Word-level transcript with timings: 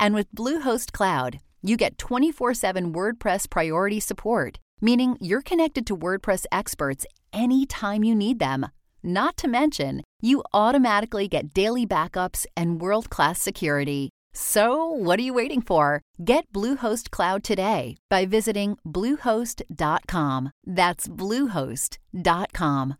And 0.00 0.14
with 0.14 0.34
Bluehost 0.34 0.92
Cloud, 0.92 1.40
you 1.60 1.76
get 1.76 1.98
24 1.98 2.54
7 2.54 2.92
WordPress 2.94 3.48
priority 3.50 4.00
support, 4.00 4.58
meaning 4.80 5.18
you're 5.20 5.42
connected 5.42 5.86
to 5.86 5.96
WordPress 5.96 6.46
experts 6.50 7.04
anytime 7.34 8.02
you 8.02 8.14
need 8.14 8.38
them. 8.38 8.66
Not 9.02 9.36
to 9.36 9.48
mention, 9.48 10.02
you 10.22 10.42
automatically 10.54 11.28
get 11.28 11.52
daily 11.54 11.86
backups 11.86 12.46
and 12.56 12.80
world 12.80 13.10
class 13.10 13.40
security. 13.40 14.08
So, 14.32 14.86
what 14.86 15.18
are 15.18 15.22
you 15.22 15.34
waiting 15.34 15.60
for? 15.60 16.00
Get 16.24 16.50
Bluehost 16.52 17.10
Cloud 17.10 17.44
today 17.44 17.96
by 18.08 18.24
visiting 18.26 18.78
Bluehost.com. 18.86 20.50
That's 20.64 21.08
Bluehost.com. 21.08 22.94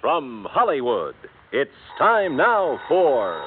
From 0.00 0.46
Hollywood, 0.50 1.14
it's 1.52 1.72
time 1.98 2.36
now 2.36 2.78
for. 2.86 3.42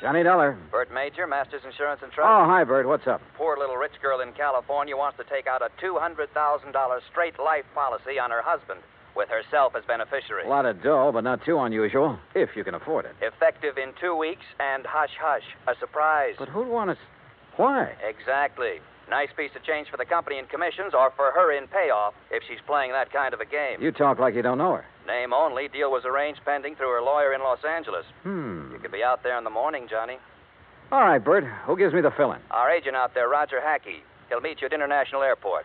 Johnny 0.00 0.22
Dollar. 0.22 0.56
Bert 0.70 0.92
Major, 0.92 1.26
Masters 1.26 1.62
Insurance 1.64 2.00
and 2.02 2.12
Trust. 2.12 2.28
Oh, 2.28 2.44
hi, 2.46 2.62
Bert. 2.64 2.86
What's 2.86 3.06
up? 3.06 3.20
Poor 3.36 3.56
little 3.58 3.76
rich 3.76 4.00
girl 4.00 4.20
in 4.20 4.32
California 4.32 4.96
wants 4.96 5.18
to 5.18 5.24
take 5.24 5.46
out 5.46 5.60
a 5.62 5.70
$200,000 5.84 7.00
straight 7.10 7.38
life 7.38 7.64
policy 7.74 8.18
on 8.18 8.30
her 8.30 8.42
husband, 8.42 8.80
with 9.16 9.28
herself 9.28 9.74
as 9.76 9.84
beneficiary. 9.86 10.46
A 10.46 10.48
lot 10.48 10.66
of 10.66 10.82
dough, 10.82 11.10
but 11.12 11.24
not 11.24 11.44
too 11.44 11.58
unusual, 11.58 12.18
if 12.34 12.50
you 12.54 12.62
can 12.62 12.74
afford 12.74 13.06
it. 13.06 13.16
Effective 13.20 13.76
in 13.76 13.92
two 14.00 14.14
weeks, 14.14 14.44
and 14.60 14.86
hush 14.86 15.16
hush, 15.20 15.42
a 15.66 15.74
surprise. 15.80 16.34
But 16.38 16.48
who'd 16.48 16.68
want 16.68 16.90
to. 16.90 16.96
Why? 17.56 17.92
Exactly. 18.08 18.80
Nice 19.08 19.30
piece 19.36 19.50
of 19.56 19.64
change 19.64 19.88
for 19.90 19.96
the 19.96 20.04
company 20.04 20.38
in 20.38 20.46
commissions, 20.46 20.92
or 20.92 21.10
for 21.16 21.30
her 21.32 21.56
in 21.56 21.66
payoff, 21.68 22.14
if 22.30 22.42
she's 22.46 22.60
playing 22.66 22.92
that 22.92 23.10
kind 23.12 23.32
of 23.32 23.40
a 23.40 23.46
game. 23.46 23.80
You 23.80 23.90
talk 23.90 24.18
like 24.18 24.34
you 24.34 24.42
don't 24.42 24.58
know 24.58 24.74
her. 24.74 24.84
Name 25.06 25.32
only. 25.32 25.68
Deal 25.68 25.90
was 25.90 26.04
arranged 26.04 26.40
pending 26.44 26.76
through 26.76 26.90
her 26.90 27.00
lawyer 27.00 27.32
in 27.32 27.40
Los 27.40 27.64
Angeles. 27.64 28.04
Hmm. 28.22 28.70
You 28.72 28.78
could 28.78 28.92
be 28.92 29.02
out 29.02 29.22
there 29.22 29.38
in 29.38 29.44
the 29.44 29.50
morning, 29.50 29.86
Johnny. 29.88 30.18
All 30.92 31.00
right, 31.00 31.22
Bert. 31.22 31.44
Who 31.66 31.76
gives 31.76 31.94
me 31.94 32.00
the 32.02 32.10
fill 32.10 32.32
in? 32.32 32.40
Our 32.50 32.70
agent 32.70 32.96
out 32.96 33.14
there, 33.14 33.28
Roger 33.28 33.60
Hackey. 33.60 34.02
He'll 34.28 34.40
meet 34.40 34.60
you 34.60 34.66
at 34.66 34.72
International 34.74 35.22
Airport. 35.22 35.64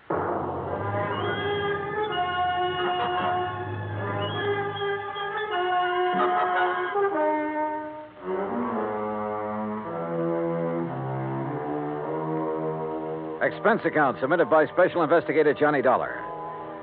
Expense 13.51 13.81
account 13.83 14.17
submitted 14.21 14.49
by 14.49 14.65
Special 14.67 15.03
Investigator 15.03 15.53
Johnny 15.53 15.81
Dollar. 15.81 16.23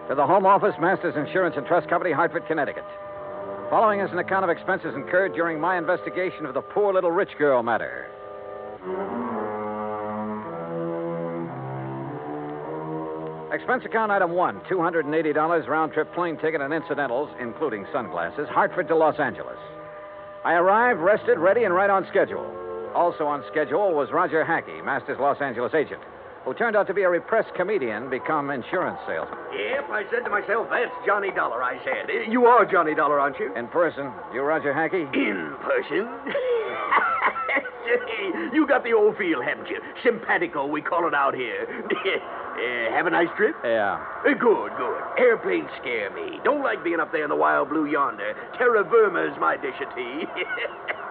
To 0.08 0.14
the 0.14 0.26
Home 0.26 0.44
Office, 0.44 0.74
Masters 0.78 1.16
Insurance 1.16 1.56
and 1.56 1.66
Trust 1.66 1.88
Company, 1.88 2.12
Hartford, 2.12 2.46
Connecticut. 2.46 2.84
Following 3.70 4.00
is 4.00 4.12
an 4.12 4.18
account 4.18 4.44
of 4.44 4.50
expenses 4.50 4.94
incurred 4.94 5.32
during 5.32 5.58
my 5.58 5.78
investigation 5.78 6.44
of 6.44 6.52
the 6.52 6.60
poor 6.60 6.92
little 6.92 7.10
rich 7.10 7.30
girl 7.38 7.62
matter. 7.62 8.08
Expense 13.50 13.84
account 13.86 14.12
item 14.12 14.32
one 14.32 14.60
$280 14.70 15.66
round 15.66 15.92
trip 15.94 16.12
plane 16.12 16.36
ticket 16.36 16.60
and 16.60 16.74
incidentals, 16.74 17.30
including 17.40 17.86
sunglasses, 17.92 18.46
Hartford 18.50 18.88
to 18.88 18.94
Los 18.94 19.18
Angeles. 19.18 19.58
I 20.44 20.52
arrived, 20.54 21.00
rested, 21.00 21.38
ready, 21.38 21.64
and 21.64 21.74
right 21.74 21.90
on 21.90 22.06
schedule. 22.08 22.46
Also 22.94 23.26
on 23.26 23.42
schedule 23.50 23.94
was 23.94 24.10
Roger 24.12 24.44
Hackey, 24.44 24.82
Masters 24.82 25.18
Los 25.18 25.40
Angeles 25.40 25.72
agent, 25.74 26.02
who 26.48 26.54
turned 26.54 26.76
out 26.76 26.86
to 26.86 26.94
be 26.94 27.02
a 27.02 27.08
repressed 27.10 27.54
comedian, 27.54 28.08
become 28.10 28.50
insurance 28.50 28.98
salesman. 29.06 29.38
Yep, 29.52 29.90
I 29.90 30.02
said 30.10 30.24
to 30.24 30.30
myself, 30.30 30.68
that's 30.70 30.90
Johnny 31.06 31.30
Dollar, 31.30 31.62
I 31.62 31.76
said. 31.84 32.08
Eh, 32.10 32.30
You 32.30 32.46
are 32.46 32.64
Johnny 32.64 32.94
Dollar, 32.94 33.20
aren't 33.20 33.38
you? 33.38 33.54
In 33.54 33.68
person, 33.68 34.10
you 34.32 34.40
Roger 34.42 34.72
Hackey? 34.72 35.02
In 35.12 35.54
person. 35.62 36.08
You 38.52 38.66
got 38.66 38.84
the 38.84 38.92
old 38.92 39.16
feel, 39.16 39.40
haven't 39.40 39.68
you? 39.68 39.80
Simpatico, 40.04 40.66
we 40.66 40.82
call 40.82 41.06
it 41.08 41.14
out 41.14 41.34
here. 41.34 41.64
uh, 41.88 42.92
have 42.96 43.06
a 43.06 43.10
nice 43.10 43.28
trip? 43.36 43.56
Yeah. 43.64 43.96
Uh, 44.26 44.34
good, 44.34 44.72
good. 44.76 45.00
Airplanes 45.18 45.68
scare 45.80 46.10
me. 46.12 46.38
Don't 46.44 46.62
like 46.62 46.84
being 46.84 47.00
up 47.00 47.12
there 47.12 47.22
in 47.24 47.30
the 47.30 47.36
wild 47.36 47.70
blue 47.70 47.86
yonder. 47.86 48.34
Terra 48.58 48.84
firma 48.90 49.24
is 49.32 49.38
my 49.40 49.56
dish 49.56 49.76
of 49.80 49.88
tea. 49.94 50.24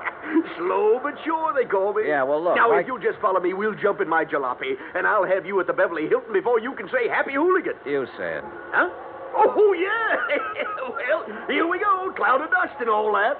Slow 0.58 1.00
but 1.02 1.16
sure, 1.24 1.54
they 1.54 1.66
call 1.66 1.94
me. 1.94 2.04
Yeah, 2.08 2.24
well, 2.24 2.44
look, 2.44 2.56
Now, 2.56 2.72
I- 2.72 2.80
if 2.82 2.88
you'll 2.88 3.00
just 3.00 3.20
follow 3.20 3.40
me, 3.40 3.54
we'll 3.54 3.76
jump 3.76 4.02
in 4.02 4.10
my 4.10 4.26
jalopy, 4.26 4.76
and 4.96 5.06
I'll 5.08 5.26
have 5.26 5.46
you 5.46 5.60
at 5.60 5.68
the 5.68 5.74
Beverly 5.74 6.08
Hilton 6.08 6.34
before 6.34 6.60
you 6.60 6.74
can 6.74 6.90
say 6.90 7.08
happy 7.08 7.34
hooligan. 7.34 7.74
You 7.86 8.08
said. 8.18 8.44
Huh? 8.72 8.90
Oh, 9.36 9.74
yeah. 9.74 10.38
well, 10.90 11.48
here 11.48 11.68
we 11.68 11.80
go. 11.80 12.12
Cloud 12.16 12.42
of 12.42 12.50
dust 12.50 12.74
and 12.80 12.90
all 12.90 13.12
that. 13.14 13.38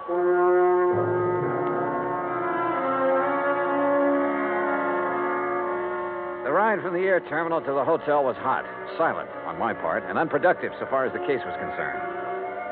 The 6.44 6.54
ride 6.54 6.82
from 6.82 6.94
the 6.94 7.02
air 7.04 7.20
terminal 7.20 7.60
to 7.60 7.74
the 7.74 7.84
hotel 7.84 8.24
was 8.24 8.38
hot, 8.38 8.64
silent 8.98 9.30
on 9.46 9.60
my 9.60 9.74
part, 9.74 10.04
and 10.08 10.18
unproductive 10.18 10.72
so 10.80 10.86
far 10.86 11.06
as 11.06 11.12
the 11.12 11.20
case 11.28 11.42
was 11.44 11.58
concerned. 11.60 12.00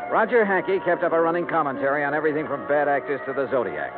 Roger 0.10 0.46
Hackey 0.46 0.80
kept 0.86 1.04
up 1.04 1.12
a 1.12 1.20
running 1.20 1.46
commentary 1.46 2.04
on 2.06 2.14
everything 2.14 2.48
from 2.48 2.66
bad 2.68 2.88
actors 2.88 3.20
to 3.26 3.34
the 3.34 3.50
Zodiac. 3.52 3.92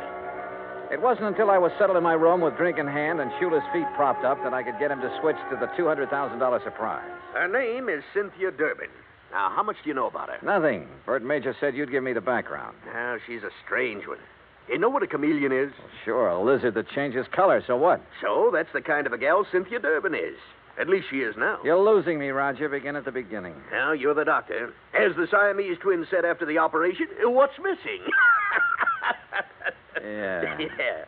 It 0.90 1.02
wasn't 1.02 1.26
until 1.26 1.50
I 1.50 1.58
was 1.58 1.70
settled 1.78 1.98
in 1.98 2.02
my 2.02 2.14
room 2.14 2.40
with 2.40 2.56
drink 2.56 2.78
in 2.78 2.86
hand 2.86 3.20
and 3.20 3.30
Shula's 3.38 3.62
feet 3.74 3.86
propped 3.94 4.24
up 4.24 4.42
that 4.42 4.54
I 4.54 4.62
could 4.62 4.78
get 4.78 4.90
him 4.90 5.00
to 5.02 5.18
switch 5.20 5.36
to 5.50 5.56
the 5.56 5.66
$200,000 5.80 6.64
surprise. 6.64 7.10
Her 7.34 7.46
name 7.46 7.90
is 7.90 8.02
Cynthia 8.14 8.50
Durbin. 8.50 8.88
Now, 9.30 9.50
how 9.54 9.62
much 9.62 9.76
do 9.84 9.90
you 9.90 9.94
know 9.94 10.06
about 10.06 10.30
her? 10.30 10.38
Nothing. 10.42 10.88
Bert 11.04 11.22
Major 11.22 11.54
said 11.60 11.76
you'd 11.76 11.90
give 11.90 12.02
me 12.02 12.14
the 12.14 12.22
background. 12.22 12.74
Now, 12.86 13.18
she's 13.26 13.42
a 13.42 13.50
strange 13.66 14.06
one. 14.06 14.18
You 14.66 14.78
know 14.78 14.88
what 14.88 15.02
a 15.02 15.06
chameleon 15.06 15.52
is? 15.52 15.72
Sure, 16.04 16.28
a 16.28 16.42
lizard 16.42 16.72
that 16.74 16.88
changes 16.90 17.26
color, 17.32 17.62
so 17.66 17.76
what? 17.76 18.00
So, 18.22 18.50
that's 18.52 18.72
the 18.72 18.80
kind 18.80 19.06
of 19.06 19.12
a 19.12 19.18
gal 19.18 19.46
Cynthia 19.52 19.80
Durbin 19.80 20.14
is. 20.14 20.36
At 20.80 20.88
least 20.88 21.08
she 21.10 21.18
is 21.18 21.36
now. 21.36 21.58
You're 21.64 21.78
losing 21.78 22.18
me, 22.18 22.28
Roger. 22.28 22.68
Begin 22.68 22.96
at 22.96 23.04
the 23.04 23.12
beginning. 23.12 23.54
Now, 23.70 23.92
you're 23.92 24.14
the 24.14 24.24
doctor. 24.24 24.72
As 24.94 25.14
the 25.16 25.26
Siamese 25.30 25.76
twins 25.82 26.06
said 26.10 26.24
after 26.24 26.46
the 26.46 26.58
operation, 26.58 27.08
what's 27.24 27.58
missing? 27.58 28.00
Yeah. 30.02 30.58
yeah. 30.78 31.04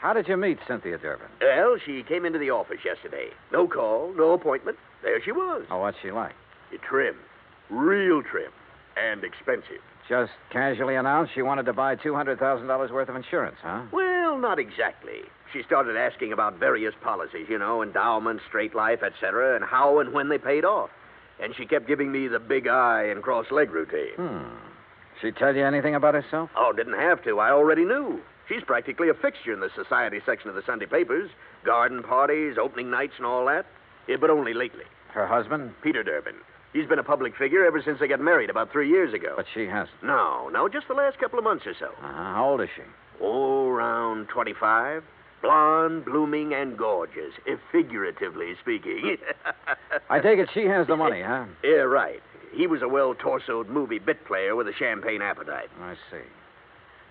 How 0.00 0.12
did 0.12 0.26
you 0.26 0.36
meet 0.36 0.58
Cynthia 0.66 0.98
Durbin? 0.98 1.28
Well, 1.40 1.76
she 1.84 2.02
came 2.02 2.24
into 2.24 2.38
the 2.38 2.50
office 2.50 2.78
yesterday. 2.84 3.28
No 3.52 3.68
call, 3.68 4.12
no 4.16 4.32
appointment. 4.32 4.76
There 5.02 5.22
she 5.22 5.30
was. 5.30 5.64
Oh, 5.70 5.78
what's 5.78 5.96
she 6.02 6.10
like? 6.10 6.32
Trim. 6.88 7.14
Real 7.70 8.22
trim. 8.22 8.50
And 8.96 9.22
expensive. 9.22 9.80
Just 10.08 10.32
casually 10.50 10.96
announced 10.96 11.32
she 11.34 11.42
wanted 11.42 11.66
to 11.66 11.72
buy 11.72 11.94
$200,000 11.96 12.90
worth 12.90 13.08
of 13.08 13.16
insurance, 13.16 13.56
huh? 13.62 13.82
Well, 13.92 14.38
not 14.38 14.58
exactly. 14.58 15.20
She 15.52 15.62
started 15.62 15.96
asking 15.96 16.32
about 16.32 16.58
various 16.58 16.94
policies, 17.02 17.46
you 17.48 17.58
know, 17.58 17.82
endowment, 17.82 18.40
straight 18.48 18.74
life, 18.74 19.02
etc., 19.02 19.54
and 19.54 19.64
how 19.64 20.00
and 20.00 20.12
when 20.12 20.28
they 20.28 20.38
paid 20.38 20.64
off. 20.64 20.90
And 21.40 21.54
she 21.56 21.64
kept 21.66 21.86
giving 21.86 22.10
me 22.10 22.26
the 22.26 22.38
big 22.40 22.66
eye 22.66 23.04
and 23.04 23.22
cross 23.22 23.46
leg 23.50 23.70
routine. 23.70 24.14
Hmm. 24.16 24.71
Did 25.22 25.34
she 25.34 25.38
tell 25.38 25.54
you 25.54 25.64
anything 25.64 25.94
about 25.94 26.14
herself? 26.14 26.50
Oh, 26.56 26.72
didn't 26.72 26.98
have 26.98 27.22
to. 27.24 27.38
I 27.38 27.52
already 27.52 27.84
knew. 27.84 28.20
She's 28.48 28.64
practically 28.64 29.08
a 29.08 29.14
fixture 29.14 29.52
in 29.52 29.60
the 29.60 29.70
society 29.74 30.18
section 30.26 30.48
of 30.48 30.56
the 30.56 30.62
Sunday 30.66 30.86
papers. 30.86 31.30
Garden 31.64 32.02
parties, 32.02 32.56
opening 32.60 32.90
nights, 32.90 33.12
and 33.18 33.26
all 33.26 33.46
that. 33.46 33.64
Yeah, 34.08 34.16
but 34.20 34.30
only 34.30 34.52
lately. 34.52 34.82
Her 35.12 35.28
husband? 35.28 35.74
Peter 35.80 36.02
Durbin. 36.02 36.34
He's 36.72 36.88
been 36.88 36.98
a 36.98 37.04
public 37.04 37.36
figure 37.36 37.64
ever 37.64 37.80
since 37.80 38.00
they 38.00 38.08
got 38.08 38.18
married 38.18 38.50
about 38.50 38.72
three 38.72 38.88
years 38.88 39.14
ago. 39.14 39.34
But 39.36 39.46
she 39.54 39.66
hasn't. 39.66 40.02
No, 40.02 40.48
no, 40.48 40.68
just 40.68 40.88
the 40.88 40.94
last 40.94 41.20
couple 41.20 41.38
of 41.38 41.44
months 41.44 41.66
or 41.66 41.74
so. 41.78 41.86
Uh-huh. 41.86 42.34
How 42.34 42.50
old 42.50 42.60
is 42.60 42.68
she? 42.74 42.82
Oh, 43.20 43.68
around 43.68 44.26
25. 44.28 45.04
Blonde, 45.40 46.04
blooming, 46.04 46.52
and 46.52 46.76
gorgeous, 46.76 47.34
if 47.46 47.60
figuratively 47.70 48.54
speaking. 48.60 49.18
I 50.10 50.18
take 50.18 50.38
it 50.40 50.48
she 50.52 50.64
has 50.64 50.86
the 50.88 50.96
money, 50.96 51.22
huh? 51.22 51.44
Yeah, 51.62 51.82
right. 51.82 52.22
He 52.52 52.66
was 52.66 52.82
a 52.82 52.88
well 52.88 53.14
torsoed 53.14 53.68
movie 53.68 53.98
bit 53.98 54.24
player 54.26 54.54
with 54.54 54.68
a 54.68 54.72
champagne 54.78 55.22
appetite. 55.22 55.70
I 55.80 55.94
see. 56.10 56.24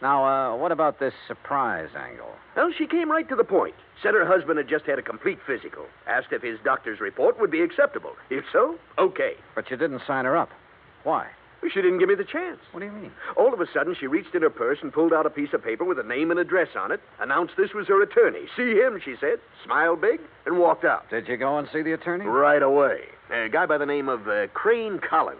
Now, 0.02 0.26
uh, 0.26 0.58
what 0.58 0.72
about 0.72 1.00
this 1.00 1.14
surprise 1.28 1.90
angle? 1.96 2.34
Well, 2.56 2.72
she 2.76 2.88
came 2.88 3.12
right 3.12 3.28
to 3.30 3.36
the 3.36 3.44
point. 3.44 3.76
Said 4.02 4.16
her 4.16 4.26
husband 4.26 4.58
had 4.58 4.68
just 4.68 4.86
had 4.86 4.98
a 4.98 5.04
complete 5.04 5.38
physical. 5.46 5.86
Asked 6.08 6.32
if 6.32 6.42
his 6.42 6.58
doctor's 6.64 7.00
report 7.00 7.40
would 7.40 7.52
be 7.52 7.62
acceptable. 7.62 8.16
If 8.32 8.44
so, 8.52 8.78
okay. 8.98 9.34
But 9.54 9.70
you 9.70 9.78
didn't 9.78 10.02
sign 10.08 10.26
her 10.26 10.36
up. 10.36 10.50
Why? 11.04 11.28
She 11.62 11.82
didn't 11.82 12.00
give 12.00 12.10
me 12.10 12.16
the 12.16 12.24
chance. 12.24 12.60
What 12.72 12.80
do 12.80 12.88
you 12.88 12.92
mean? 12.92 13.12
All 13.38 13.54
of 13.54 13.62
a 13.62 13.68
sudden, 13.72 13.96
she 14.00 14.08
reached 14.08 14.34
in 14.34 14.42
her 14.42 14.50
purse 14.50 14.80
and 14.82 14.92
pulled 14.92 15.14
out 15.14 15.28
a 15.28 15.30
piece 15.30 15.54
of 15.54 15.64
paper 15.64 15.86
with 15.86 16.00
a 16.00 16.04
name 16.04 16.32
and 16.32 16.40
address 16.40 16.70
on 16.76 16.92
it, 16.92 17.00
announced 17.20 17.54
this 17.56 17.74
was 17.74 17.88
her 17.88 18.02
attorney. 18.02 18.48
See 18.58 18.74
him, 18.74 19.00
she 19.06 19.16
said, 19.22 19.40
smiled 19.64 20.02
big, 20.02 20.20
and 20.48 20.58
walked 20.58 20.84
out. 20.84 21.08
Did 21.12 21.28
you 21.28 21.38
go 21.38 21.60
and 21.60 21.68
see 21.72 21.84
the 21.84 21.94
attorney? 21.94 22.26
Right 22.26 22.64
away. 22.64 23.02
A 23.32 23.50
guy 23.50 23.66
by 23.66 23.78
the 23.78 23.86
name 23.86 24.10
of 24.10 24.28
uh, 24.28 24.48
Crane 24.54 25.00
Collins. 25.00 25.40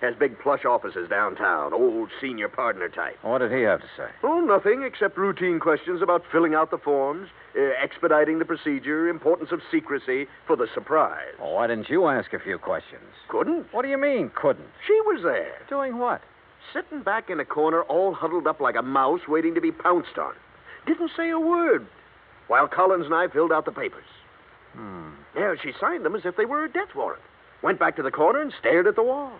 Has 0.00 0.16
big 0.18 0.36
plush 0.40 0.64
offices 0.64 1.08
downtown, 1.08 1.72
old 1.72 2.08
senior 2.20 2.48
partner 2.48 2.88
type. 2.88 3.16
What 3.22 3.38
did 3.38 3.52
he 3.52 3.62
have 3.62 3.80
to 3.80 3.86
say? 3.96 4.08
Oh, 4.24 4.40
nothing 4.40 4.82
except 4.82 5.16
routine 5.16 5.60
questions 5.60 6.02
about 6.02 6.24
filling 6.32 6.54
out 6.56 6.72
the 6.72 6.78
forms, 6.78 7.28
uh, 7.56 7.60
expediting 7.80 8.40
the 8.40 8.44
procedure, 8.44 9.08
importance 9.08 9.52
of 9.52 9.60
secrecy 9.70 10.26
for 10.44 10.56
the 10.56 10.66
surprise. 10.74 11.34
Why 11.38 11.68
didn't 11.68 11.88
you 11.88 12.08
ask 12.08 12.32
a 12.32 12.40
few 12.40 12.58
questions? 12.58 13.04
Couldn't? 13.28 13.72
What 13.72 13.82
do 13.82 13.88
you 13.90 13.96
mean, 13.98 14.32
couldn't? 14.34 14.66
She 14.88 14.94
was 15.02 15.22
there, 15.22 15.54
Doing 15.68 15.98
what? 15.98 16.20
sitting 16.72 17.02
back 17.02 17.28
in 17.30 17.38
a 17.38 17.44
corner, 17.44 17.82
all 17.82 18.12
huddled 18.14 18.46
up 18.48 18.58
like 18.60 18.76
a 18.76 18.82
mouse, 18.82 19.20
waiting 19.28 19.54
to 19.54 19.60
be 19.60 19.70
pounced 19.70 20.16
on. 20.18 20.32
Didn't 20.86 21.10
say 21.16 21.30
a 21.30 21.38
word. 21.38 21.86
While 22.48 22.66
Collins 22.66 23.04
and 23.06 23.14
I 23.14 23.28
filled 23.28 23.52
out 23.52 23.66
the 23.66 23.72
papers. 23.72 24.04
Hmm. 24.74 25.10
Yeah, 25.36 25.54
she 25.62 25.72
signed 25.80 26.04
them 26.04 26.16
as 26.16 26.22
if 26.24 26.36
they 26.36 26.44
were 26.44 26.64
a 26.64 26.72
death 26.72 26.94
warrant. 26.96 27.22
Went 27.62 27.78
back 27.78 27.96
to 27.96 28.02
the 28.02 28.10
corner 28.10 28.40
and 28.40 28.52
stared 28.58 28.86
at 28.86 28.96
the 28.96 29.02
wall. 29.02 29.32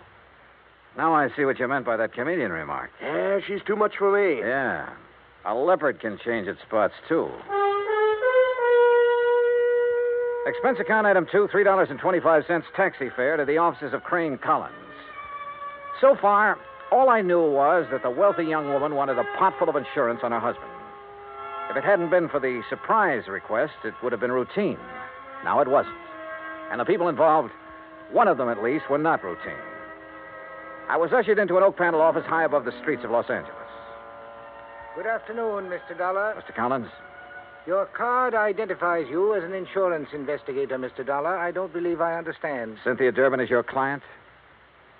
Now 0.96 1.14
I 1.14 1.28
see 1.36 1.44
what 1.44 1.58
you 1.58 1.66
meant 1.66 1.86
by 1.86 1.96
that 1.96 2.12
comedian 2.12 2.52
remark. 2.52 2.90
Yeah, 3.00 3.40
she's 3.46 3.62
too 3.66 3.76
much 3.76 3.94
for 3.98 4.12
me. 4.12 4.40
Yeah. 4.40 4.88
A 5.44 5.54
leopard 5.54 6.00
can 6.00 6.18
change 6.24 6.46
its 6.46 6.60
spots, 6.62 6.94
too. 7.08 7.28
Expense 10.46 10.78
account 10.80 11.06
item 11.06 11.26
two, 11.30 11.48
$3.25 11.52 12.62
taxi 12.76 13.10
fare 13.16 13.36
to 13.36 13.44
the 13.44 13.58
offices 13.58 13.94
of 13.94 14.02
Crane 14.02 14.38
Collins. 14.38 14.74
So 16.00 16.16
far, 16.20 16.58
all 16.90 17.08
I 17.08 17.22
knew 17.22 17.40
was 17.40 17.86
that 17.90 18.02
the 18.02 18.10
wealthy 18.10 18.44
young 18.44 18.72
woman 18.72 18.94
wanted 18.94 19.18
a 19.18 19.24
pot 19.38 19.54
full 19.58 19.68
of 19.68 19.76
insurance 19.76 20.20
on 20.22 20.32
her 20.32 20.40
husband. 20.40 20.70
If 21.70 21.76
it 21.76 21.84
hadn't 21.84 22.10
been 22.10 22.28
for 22.28 22.38
the 22.38 22.62
surprise 22.68 23.28
request, 23.28 23.72
it 23.84 23.94
would 24.02 24.12
have 24.12 24.20
been 24.20 24.32
routine. 24.32 24.78
Now 25.44 25.60
it 25.60 25.68
wasn't. 25.68 25.96
And 26.70 26.80
the 26.80 26.84
people 26.84 27.08
involved, 27.08 27.50
one 28.12 28.28
of 28.28 28.36
them 28.36 28.48
at 28.48 28.62
least, 28.62 28.88
were 28.90 28.98
not 28.98 29.24
routine. 29.24 29.52
I 30.88 30.96
was 30.96 31.12
ushered 31.12 31.38
into 31.38 31.56
an 31.56 31.62
oak 31.62 31.76
panel 31.76 32.00
office 32.00 32.24
high 32.26 32.44
above 32.44 32.64
the 32.64 32.78
streets 32.80 33.04
of 33.04 33.10
Los 33.10 33.30
Angeles. 33.30 33.56
Good 34.94 35.06
afternoon, 35.06 35.70
Mr. 35.70 35.96
Dollar. 35.96 36.34
Mr. 36.34 36.54
Collins? 36.54 36.88
Your 37.66 37.86
card 37.86 38.34
identifies 38.34 39.06
you 39.08 39.34
as 39.34 39.44
an 39.44 39.54
insurance 39.54 40.08
investigator, 40.12 40.76
Mr. 40.76 41.06
Dollar. 41.06 41.38
I 41.38 41.50
don't 41.52 41.72
believe 41.72 42.00
I 42.00 42.18
understand. 42.18 42.76
Cynthia 42.84 43.12
Durbin 43.12 43.40
is 43.40 43.48
your 43.48 43.62
client? 43.62 44.02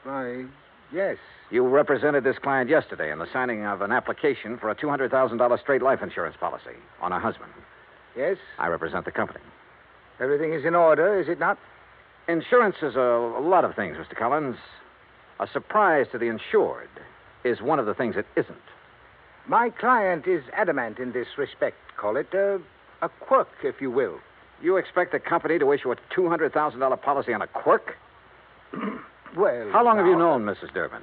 Why, 0.04 0.44
yes. 0.92 1.16
You 1.50 1.66
represented 1.66 2.24
this 2.24 2.38
client 2.38 2.70
yesterday 2.70 3.12
in 3.12 3.18
the 3.18 3.26
signing 3.32 3.66
of 3.66 3.82
an 3.82 3.92
application 3.92 4.56
for 4.58 4.70
a 4.70 4.74
$200,000 4.74 5.60
straight 5.60 5.82
life 5.82 6.00
insurance 6.02 6.36
policy 6.38 6.76
on 7.00 7.12
her 7.12 7.20
husband. 7.20 7.52
Yes? 8.16 8.38
I 8.58 8.68
represent 8.68 9.04
the 9.04 9.12
company. 9.12 9.40
Everything 10.20 10.54
is 10.54 10.64
in 10.64 10.74
order, 10.74 11.20
is 11.20 11.28
it 11.28 11.38
not? 11.38 11.58
Insurance 12.28 12.76
is 12.82 12.94
a, 12.96 13.00
a 13.00 13.40
lot 13.42 13.64
of 13.64 13.74
things, 13.74 13.96
Mr. 13.96 14.16
Collins. 14.16 14.56
A 15.40 15.46
surprise 15.52 16.06
to 16.12 16.18
the 16.18 16.26
insured 16.26 16.88
is 17.44 17.60
one 17.60 17.78
of 17.78 17.86
the 17.86 17.94
things 17.94 18.16
it 18.16 18.26
isn't. 18.36 18.56
My 19.48 19.70
client 19.70 20.26
is 20.26 20.44
adamant 20.52 20.98
in 20.98 21.12
this 21.12 21.26
respect. 21.36 21.76
Call 21.96 22.16
it 22.16 22.32
a, 22.32 22.60
a 23.00 23.08
quirk, 23.08 23.48
if 23.64 23.80
you 23.80 23.90
will. 23.90 24.18
You 24.62 24.76
expect 24.76 25.10
the 25.10 25.18
company 25.18 25.58
to 25.58 25.72
issue 25.72 25.90
a 25.90 25.96
$200,000 26.16 27.02
policy 27.02 27.32
on 27.32 27.42
a 27.42 27.46
quirk? 27.48 27.96
Well, 29.34 29.70
How 29.72 29.82
long 29.82 29.96
have 29.96 30.04
you 30.06 30.14
known 30.14 30.44
Mrs. 30.44 30.74
Durbin? 30.74 31.00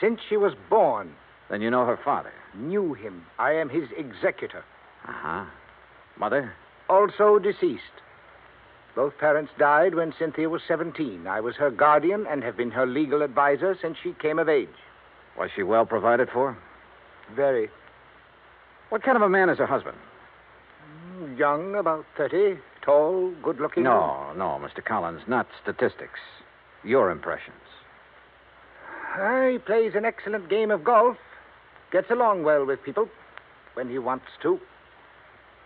Since 0.00 0.18
she 0.28 0.36
was 0.36 0.54
born. 0.68 1.14
Then 1.48 1.62
you 1.62 1.70
know 1.70 1.86
her 1.86 1.96
father. 2.04 2.32
Knew 2.52 2.94
him. 2.94 3.24
I 3.38 3.52
am 3.52 3.68
his 3.68 3.84
executor. 3.96 4.64
Uh 5.06 5.12
huh. 5.12 5.44
Mother? 6.18 6.52
Also 6.88 7.38
deceased. 7.38 7.82
Both 8.94 9.18
parents 9.18 9.52
died 9.58 9.94
when 9.94 10.14
Cynthia 10.18 10.48
was 10.48 10.62
17. 10.68 11.26
I 11.26 11.40
was 11.40 11.56
her 11.56 11.70
guardian 11.70 12.26
and 12.28 12.44
have 12.44 12.56
been 12.56 12.70
her 12.70 12.86
legal 12.86 13.22
advisor 13.22 13.76
since 13.80 13.96
she 14.02 14.12
came 14.12 14.38
of 14.38 14.48
age. 14.48 14.68
Was 15.36 15.50
she 15.54 15.62
well 15.64 15.84
provided 15.84 16.28
for? 16.30 16.56
Very 17.34 17.70
What 18.90 19.02
kind 19.02 19.16
of 19.16 19.22
a 19.22 19.28
man 19.28 19.48
is 19.48 19.58
her 19.58 19.66
husband? 19.66 19.96
young, 21.36 21.74
about 21.76 22.04
30, 22.16 22.58
tall, 22.82 23.30
good 23.42 23.58
looking. 23.58 23.82
No, 23.82 24.32
no, 24.36 24.60
Mr. 24.62 24.84
Collins, 24.84 25.22
not 25.26 25.46
statistics. 25.62 26.20
Your 26.84 27.10
impressions. 27.10 27.56
Ah, 29.16 29.48
He 29.50 29.58
plays 29.58 29.94
an 29.94 30.04
excellent 30.04 30.48
game 30.50 30.70
of 30.70 30.84
golf. 30.84 31.16
Gets 31.92 32.10
along 32.10 32.42
well 32.44 32.64
with 32.66 32.82
people 32.82 33.08
when 33.74 33.88
he 33.88 33.98
wants 33.98 34.26
to. 34.42 34.60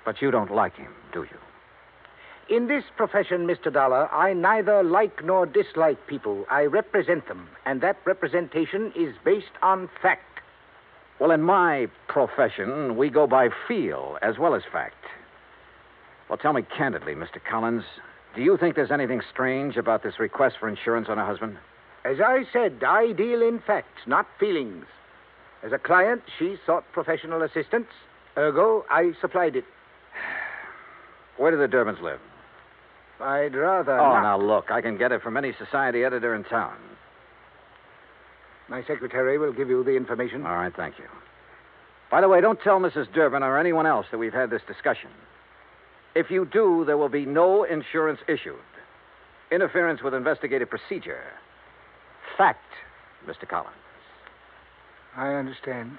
But 0.05 0.23
you 0.23 0.31
don't 0.31 0.51
like 0.55 0.77
him, 0.77 0.93
do 1.13 1.21
you? 1.23 1.39
In 2.49 2.67
this 2.67 2.85
profession, 2.97 3.47
Mr. 3.47 3.71
Dollar, 3.71 4.09
I 4.11 4.33
neither 4.33 4.83
like 4.83 5.23
nor 5.23 5.45
dislike 5.45 6.07
people. 6.07 6.47
I 6.51 6.63
represent 6.63 7.29
them, 7.29 7.47
and 7.67 7.83
that 7.83 7.99
representation 8.07 8.91
is 8.97 9.15
based 9.23 9.53
on 9.61 9.91
fact. 10.01 10.41
Well, 11.21 11.31
in 11.31 11.43
my 11.43 11.89
profession, 12.07 12.97
we 12.97 13.11
go 13.11 13.27
by 13.27 13.51
feel 13.67 14.17
as 14.23 14.39
well 14.39 14.55
as 14.55 14.63
fact. 14.73 15.05
Well, 16.31 16.39
tell 16.39 16.55
me 16.55 16.63
candidly, 16.63 17.15
Mr. 17.15 17.39
Collins, 17.45 17.85
do 18.35 18.41
you 18.41 18.57
think 18.57 18.77
there's 18.77 18.91
anything 18.91 19.21
strange 19.31 19.77
about 19.77 20.03
this 20.03 20.19
request 20.19 20.57
for 20.59 20.71
insurance 20.71 21.09
on 21.11 21.19
her 21.19 21.27
husband? 21.27 21.59
As 22.07 22.17
I 22.19 22.45
said, 22.51 22.83
I 22.83 23.13
deal 23.13 23.43
in 23.43 23.61
facts, 23.67 24.07
not 24.07 24.27
feelings. 24.41 24.87
As 25.63 25.73
a 25.73 25.79
client, 25.79 26.23
she 26.39 26.57
sought 26.65 26.85
professional 26.93 27.43
assistance. 27.43 27.89
Ergo, 28.39 28.87
I 28.89 29.13
supplied 29.21 29.55
it. 29.55 29.65
Where 31.37 31.51
do 31.51 31.59
the 31.59 31.69
Durbins 31.69 32.01
live? 32.01 32.21
I'd 33.21 33.55
rather 33.55 33.99
oh, 33.99 34.15
not. 34.15 34.23
now 34.23 34.39
look, 34.39 34.71
I 34.71 34.81
can 34.81 34.97
get 34.97 35.13
it 35.13 35.23
from 35.23 35.37
any 35.37 35.53
society 35.59 36.05
editor 36.05 36.35
in 36.35 36.45
town. 36.45 36.77
My 38.69 38.83
secretary 38.85 39.39
will 39.39 39.53
give 39.53 39.69
you 39.69 39.83
the 39.83 39.97
information. 39.97 40.47
All 40.47 40.57
right, 40.57 40.75
thank 40.75 40.99
you. 40.99 41.07
By 42.11 42.21
the 42.21 42.29
way, 42.29 42.41
don't 42.41 42.61
tell 42.61 42.79
Mrs. 42.79 43.13
Durbin 43.13 43.43
or 43.43 43.59
anyone 43.59 43.87
else 43.87 44.07
that 44.11 44.19
we've 44.19 44.33
had 44.33 44.51
this 44.51 44.63
discussion. 44.67 45.11
If 46.15 46.31
you 46.31 46.47
do, 46.47 46.85
there 46.87 46.97
will 46.97 47.09
be 47.09 47.27
no 47.27 47.65
insurance 47.65 48.21
issued. 48.29 48.57
Interference 49.51 50.03
with 50.03 50.15
investigative 50.15 50.71
procedure. 50.71 51.23
Fact, 52.37 52.65
Mr. 53.27 53.49
Collins. 53.49 53.75
I 55.17 55.35
understand. 55.35 55.99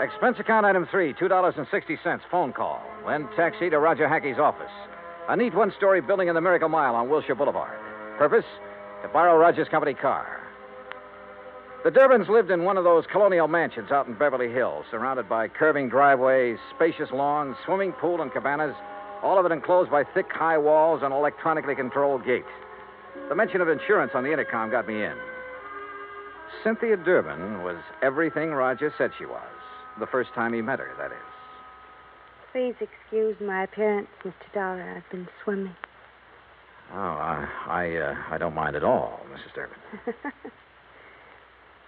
Expense 0.00 0.38
account 0.38 0.64
item 0.64 0.86
three, 0.92 1.12
$2.60, 1.14 2.20
phone 2.30 2.52
call. 2.52 2.80
Then 3.04 3.28
taxi 3.34 3.68
to 3.68 3.80
Roger 3.80 4.08
Hackey's 4.08 4.38
office. 4.38 4.70
A 5.28 5.36
neat 5.36 5.54
one 5.54 5.72
story 5.76 6.00
building 6.00 6.28
in 6.28 6.36
the 6.36 6.40
Miracle 6.40 6.68
Mile 6.68 6.94
on 6.94 7.08
Wilshire 7.08 7.34
Boulevard. 7.34 7.76
Purpose? 8.16 8.44
To 9.02 9.08
borrow 9.08 9.36
Roger's 9.36 9.68
company 9.68 9.94
car. 9.94 10.40
The 11.82 11.90
Durbins 11.90 12.28
lived 12.28 12.52
in 12.52 12.62
one 12.62 12.76
of 12.76 12.84
those 12.84 13.06
colonial 13.10 13.48
mansions 13.48 13.90
out 13.90 14.06
in 14.06 14.14
Beverly 14.14 14.52
Hills, 14.52 14.84
surrounded 14.88 15.28
by 15.28 15.48
curving 15.48 15.88
driveways, 15.88 16.58
spacious 16.76 17.10
lawns, 17.12 17.56
swimming 17.64 17.90
pool, 17.92 18.22
and 18.22 18.32
cabanas, 18.32 18.76
all 19.24 19.38
of 19.38 19.46
it 19.46 19.52
enclosed 19.52 19.90
by 19.90 20.04
thick, 20.04 20.30
high 20.30 20.58
walls 20.58 21.00
and 21.02 21.12
electronically 21.12 21.74
controlled 21.74 22.24
gates. 22.24 22.46
The 23.28 23.34
mention 23.34 23.60
of 23.60 23.68
insurance 23.68 24.12
on 24.14 24.22
the 24.22 24.30
intercom 24.30 24.70
got 24.70 24.86
me 24.86 25.02
in. 25.02 25.16
Cynthia 26.62 26.96
Durbin 26.96 27.64
was 27.64 27.78
everything 28.00 28.50
Roger 28.50 28.94
said 28.96 29.10
she 29.18 29.26
was. 29.26 29.57
The 29.98 30.06
first 30.06 30.30
time 30.34 30.52
he 30.52 30.62
met 30.62 30.78
her, 30.78 30.90
that 30.98 31.10
is. 31.12 31.28
Please 32.52 32.74
excuse 32.80 33.36
my 33.40 33.64
appearance, 33.64 34.08
Mr. 34.24 34.32
Dollar. 34.54 34.96
I've 34.96 35.10
been 35.10 35.28
swimming. 35.44 35.76
Oh, 36.92 36.96
I, 36.96 37.48
I, 37.66 37.96
uh, 37.96 38.14
I 38.30 38.38
don't 38.38 38.54
mind 38.54 38.74
at 38.74 38.84
all, 38.84 39.20
Mrs. 39.30 39.54
Durbin. 39.54 39.76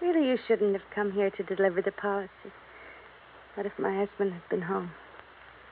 really, 0.03 0.29
you 0.29 0.37
shouldn't 0.47 0.75
have 0.75 0.89
come 0.95 1.13
here 1.13 1.31
to 1.31 1.43
deliver 1.43 1.81
the 1.81 1.93
policy. 1.93 2.53
What 3.55 3.67
if 3.67 3.73
my 3.79 3.97
husband 3.97 4.33
had 4.35 4.49
been 4.51 4.63
home? 4.63 4.91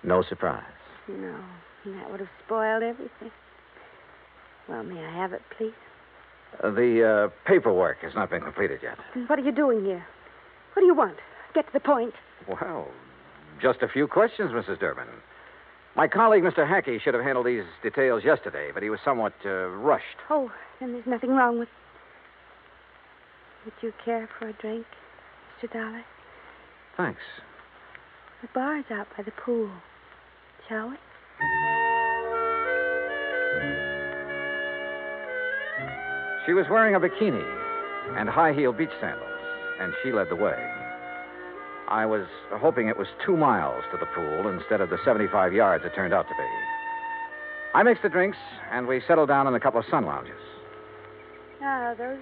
No 0.03 0.23
surprise. 0.23 0.63
No, 1.09 1.39
that 1.87 2.11
would 2.11 2.21
have 2.21 2.29
spoiled 2.45 2.83
everything. 2.83 3.31
Well, 4.69 4.83
may 4.83 5.05
I 5.05 5.13
have 5.15 5.33
it, 5.33 5.43
please? 5.57 5.73
Uh, 6.63 6.71
the 6.71 7.05
uh, 7.05 7.29
paperwork 7.47 7.99
has 8.01 8.15
not 8.15 8.31
been 8.31 8.43
completed 8.43 8.81
yet. 8.83 8.97
What 9.29 9.39
are 9.39 9.43
you 9.43 9.53
doing 9.53 9.85
here? 9.85 10.05
What 10.73 10.81
do 10.81 10.87
you 10.87 10.95
want? 10.95 11.17
Get 11.55 11.67
to 11.67 11.73
the 11.73 11.81
point. 11.81 12.15
Well, 12.49 12.89
just 13.61 13.83
a 13.83 13.89
few 13.89 14.07
questions, 14.07 14.51
Mrs. 14.53 14.81
Durbin. 14.81 15.07
My 15.97 16.09
colleague, 16.09 16.45
Mr. 16.45 16.67
Hackey, 16.69 16.99
should 16.99 17.15
have 17.15 17.23
handled 17.23 17.47
these 17.47 17.65
details 17.83 18.23
yesterday, 18.25 18.71
but 18.73 18.83
he 18.83 18.91
was 18.91 19.01
somewhat 19.05 19.35
uh, 19.45 19.67
rushed. 19.69 20.05
Oh, 20.31 20.51
then 20.81 20.93
there's 20.93 21.07
nothing 21.07 21.31
wrong 21.31 21.59
with. 21.59 21.69
Would 23.65 23.75
you 23.83 23.93
care 24.05 24.29
for 24.39 24.49
a 24.49 24.53
drink, 24.55 24.87
Mr. 25.61 25.73
Dollar? 25.73 26.05
Thanks. 26.97 27.21
The 28.43 28.49
bar's 28.55 28.85
out 28.91 29.09
by 29.17 29.25
the 29.25 29.33
pool. 29.33 29.71
Shall 30.69 30.91
we? 30.91 30.97
She 36.47 36.55
was 36.55 36.65
wearing 36.71 36.95
a 36.95 37.01
bikini 37.01 37.45
and 38.19 38.29
high 38.29 38.53
heel 38.55 38.73
beach 38.73 38.89
sandals, 39.01 39.29
and 39.81 39.93
she 40.03 40.13
led 40.13 40.29
the 40.31 40.37
way. 40.37 40.57
I 41.89 42.05
was 42.05 42.27
hoping 42.53 42.89
it 42.89 42.99
was 42.99 43.09
two 43.25 43.37
miles 43.37 43.83
to 43.93 43.97
the 43.99 44.07
pool 44.07 44.49
instead 44.49 44.81
of 44.83 44.91
the 44.91 44.99
75 45.05 45.55
yards 45.55 45.85
it 45.87 45.95
turned 45.95 46.13
out 46.13 46.29
to 46.29 46.35
be. 46.35 46.49
I 47.75 47.83
mixed 47.83 48.03
the 48.03 48.09
drinks, 48.11 48.37
and 48.71 48.87
we 48.87 49.01
settled 49.09 49.29
down 49.29 49.47
in 49.47 49.55
a 49.55 49.61
couple 49.61 49.81
of 49.81 49.87
sun 49.91 50.05
lounges. 50.05 50.41
Now, 51.61 51.95
those 51.97 52.19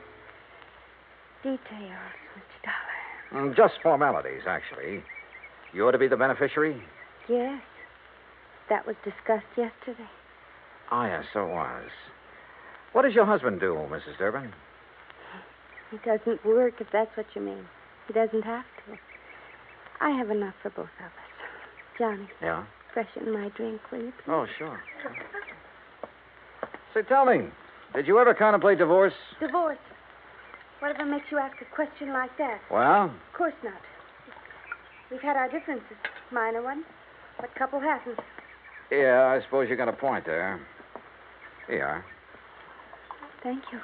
details, 1.43 2.15
Mr. 2.37 2.71
Dollar. 3.33 3.45
Mm, 3.45 3.57
Just 3.57 3.75
formalities, 3.83 4.43
actually. 4.47 5.03
You're 5.73 5.93
to 5.93 5.99
be 5.99 6.09
the 6.09 6.17
beneficiary? 6.17 6.81
Yes. 7.29 7.61
That 8.69 8.87
was 8.87 8.97
discussed 9.05 9.47
yesterday. 9.57 10.09
Oh, 10.93 11.05
yes, 11.07 11.25
so 11.33 11.45
it 11.45 11.53
was. 11.53 11.91
What 12.93 13.03
does 13.03 13.15
your 13.15 13.27
husband 13.27 13.61
do, 13.61 13.75
Mrs. 13.91 14.17
Durbin? 14.19 14.53
He 15.91 15.99
doesn't 15.99 16.45
work, 16.45 16.75
if 16.81 16.87
that's 16.93 17.17
what 17.17 17.27
you 17.35 17.43
mean. 17.43 17.67
He 18.07 18.13
doesn't 18.13 18.43
have 18.43 18.65
to. 18.65 18.75
I 20.00 20.11
have 20.11 20.31
enough 20.31 20.55
for 20.62 20.71
both 20.71 20.88
of 21.00 21.07
us. 21.07 21.12
Johnny, 21.99 22.29
Yeah? 22.43 22.65
freshen 22.93 23.33
my 23.33 23.49
drink, 23.50 23.81
will 23.91 23.99
you, 24.03 24.12
please? 24.12 24.23
Oh, 24.29 24.47
sure. 24.59 24.81
Say, 26.95 27.03
tell 27.03 27.25
me, 27.25 27.49
did 27.95 28.07
you 28.07 28.19
ever 28.19 28.35
contemplate 28.35 28.79
divorce? 28.79 29.15
Divorce. 29.41 29.79
Whatever 30.81 31.07
makes 31.07 31.26
you 31.31 31.38
ask 31.38 31.57
a 31.62 31.75
question 31.75 32.12
like 32.12 32.37
that? 32.38 32.61
Well, 32.71 33.05
Of 33.07 33.33
course 33.37 33.55
not. 33.65 33.81
We've 35.11 35.21
had 35.23 35.37
our 35.37 35.49
differences, 35.49 35.97
minor 36.31 36.62
ones. 36.62 36.85
What 37.38 37.55
couple 37.55 37.81
hasn't? 37.81 38.19
yeah, 38.91 39.26
I 39.26 39.43
suppose 39.45 39.69
you 39.71 39.76
got 39.76 39.88
a 39.88 39.93
point 39.93 40.26
there. 40.26 40.61
Here 41.67 41.76
you 41.79 41.83
are. 41.83 42.05
Thank 43.43 43.62
you. 43.73 43.81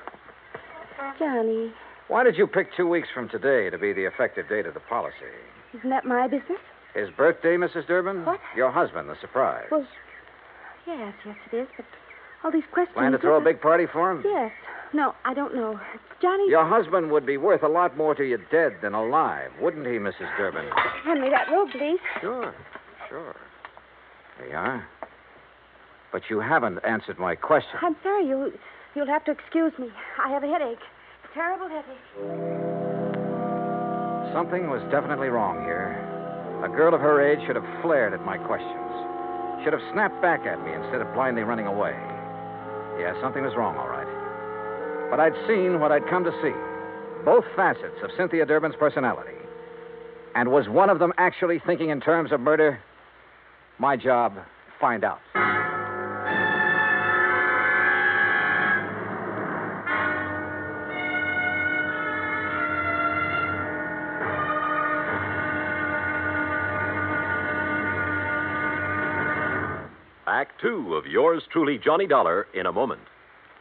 Johnny, 1.18 1.72
Why 2.08 2.24
did 2.24 2.36
you 2.36 2.46
pick 2.46 2.74
two 2.76 2.86
weeks 2.88 3.08
from 3.14 3.28
today 3.28 3.70
to 3.70 3.78
be 3.78 3.92
the 3.92 4.04
effective 4.04 4.48
date 4.48 4.66
of 4.66 4.74
the 4.74 4.80
policy? 4.80 5.14
Isn't 5.76 5.90
that 5.90 6.04
my 6.04 6.26
business? 6.28 6.58
His 6.94 7.08
birthday, 7.16 7.56
Mrs. 7.56 7.86
Durbin? 7.86 8.24
What? 8.24 8.40
Your 8.56 8.70
husband, 8.70 9.08
the 9.08 9.16
surprise. 9.20 9.66
Well, 9.70 9.86
yes, 10.86 11.14
yes, 11.24 11.36
it 11.50 11.56
is, 11.56 11.68
but 11.76 11.86
all 12.44 12.52
these 12.52 12.64
questions. 12.72 12.94
Plan 12.96 13.12
to 13.12 13.18
throw 13.18 13.40
a 13.40 13.44
big 13.44 13.60
party 13.60 13.86
for 13.90 14.10
him? 14.10 14.22
Yes. 14.24 14.52
No, 14.92 15.14
I 15.24 15.32
don't 15.32 15.54
know. 15.54 15.80
Johnny. 16.20 16.50
Your 16.50 16.68
husband 16.68 17.10
would 17.10 17.24
be 17.24 17.38
worth 17.38 17.62
a 17.62 17.68
lot 17.68 17.96
more 17.96 18.14
to 18.14 18.24
you 18.24 18.38
dead 18.50 18.76
than 18.82 18.92
alive, 18.92 19.50
wouldn't 19.60 19.86
he, 19.86 19.92
Mrs. 19.92 20.36
Durbin? 20.36 20.66
Hand 21.04 21.20
me 21.22 21.30
that 21.30 21.50
robe, 21.50 21.70
please. 21.70 21.98
Sure, 22.20 22.54
sure. 23.08 23.34
There 24.38 24.48
you 24.48 24.56
are. 24.56 24.86
But 26.12 26.22
you 26.28 26.40
haven't 26.40 26.78
answered 26.86 27.18
my 27.18 27.34
question. 27.34 27.78
I'm 27.80 27.96
sorry. 28.02 28.26
You, 28.28 28.52
you'll 28.94 29.06
have 29.06 29.24
to 29.24 29.30
excuse 29.30 29.72
me. 29.78 29.88
I 30.22 30.30
have 30.30 30.44
a 30.44 30.46
headache. 30.46 30.78
Terrible 31.32 31.68
headache. 31.68 32.81
Something 34.32 34.70
was 34.70 34.80
definitely 34.90 35.28
wrong 35.28 35.60
here. 35.64 35.92
A 36.64 36.68
girl 36.68 36.94
of 36.94 37.00
her 37.00 37.20
age 37.20 37.44
should 37.46 37.56
have 37.56 37.82
flared 37.82 38.14
at 38.14 38.24
my 38.24 38.38
questions. 38.38 38.90
Should 39.62 39.72
have 39.72 39.82
snapped 39.92 40.20
back 40.22 40.46
at 40.46 40.62
me 40.64 40.72
instead 40.72 41.00
of 41.00 41.12
blindly 41.12 41.42
running 41.42 41.66
away. 41.66 41.92
Yeah, 42.98 43.12
something 43.20 43.44
was 43.44 43.52
wrong, 43.56 43.76
all 43.76 43.88
right. 43.88 44.08
But 45.10 45.20
I'd 45.20 45.36
seen 45.46 45.80
what 45.80 45.92
I'd 45.92 46.08
come 46.08 46.24
to 46.24 46.32
see 46.40 46.54
both 47.24 47.44
facets 47.54 48.02
of 48.02 48.10
Cynthia 48.16 48.46
Durbin's 48.46 48.74
personality. 48.76 49.36
And 50.34 50.50
was 50.50 50.68
one 50.68 50.90
of 50.90 50.98
them 50.98 51.12
actually 51.18 51.60
thinking 51.64 51.90
in 51.90 52.00
terms 52.00 52.32
of 52.32 52.40
murder? 52.40 52.80
My 53.78 53.96
job, 53.96 54.34
find 54.80 55.04
out. 55.04 55.20
Act 70.42 70.60
two 70.60 70.96
of 70.96 71.06
yours 71.06 71.44
truly, 71.52 71.78
Johnny 71.78 72.08
Dollar, 72.08 72.48
in 72.52 72.66
a 72.66 72.72
moment. 72.72 73.02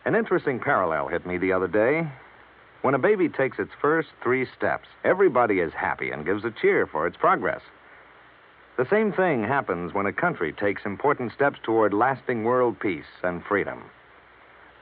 An 0.03 0.15
interesting 0.15 0.59
parallel 0.59 1.09
hit 1.09 1.27
me 1.27 1.37
the 1.37 1.53
other 1.53 1.67
day. 1.67 2.09
When 2.81 2.95
a 2.95 2.97
baby 2.97 3.29
takes 3.29 3.59
its 3.59 3.69
first 3.79 4.09
three 4.23 4.47
steps, 4.57 4.87
everybody 5.03 5.59
is 5.59 5.71
happy 5.73 6.09
and 6.09 6.25
gives 6.25 6.43
a 6.43 6.49
cheer 6.49 6.87
for 6.87 7.05
its 7.05 7.15
progress. 7.17 7.61
The 8.77 8.87
same 8.89 9.13
thing 9.13 9.43
happens 9.43 9.93
when 9.93 10.07
a 10.07 10.11
country 10.11 10.53
takes 10.53 10.83
important 10.83 11.33
steps 11.33 11.59
toward 11.61 11.93
lasting 11.93 12.45
world 12.45 12.79
peace 12.79 13.13
and 13.21 13.45
freedom. 13.45 13.83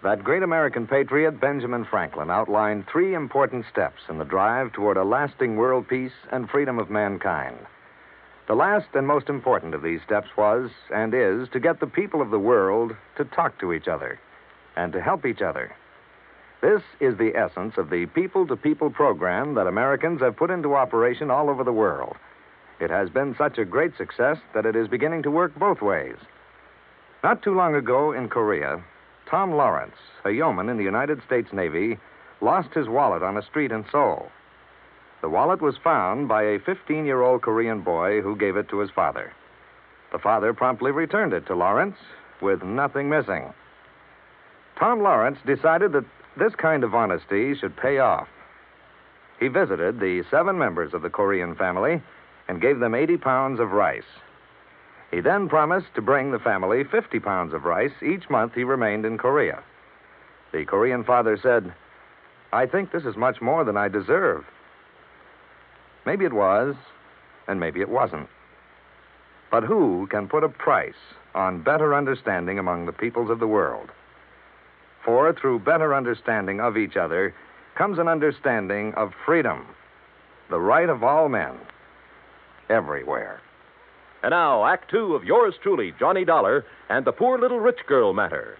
That 0.02 0.24
great 0.24 0.42
American 0.42 0.88
patriot, 0.88 1.42
Benjamin 1.42 1.84
Franklin, 1.84 2.32
outlined 2.32 2.86
three 2.88 3.14
important 3.14 3.66
steps 3.70 4.04
in 4.08 4.20
the 4.20 4.24
drive 4.24 4.72
toward 4.72 4.96
a 4.96 5.04
lasting 5.04 5.58
world 5.58 5.90
peace 5.90 6.16
and 6.32 6.50
freedom 6.50 6.80
of 6.80 6.90
mankind. 6.90 7.58
The 8.50 8.56
last 8.56 8.88
and 8.96 9.06
most 9.06 9.30
important 9.30 9.76
of 9.76 9.84
these 9.84 10.02
steps 10.02 10.30
was, 10.36 10.72
and 10.92 11.14
is, 11.14 11.48
to 11.50 11.60
get 11.60 11.80
the 11.80 11.86
people 11.86 12.20
of 12.20 12.32
the 12.32 12.40
world 12.40 12.96
to 13.18 13.24
talk 13.24 13.60
to 13.60 13.74
each 13.74 13.88
other 13.88 14.20
and 14.76 14.92
to 14.92 15.00
help 15.00 15.24
each 15.24 15.44
other. 15.44 15.72
This 16.60 16.82
is 17.00 17.16
the 17.16 17.36
essence 17.36 17.78
of 17.78 17.92
the 17.92 18.08
people 18.08 18.48
to 18.48 18.56
people 18.56 18.90
program 18.90 19.54
that 19.54 19.68
Americans 19.68 20.20
have 20.22 20.36
put 20.36 20.50
into 20.50 20.74
operation 20.74 21.30
all 21.30 21.48
over 21.48 21.64
the 21.64 21.72
world. 21.72 22.18
It 22.80 22.90
has 22.90 23.12
been 23.12 23.36
such 23.38 23.60
a 23.60 23.66
great 23.66 23.96
success 23.96 24.40
that 24.56 24.66
it 24.66 24.76
is 24.76 24.88
beginning 24.88 25.22
to 25.24 25.32
work 25.32 25.54
both 25.54 25.80
ways. 25.80 26.18
Not 27.24 27.44
too 27.44 27.54
long 27.54 27.76
ago 27.76 28.14
in 28.14 28.30
Korea, 28.30 28.84
Tom 29.30 29.52
Lawrence, 29.52 29.98
a 30.26 30.32
yeoman 30.32 30.70
in 30.70 30.78
the 30.78 30.84
United 30.84 31.22
States 31.24 31.54
Navy, 31.54 32.00
lost 32.42 32.74
his 32.74 32.88
wallet 32.88 33.22
on 33.22 33.38
a 33.38 33.44
street 33.44 33.72
in 33.72 33.86
Seoul. 33.92 34.32
The 35.22 35.30
wallet 35.30 35.62
was 35.62 35.78
found 35.78 36.28
by 36.28 36.44
a 36.44 36.60
15 36.60 37.06
year 37.06 37.22
old 37.22 37.42
Korean 37.42 37.82
boy 37.82 38.22
who 38.22 38.36
gave 38.36 38.56
it 38.56 38.70
to 38.70 38.80
his 38.80 38.90
father. 38.92 39.34
The 40.12 40.20
father 40.20 40.54
promptly 40.54 40.92
returned 40.92 41.34
it 41.34 41.46
to 41.48 41.56
Lawrence 41.56 41.98
with 42.42 42.64
nothing 42.64 43.10
missing. 43.10 43.54
Tom 44.78 45.02
Lawrence 45.02 45.38
decided 45.46 45.92
that 45.92 46.06
this 46.38 46.56
kind 46.56 46.84
of 46.84 46.96
honesty 46.96 47.54
should 47.56 47.76
pay 47.76 48.00
off. 48.00 48.28
He 49.40 49.50
visited 49.50 50.00
the 50.00 50.24
seven 50.32 50.58
members 50.58 50.94
of 50.94 51.02
the 51.02 51.10
Korean 51.10 51.56
family 51.56 52.02
and 52.48 52.62
gave 52.62 52.80
them 52.80 52.96
80 52.96 53.18
pounds 53.18 53.60
of 53.60 53.72
rice. 53.72 54.04
He 55.12 55.22
then 55.22 55.50
promised 55.50 55.94
to 55.96 56.02
bring 56.02 56.32
the 56.32 56.40
family 56.40 56.84
50 56.84 57.20
pounds 57.20 57.54
of 57.54 57.66
rice 57.66 57.94
each 58.02 58.30
month 58.30 58.54
he 58.54 58.64
remained 58.64 59.06
in 59.06 59.18
Korea. 59.18 59.64
The 60.54 60.66
Korean 60.66 61.04
father 61.04 61.38
said, 61.38 61.74
I 62.54 62.66
think 62.66 62.92
this 62.92 63.06
is 63.06 63.16
much 63.18 63.42
more 63.42 63.64
than 63.64 63.78
I 63.78 63.88
deserve. 63.88 64.46
Maybe 66.10 66.26
it 66.26 66.34
was, 66.34 66.74
and 67.48 67.60
maybe 67.60 67.82
it 67.82 67.90
wasn't. 67.90 68.30
But 69.52 69.64
who 69.64 70.08
can 70.10 70.28
put 70.28 70.44
a 70.44 70.50
price 70.50 71.04
on 71.36 71.62
better 71.62 71.94
understanding 71.94 72.58
among 72.58 72.88
the 72.88 72.92
peoples 72.92 73.30
of 73.30 73.38
the 73.38 73.46
world? 73.46 73.92
For 75.06 75.32
through 75.34 75.60
better 75.60 75.94
understanding 75.94 76.62
of 76.62 76.78
each 76.78 76.98
other 76.98 77.36
comes 77.78 78.00
an 78.00 78.08
understanding 78.08 78.92
of 78.96 79.14
freedom, 79.24 79.68
the 80.50 80.60
right 80.60 80.90
of 80.90 81.04
all 81.04 81.30
men, 81.30 81.60
everywhere. 82.72 83.40
And 84.24 84.32
now, 84.32 84.66
Act 84.66 84.90
two 84.90 85.14
of 85.14 85.26
yours 85.26 85.54
truly, 85.62 85.94
Johnny 86.00 86.26
Dollar, 86.26 86.66
and 86.90 87.06
the 87.06 87.12
poor 87.12 87.38
little 87.38 87.60
rich 87.60 87.86
girl 87.86 88.14
matter. 88.14 88.58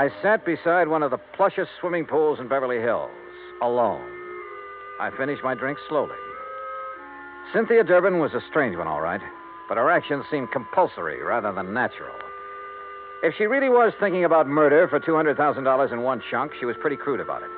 I 0.00 0.08
sat 0.22 0.46
beside 0.46 0.88
one 0.88 1.02
of 1.02 1.10
the 1.10 1.20
plushest 1.36 1.68
swimming 1.78 2.06
pools 2.06 2.40
in 2.40 2.48
Beverly 2.48 2.80
Hills, 2.80 3.10
alone. 3.60 4.00
I 4.98 5.10
finished 5.10 5.44
my 5.44 5.52
drink 5.52 5.76
slowly. 5.90 6.16
Cynthia 7.52 7.84
Durbin 7.84 8.18
was 8.18 8.32
a 8.32 8.40
strange 8.48 8.78
one, 8.78 8.86
all 8.86 9.02
right, 9.02 9.20
but 9.68 9.76
her 9.76 9.90
actions 9.90 10.24
seemed 10.30 10.52
compulsory 10.52 11.22
rather 11.22 11.52
than 11.52 11.74
natural. 11.74 12.14
If 13.22 13.34
she 13.36 13.44
really 13.44 13.68
was 13.68 13.92
thinking 14.00 14.24
about 14.24 14.46
murder 14.46 14.88
for 14.88 15.00
$200,000 15.00 15.92
in 15.92 16.00
one 16.00 16.22
chunk, 16.30 16.52
she 16.58 16.64
was 16.64 16.76
pretty 16.80 16.96
crude 16.96 17.20
about 17.20 17.42
it. 17.42 17.50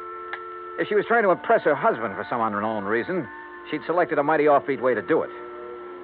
If 0.80 0.88
she 0.88 0.96
was 0.96 1.04
trying 1.06 1.22
to 1.22 1.30
impress 1.30 1.62
her 1.62 1.76
husband 1.76 2.16
for 2.16 2.26
some 2.28 2.40
unknown 2.40 2.82
reason, 2.82 3.28
she'd 3.70 3.86
selected 3.86 4.18
a 4.18 4.24
mighty 4.24 4.46
offbeat 4.46 4.80
way 4.80 4.94
to 4.94 5.02
do 5.02 5.22
it. 5.22 5.30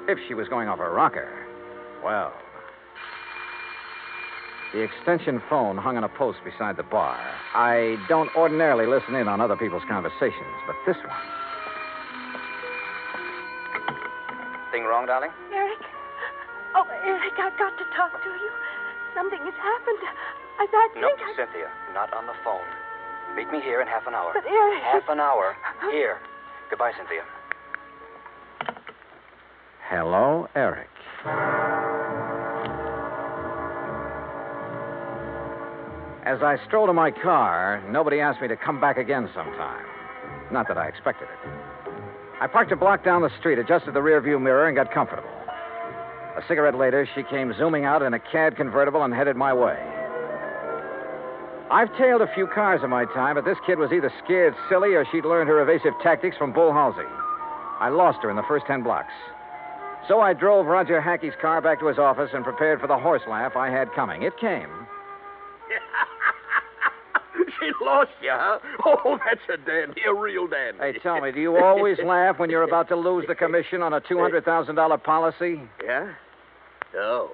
If 0.06 0.20
she 0.28 0.34
was 0.34 0.46
going 0.46 0.68
off 0.68 0.78
her 0.78 0.92
rocker, 0.92 1.28
well. 2.04 2.32
The 4.72 4.80
extension 4.80 5.40
phone 5.48 5.78
hung 5.78 5.96
on 5.96 6.04
a 6.04 6.08
post 6.08 6.38
beside 6.44 6.76
the 6.76 6.82
bar. 6.82 7.16
I 7.54 7.96
don't 8.08 8.28
ordinarily 8.36 8.86
listen 8.86 9.14
in 9.14 9.26
on 9.26 9.40
other 9.40 9.56
people's 9.56 9.82
conversations, 9.88 10.54
but 10.66 10.76
this 10.86 10.96
one. 11.00 11.16
Thing 14.70 14.84
wrong, 14.84 15.06
darling? 15.06 15.30
Eric? 15.54 15.78
Oh, 16.76 16.84
Eric, 17.02 17.32
I've 17.40 17.56
got 17.58 17.72
to 17.78 17.84
talk 17.96 18.12
to 18.22 18.28
you. 18.28 18.50
Something 19.16 19.40
has 19.40 19.54
happened. 19.56 19.98
I, 20.60 20.66
I 20.68 21.00
No, 21.00 21.08
think 21.16 21.20
I... 21.24 21.36
Cynthia, 21.36 21.70
not 21.94 22.12
on 22.12 22.26
the 22.26 22.34
phone. 22.44 22.60
Meet 23.34 23.50
me 23.50 23.60
here 23.60 23.80
in 23.80 23.88
half 23.88 24.06
an 24.06 24.14
hour. 24.14 24.32
But, 24.34 24.44
Eric... 24.46 24.82
Half 24.82 25.08
an 25.08 25.18
hour. 25.18 25.56
Here. 25.90 26.18
Goodbye, 26.68 26.92
Cynthia. 26.98 27.24
Hello, 29.88 30.46
Eric. 30.54 30.88
As 36.28 36.42
I 36.42 36.58
strolled 36.66 36.90
to 36.90 36.92
my 36.92 37.10
car, 37.10 37.82
nobody 37.88 38.20
asked 38.20 38.42
me 38.42 38.48
to 38.48 38.56
come 38.56 38.78
back 38.78 38.98
again 38.98 39.30
sometime. 39.34 39.86
Not 40.52 40.68
that 40.68 40.76
I 40.76 40.86
expected 40.86 41.26
it. 41.26 41.50
I 42.38 42.46
parked 42.46 42.70
a 42.70 42.76
block 42.76 43.02
down 43.02 43.22
the 43.22 43.32
street, 43.38 43.58
adjusted 43.58 43.94
the 43.94 44.00
rearview 44.00 44.38
mirror, 44.38 44.68
and 44.68 44.76
got 44.76 44.92
comfortable. 44.92 45.30
A 46.36 46.42
cigarette 46.46 46.74
later, 46.74 47.08
she 47.14 47.22
came 47.22 47.54
zooming 47.56 47.86
out 47.86 48.02
in 48.02 48.12
a 48.12 48.18
CAD 48.18 48.56
convertible 48.56 49.04
and 49.04 49.14
headed 49.14 49.36
my 49.36 49.54
way. 49.54 49.78
I've 51.70 51.96
tailed 51.96 52.20
a 52.20 52.34
few 52.34 52.46
cars 52.46 52.82
in 52.84 52.90
my 52.90 53.06
time, 53.06 53.36
but 53.36 53.46
this 53.46 53.56
kid 53.64 53.78
was 53.78 53.90
either 53.90 54.12
scared 54.22 54.54
silly 54.68 54.92
or 54.92 55.06
she'd 55.10 55.24
learned 55.24 55.48
her 55.48 55.62
evasive 55.62 55.94
tactics 56.02 56.36
from 56.36 56.52
Bull 56.52 56.74
Halsey. 56.74 57.08
I 57.80 57.88
lost 57.88 58.18
her 58.22 58.28
in 58.28 58.36
the 58.36 58.44
first 58.46 58.66
ten 58.66 58.82
blocks. 58.82 59.14
So 60.06 60.20
I 60.20 60.34
drove 60.34 60.66
Roger 60.66 61.00
Hackey's 61.00 61.40
car 61.40 61.62
back 61.62 61.80
to 61.80 61.86
his 61.86 61.98
office 61.98 62.32
and 62.34 62.44
prepared 62.44 62.82
for 62.82 62.86
the 62.86 62.98
horse 62.98 63.22
laugh 63.26 63.56
I 63.56 63.70
had 63.70 63.90
coming. 63.94 64.24
It 64.24 64.36
came. 64.38 64.77
Lost 67.82 68.10
you, 68.22 68.30
huh? 68.32 68.58
Oh, 68.84 69.18
that's 69.24 69.40
a 69.52 69.64
dandy, 69.64 70.00
a 70.08 70.14
real 70.14 70.46
dandy. 70.46 70.78
Hey, 70.80 70.98
tell 71.02 71.20
me, 71.20 71.32
do 71.32 71.40
you 71.40 71.56
always 71.56 71.98
laugh 72.04 72.38
when 72.38 72.50
you're 72.50 72.62
about 72.62 72.88
to 72.88 72.96
lose 72.96 73.24
the 73.28 73.34
commission 73.34 73.82
on 73.82 73.92
a 73.92 74.00
$200,000 74.00 75.02
policy? 75.04 75.60
Yeah? 75.84 76.12
Oh. 76.96 77.32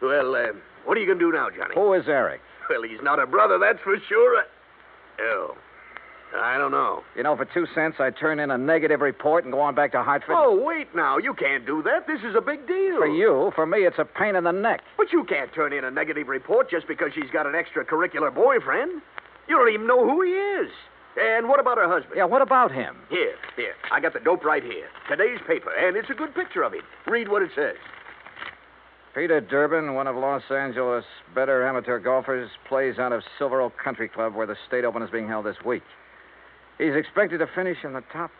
Well, 0.00 0.34
uh, 0.34 0.52
what 0.84 0.96
are 0.96 1.00
you 1.00 1.06
going 1.06 1.18
to 1.18 1.24
do 1.24 1.32
now, 1.32 1.48
Johnny? 1.50 1.74
Who 1.74 1.92
is 1.94 2.04
Eric? 2.06 2.40
Well, 2.68 2.82
he's 2.82 3.02
not 3.02 3.18
a 3.18 3.26
brother, 3.26 3.58
that's 3.58 3.80
for 3.84 3.96
sure. 4.08 4.44
Oh. 5.20 5.56
I 6.34 6.56
don't 6.56 6.70
know. 6.70 7.02
You 7.14 7.22
know, 7.22 7.36
for 7.36 7.44
two 7.44 7.66
cents, 7.74 7.96
I'd 7.98 8.16
turn 8.16 8.38
in 8.38 8.50
a 8.50 8.56
negative 8.56 9.00
report 9.00 9.44
and 9.44 9.52
go 9.52 9.60
on 9.60 9.74
back 9.74 9.92
to 9.92 10.02
Hartford. 10.02 10.34
Oh, 10.38 10.58
wait 10.64 10.88
now. 10.94 11.18
You 11.18 11.34
can't 11.34 11.66
do 11.66 11.82
that. 11.82 12.06
This 12.06 12.20
is 12.20 12.34
a 12.34 12.40
big 12.40 12.66
deal. 12.66 12.96
For 12.98 13.06
you, 13.06 13.52
for 13.54 13.66
me, 13.66 13.80
it's 13.80 13.98
a 13.98 14.04
pain 14.04 14.34
in 14.34 14.44
the 14.44 14.52
neck. 14.52 14.80
But 14.96 15.12
you 15.12 15.24
can't 15.24 15.52
turn 15.52 15.72
in 15.72 15.84
a 15.84 15.90
negative 15.90 16.28
report 16.28 16.70
just 16.70 16.88
because 16.88 17.10
she's 17.14 17.30
got 17.32 17.46
an 17.46 17.52
extracurricular 17.52 18.34
boyfriend. 18.34 19.02
You 19.48 19.56
don't 19.56 19.72
even 19.72 19.86
know 19.86 20.04
who 20.04 20.22
he 20.22 20.30
is. 20.30 20.70
And 21.16 21.48
what 21.48 21.60
about 21.60 21.76
her 21.76 21.88
husband? 21.88 22.14
Yeah, 22.16 22.24
what 22.24 22.40
about 22.40 22.72
him? 22.72 22.96
Here, 23.10 23.34
here. 23.56 23.74
I 23.90 24.00
got 24.00 24.14
the 24.14 24.20
dope 24.20 24.44
right 24.44 24.62
here. 24.62 24.88
Today's 25.10 25.40
paper, 25.46 25.70
and 25.70 25.96
it's 25.96 26.08
a 26.08 26.14
good 26.14 26.34
picture 26.34 26.62
of 26.62 26.72
him. 26.72 26.82
Read 27.06 27.28
what 27.28 27.42
it 27.42 27.50
says. 27.54 27.76
Peter 29.14 29.42
Durbin, 29.42 29.94
one 29.94 30.06
of 30.06 30.16
Los 30.16 30.42
Angeles' 30.50 31.04
better 31.34 31.66
amateur 31.68 31.98
golfers, 31.98 32.50
plays 32.66 32.98
out 32.98 33.12
of 33.12 33.22
Silver 33.38 33.60
Oak 33.60 33.74
Country 33.82 34.08
Club 34.08 34.34
where 34.34 34.46
the 34.46 34.56
state 34.66 34.86
open 34.86 35.02
is 35.02 35.10
being 35.10 35.28
held 35.28 35.44
this 35.44 35.56
week. 35.66 35.82
He's 36.78 36.94
expected 36.94 37.38
to 37.38 37.46
finish 37.54 37.76
in 37.84 37.92
the 37.92 38.02
top. 38.10 38.30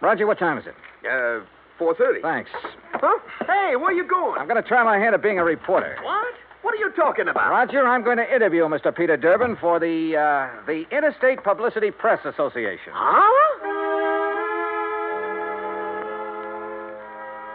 Roger, 0.00 0.26
what 0.26 0.40
time 0.40 0.58
is 0.58 0.64
it? 0.66 0.74
Uh, 1.06 1.46
4.30. 1.80 2.20
Thanks. 2.22 2.50
Huh? 2.94 3.18
Hey, 3.46 3.76
where 3.76 3.86
are 3.86 3.92
you 3.92 4.06
going? 4.08 4.40
I'm 4.40 4.48
going 4.48 4.60
to 4.60 4.68
try 4.68 4.82
my 4.82 4.98
hand 4.98 5.14
at 5.14 5.22
being 5.22 5.38
a 5.38 5.44
reporter. 5.44 5.96
What? 6.02 6.34
What 6.66 6.74
are 6.74 6.78
you 6.78 6.90
talking 6.96 7.28
about? 7.28 7.48
Roger, 7.48 7.86
I'm 7.86 8.02
going 8.02 8.16
to 8.16 8.26
interview 8.26 8.64
Mr. 8.64 8.92
Peter 8.92 9.16
Durbin 9.16 9.54
for 9.60 9.78
the 9.78 10.18
uh, 10.18 10.66
the 10.66 10.82
Interstate 10.90 11.44
Publicity 11.44 11.92
Press 11.92 12.18
Association. 12.26 12.90
Huh? 12.90 13.22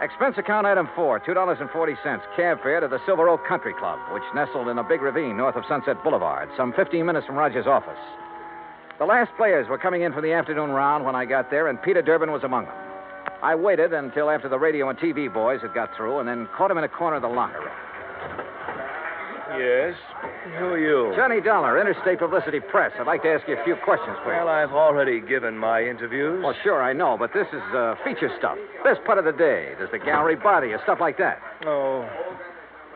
Expense 0.00 0.36
account 0.38 0.66
item 0.66 0.88
four, 0.96 1.20
two 1.20 1.34
dollars 1.34 1.58
and 1.60 1.68
forty 1.68 1.92
cents, 2.02 2.24
cab 2.34 2.62
fare 2.62 2.80
to 2.80 2.88
the 2.88 3.04
Silver 3.04 3.28
Oak 3.28 3.46
Country 3.46 3.74
Club, 3.78 3.98
which 4.14 4.22
nestled 4.34 4.68
in 4.68 4.78
a 4.78 4.82
big 4.82 5.02
ravine 5.02 5.36
north 5.36 5.56
of 5.56 5.64
Sunset 5.68 6.02
Boulevard, 6.02 6.48
some 6.56 6.72
15 6.72 7.04
minutes 7.04 7.26
from 7.26 7.36
Roger's 7.36 7.66
office. 7.66 8.00
The 8.98 9.04
last 9.04 9.30
players 9.36 9.68
were 9.68 9.76
coming 9.76 10.00
in 10.00 10.14
for 10.14 10.22
the 10.22 10.32
afternoon 10.32 10.70
round 10.70 11.04
when 11.04 11.14
I 11.14 11.26
got 11.26 11.50
there, 11.50 11.68
and 11.68 11.76
Peter 11.82 12.00
Durbin 12.00 12.32
was 12.32 12.44
among 12.44 12.64
them. 12.64 12.74
I 13.42 13.56
waited 13.56 13.92
until 13.92 14.30
after 14.30 14.48
the 14.48 14.58
radio 14.58 14.88
and 14.88 14.98
TV 14.98 15.30
boys 15.30 15.60
had 15.60 15.74
got 15.74 15.94
through, 15.98 16.20
and 16.20 16.26
then 16.26 16.48
caught 16.56 16.70
him 16.70 16.78
in 16.78 16.84
a 16.84 16.88
corner 16.88 17.16
of 17.16 17.22
the 17.22 17.28
locker 17.28 17.60
room. 17.60 17.91
Yes. 19.58 19.94
Who 20.58 20.66
are 20.74 20.78
you? 20.78 21.14
Johnny 21.16 21.40
Dollar, 21.40 21.80
Interstate 21.80 22.18
Publicity 22.18 22.60
Press. 22.60 22.92
I'd 22.98 23.06
like 23.06 23.22
to 23.22 23.28
ask 23.28 23.46
you 23.48 23.56
a 23.56 23.64
few 23.64 23.76
questions, 23.84 24.16
please. 24.24 24.34
Well, 24.38 24.48
I've 24.48 24.72
already 24.72 25.20
given 25.20 25.56
my 25.56 25.82
interviews. 25.82 26.42
Well, 26.42 26.54
sure, 26.62 26.82
I 26.82 26.92
know, 26.92 27.16
but 27.18 27.32
this 27.34 27.46
is 27.52 27.62
uh, 27.74 27.94
feature 28.04 28.30
stuff. 28.38 28.56
Best 28.84 29.04
part 29.04 29.18
of 29.18 29.24
the 29.24 29.32
day. 29.32 29.72
Does 29.78 29.88
the 29.92 29.98
gallery 29.98 30.36
body 30.36 30.68
or 30.72 30.80
stuff 30.84 30.98
like 31.00 31.18
that. 31.18 31.38
Oh. 31.66 32.08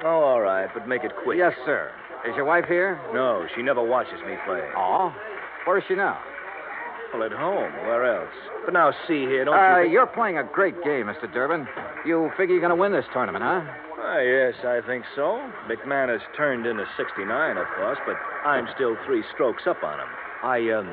Oh, 0.05 0.21
all 0.23 0.41
right, 0.41 0.69
but 0.75 0.87
make 0.89 1.05
it 1.05 1.13
quick. 1.25 1.39
Yes, 1.39 1.53
sir. 1.65 1.91
Is 2.29 2.35
your 2.37 2.45
wife 2.45 2.65
here? 2.69 3.01
No, 3.15 3.47
she 3.55 3.63
never 3.63 3.83
watches 3.85 4.21
me 4.27 4.35
play. 4.47 4.63
Oh. 4.77 5.15
Where 5.65 5.79
is 5.79 5.85
she 5.89 5.95
now? 5.95 6.19
Well, 7.15 7.23
at 7.23 7.33
home. 7.33 7.73
Where 7.87 8.05
else? 8.21 8.35
But 8.65 8.75
now, 8.75 8.91
see 9.07 9.21
here, 9.27 9.45
don't 9.45 9.55
Uh, 9.57 9.77
you 9.79 9.83
think... 9.85 9.93
you're 9.93 10.07
playing 10.07 10.39
a 10.39 10.45
great 10.45 10.75
game, 10.83 11.07
Mr. 11.07 11.33
Durbin. 11.33 11.67
You 12.05 12.31
figure 12.37 12.55
you're 12.55 12.61
going 12.61 12.75
to 12.77 12.81
win 12.81 12.93
this 12.93 13.05
tournament, 13.13 13.45
huh? 13.45 13.63
Ah, 14.09 14.21
yes, 14.21 14.55
I 14.63 14.81
think 14.87 15.05
so. 15.17 15.43
McMahon 15.67 16.09
has 16.09 16.21
turned 16.37 16.65
into 16.65 16.85
69, 16.97 17.57
of 17.57 17.67
course, 17.75 17.99
but 18.07 18.15
I'm 18.47 18.69
still 18.73 18.97
three 19.05 19.25
strokes 19.35 19.65
up 19.67 19.83
on 19.83 19.99
him. 19.99 20.07
I, 20.45 20.71
um, 20.71 20.87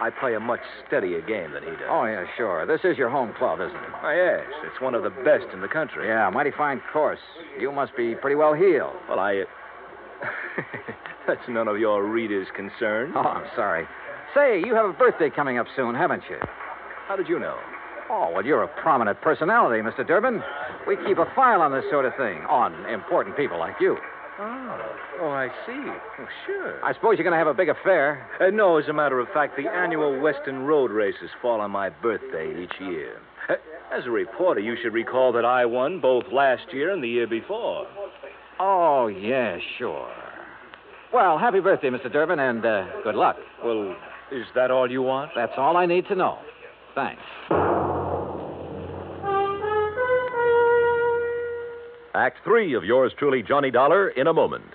I 0.00 0.08
play 0.08 0.34
a 0.34 0.40
much 0.40 0.62
steadier 0.86 1.20
game 1.20 1.52
than 1.52 1.62
he 1.62 1.68
does. 1.68 1.90
Oh, 1.90 2.06
yeah, 2.06 2.24
sure. 2.38 2.64
This 2.64 2.80
is 2.82 2.96
your 2.96 3.10
home 3.10 3.34
club, 3.36 3.60
isn't 3.60 3.76
it? 3.76 3.90
Ah, 4.00 4.12
yes, 4.12 4.46
it's 4.64 4.80
one 4.80 4.94
of 4.94 5.02
the 5.02 5.10
best 5.10 5.44
in 5.52 5.60
the 5.60 5.68
country. 5.68 6.08
Yeah, 6.08 6.30
mighty 6.30 6.52
fine 6.56 6.80
course. 6.90 7.20
You 7.60 7.70
must 7.70 7.94
be 7.98 8.14
pretty 8.14 8.36
well 8.36 8.54
heeled. 8.54 8.96
Well, 9.10 9.18
I. 9.18 9.40
Uh... 9.40 9.44
That's 11.26 11.46
none 11.48 11.68
of 11.68 11.78
your 11.78 12.02
readers' 12.08 12.48
concern. 12.56 13.12
Oh, 13.14 13.20
I'm 13.20 13.46
sorry. 13.54 13.86
Say, 14.34 14.62
you 14.64 14.74
have 14.74 14.86
a 14.86 14.92
birthday 14.94 15.28
coming 15.28 15.58
up 15.58 15.66
soon, 15.76 15.94
haven't 15.94 16.22
you? 16.30 16.38
How 17.08 17.16
did 17.16 17.28
you 17.28 17.38
know? 17.38 17.58
Oh, 18.10 18.30
well, 18.34 18.44
you're 18.44 18.62
a 18.62 18.68
prominent 18.68 19.20
personality, 19.20 19.82
Mr. 19.82 20.06
Durbin. 20.06 20.42
We 20.86 20.96
keep 21.06 21.18
a 21.18 21.26
file 21.34 21.62
on 21.62 21.72
this 21.72 21.84
sort 21.90 22.04
of 22.04 22.12
thing, 22.16 22.38
on 22.48 22.74
important 22.86 23.36
people 23.36 23.58
like 23.58 23.74
you. 23.80 23.96
Oh, 24.38 24.96
oh, 25.20 25.28
I 25.28 25.48
see. 25.66 25.72
Oh, 25.72 26.26
sure. 26.44 26.84
I 26.84 26.92
suppose 26.92 27.16
you're 27.16 27.24
going 27.24 27.32
to 27.32 27.38
have 27.38 27.46
a 27.46 27.54
big 27.54 27.68
affair. 27.68 28.28
Uh, 28.40 28.50
no, 28.50 28.78
as 28.78 28.88
a 28.88 28.92
matter 28.92 29.20
of 29.20 29.28
fact, 29.32 29.56
the 29.56 29.70
annual 29.70 30.20
Western 30.20 30.64
Road 30.64 30.90
races 30.90 31.30
fall 31.40 31.60
on 31.60 31.70
my 31.70 31.88
birthday 31.88 32.62
each 32.62 32.74
year. 32.80 33.20
Uh, 33.48 33.54
as 33.92 34.06
a 34.06 34.10
reporter, 34.10 34.60
you 34.60 34.76
should 34.82 34.92
recall 34.92 35.32
that 35.32 35.44
I 35.44 35.64
won 35.66 36.00
both 36.00 36.24
last 36.32 36.72
year 36.72 36.92
and 36.92 37.02
the 37.02 37.08
year 37.08 37.28
before. 37.28 37.86
Oh, 38.58 39.06
yeah, 39.06 39.58
sure. 39.78 40.12
Well, 41.12 41.38
happy 41.38 41.60
birthday, 41.60 41.90
Mr. 41.90 42.12
Durbin, 42.12 42.40
and 42.40 42.66
uh, 42.66 42.86
good 43.04 43.14
luck. 43.14 43.36
Well, 43.64 43.94
is 44.32 44.46
that 44.56 44.72
all 44.72 44.90
you 44.90 45.02
want? 45.02 45.30
That's 45.36 45.52
all 45.56 45.76
I 45.76 45.86
need 45.86 46.08
to 46.08 46.16
know. 46.16 46.38
Thanks. 46.96 47.22
Act 52.14 52.38
three 52.44 52.74
of 52.74 52.84
yours 52.84 53.12
truly, 53.18 53.42
Johnny 53.42 53.72
Dollar, 53.72 54.08
in 54.08 54.28
a 54.28 54.32
moment. 54.32 54.72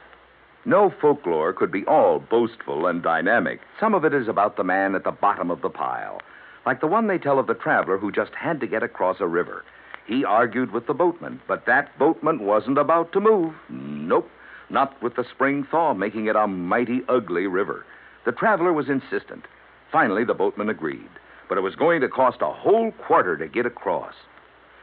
No 0.66 0.94
folklore 1.02 1.54
could 1.54 1.72
be 1.72 1.86
all 1.86 2.20
boastful 2.20 2.86
and 2.86 3.02
dynamic. 3.02 3.62
Some 3.80 3.94
of 3.94 4.04
it 4.04 4.14
is 4.14 4.28
about 4.28 4.58
the 4.58 4.66
man 4.66 4.94
at 4.94 5.06
the 5.06 5.12
bottom 5.12 5.50
of 5.50 5.62
the 5.62 5.70
pile, 5.70 6.22
like 6.66 6.82
the 6.82 6.88
one 6.88 7.08
they 7.08 7.18
tell 7.18 7.40
of 7.40 7.48
the 7.48 7.54
traveler 7.54 7.98
who 7.98 8.12
just 8.12 8.36
had 8.36 8.60
to 8.60 8.68
get 8.68 8.84
across 8.84 9.22
a 9.22 9.28
river. 9.28 9.64
He 10.06 10.26
argued 10.26 10.72
with 10.72 10.86
the 10.86 10.94
boatman, 10.94 11.40
but 11.48 11.66
that 11.66 11.98
boatman 11.98 12.46
wasn't 12.46 12.78
about 12.78 13.14
to 13.14 13.22
move. 13.22 13.54
Nope, 13.70 14.30
not 14.70 15.02
with 15.02 15.16
the 15.16 15.24
spring 15.24 15.66
thaw 15.72 15.94
making 15.94 16.26
it 16.26 16.36
a 16.36 16.46
mighty 16.46 17.04
ugly 17.08 17.48
river. 17.48 17.86
The 18.26 18.34
traveler 18.34 18.74
was 18.74 18.90
insistent. 18.90 19.46
Finally, 19.94 20.26
the 20.26 20.34
boatman 20.34 20.68
agreed, 20.68 21.10
but 21.48 21.58
it 21.58 21.62
was 21.62 21.76
going 21.76 22.02
to 22.02 22.10
cost 22.10 22.42
a 22.42 22.52
whole 22.52 22.92
quarter 22.92 23.38
to 23.38 23.48
get 23.48 23.66
across. 23.66 24.14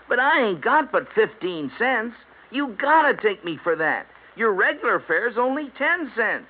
But 0.09 0.21
I 0.21 0.41
ain't 0.41 0.63
got 0.63 0.91
but 0.91 1.07
15 1.15 1.71
cents. 1.79 2.15
You 2.51 2.77
gotta 2.81 3.15
take 3.15 3.45
me 3.45 3.59
for 3.63 3.77
that. 3.77 4.07
Your 4.37 4.53
regular 4.53 5.01
fare's 5.01 5.37
only 5.39 5.71
10 5.79 6.13
cents. 6.15 6.47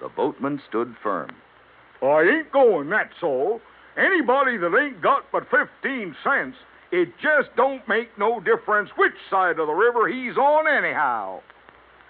The 0.00 0.08
boatman 0.08 0.62
stood 0.68 0.94
firm. 1.02 1.30
I 2.02 2.22
ain't 2.22 2.52
going, 2.52 2.88
that's 2.90 3.22
all. 3.22 3.60
Anybody 3.96 4.56
that 4.56 4.76
ain't 4.76 5.02
got 5.02 5.24
but 5.32 5.48
15 5.50 6.14
cents, 6.22 6.56
it 6.92 7.08
just 7.20 7.54
don't 7.56 7.86
make 7.88 8.16
no 8.16 8.40
difference 8.40 8.90
which 8.96 9.14
side 9.28 9.58
of 9.58 9.66
the 9.66 9.72
river 9.72 10.08
he's 10.08 10.36
on, 10.36 10.66
anyhow. 10.68 11.40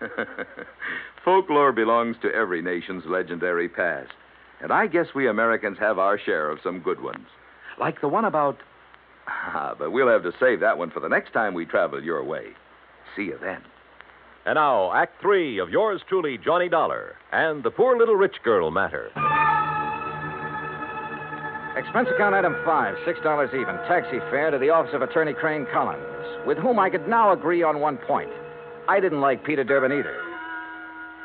Folklore 1.25 1.73
belongs 1.73 2.17
to 2.23 2.33
every 2.33 2.63
nation's 2.63 3.05
legendary 3.07 3.69
past. 3.69 4.13
And 4.61 4.73
I 4.73 4.87
guess 4.87 5.07
we 5.15 5.29
Americans 5.29 5.79
have 5.79 5.99
our 5.99 6.19
share 6.19 6.51
of 6.51 6.61
some 6.63 6.81
good 6.81 7.03
ones. 7.03 7.27
Like 7.79 8.01
the 8.01 8.09
one 8.09 8.25
about. 8.25 8.59
Ah, 9.27 9.75
but 9.79 9.93
we'll 9.93 10.09
have 10.09 10.23
to 10.23 10.33
save 10.39 10.61
that 10.61 10.79
one 10.79 10.91
for 10.91 11.01
the 11.01 11.09
next 11.09 11.33
time 11.33 11.55
we 11.55 11.65
travel 11.65 12.03
your 12.03 12.25
way. 12.25 12.55
See 13.19 13.25
you 13.25 13.39
then. 13.43 13.59
And 14.47 14.55
now, 14.55 14.93
Act 14.93 15.21
Three 15.21 15.59
of 15.59 15.71
yours 15.71 16.01
truly, 16.09 16.39
Johnny 16.39 16.69
Dollar, 16.69 17.17
and 17.33 17.65
the 17.65 17.71
poor 17.71 17.99
little 17.99 18.15
rich 18.15 18.37
girl 18.45 18.71
matter. 18.71 19.11
Expense 21.77 22.09
account 22.15 22.37
item 22.37 22.55
five, 22.65 22.95
six 23.05 23.19
dollars 23.25 23.51
even. 23.55 23.75
Taxi 23.89 24.21
fare 24.31 24.53
to 24.53 24.59
the 24.59 24.71
office 24.71 24.95
of 24.95 25.03
Attorney 25.03 25.35
Crane 25.35 25.67
Collins, 25.73 26.47
with 26.47 26.59
whom 26.59 26.79
I 26.79 26.91
could 26.91 27.09
now 27.09 27.33
agree 27.33 27.65
on 27.65 27.81
one 27.81 27.97
point. 27.99 28.31
I 28.89 29.01
didn't 29.01 29.21
like 29.21 29.45
Peter 29.45 29.65
Durbin 29.65 29.91
either. 29.91 30.17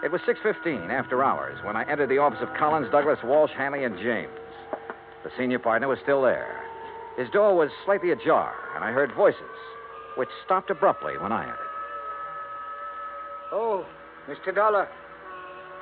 It 0.04 0.12
was 0.12 0.20
6.15 0.28 0.90
after 0.90 1.24
hours 1.24 1.58
when 1.64 1.76
I 1.76 1.90
entered 1.90 2.10
the 2.10 2.18
office 2.18 2.42
of 2.42 2.50
Collins, 2.58 2.88
Douglas, 2.92 3.20
Walsh, 3.24 3.52
Hanley, 3.56 3.84
and 3.84 3.98
James. 4.00 4.34
The 5.24 5.30
senior 5.38 5.60
partner 5.60 5.88
was 5.88 6.00
still 6.02 6.24
there. 6.24 6.60
His 7.18 7.30
door 7.30 7.56
was 7.56 7.70
slightly 7.86 8.12
ajar, 8.12 8.54
and 8.76 8.84
I 8.84 8.92
heard 8.92 9.14
voices, 9.16 9.40
which 10.18 10.30
stopped 10.44 10.72
abruptly 10.72 11.18
when 11.20 11.32
I 11.32 11.44
entered. 11.44 11.63
Oh, 13.54 13.86
Mr. 14.28 14.54
Dollar. 14.54 14.90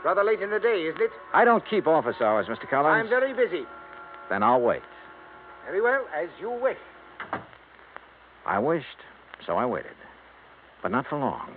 Rather 0.03 0.23
late 0.25 0.41
in 0.41 0.49
the 0.49 0.59
day, 0.59 0.83
isn't 0.89 1.01
it? 1.01 1.11
I 1.33 1.45
don't 1.45 1.63
keep 1.69 1.87
office 1.87 2.17
hours, 2.19 2.47
Mr. 2.47 2.69
Collins. 2.69 3.05
I'm 3.05 3.09
very 3.09 3.33
busy. 3.33 3.63
Then 4.29 4.43
I'll 4.43 4.59
wait. 4.59 4.81
Very 5.65 5.81
well, 5.81 6.05
as 6.13 6.27
you 6.39 6.51
wish. 6.51 6.77
I 8.45 8.59
wished, 8.59 8.85
so 9.45 9.55
I 9.55 9.65
waited. 9.65 9.95
But 10.83 10.91
not 10.91 11.07
for 11.07 11.17
long. 11.17 11.53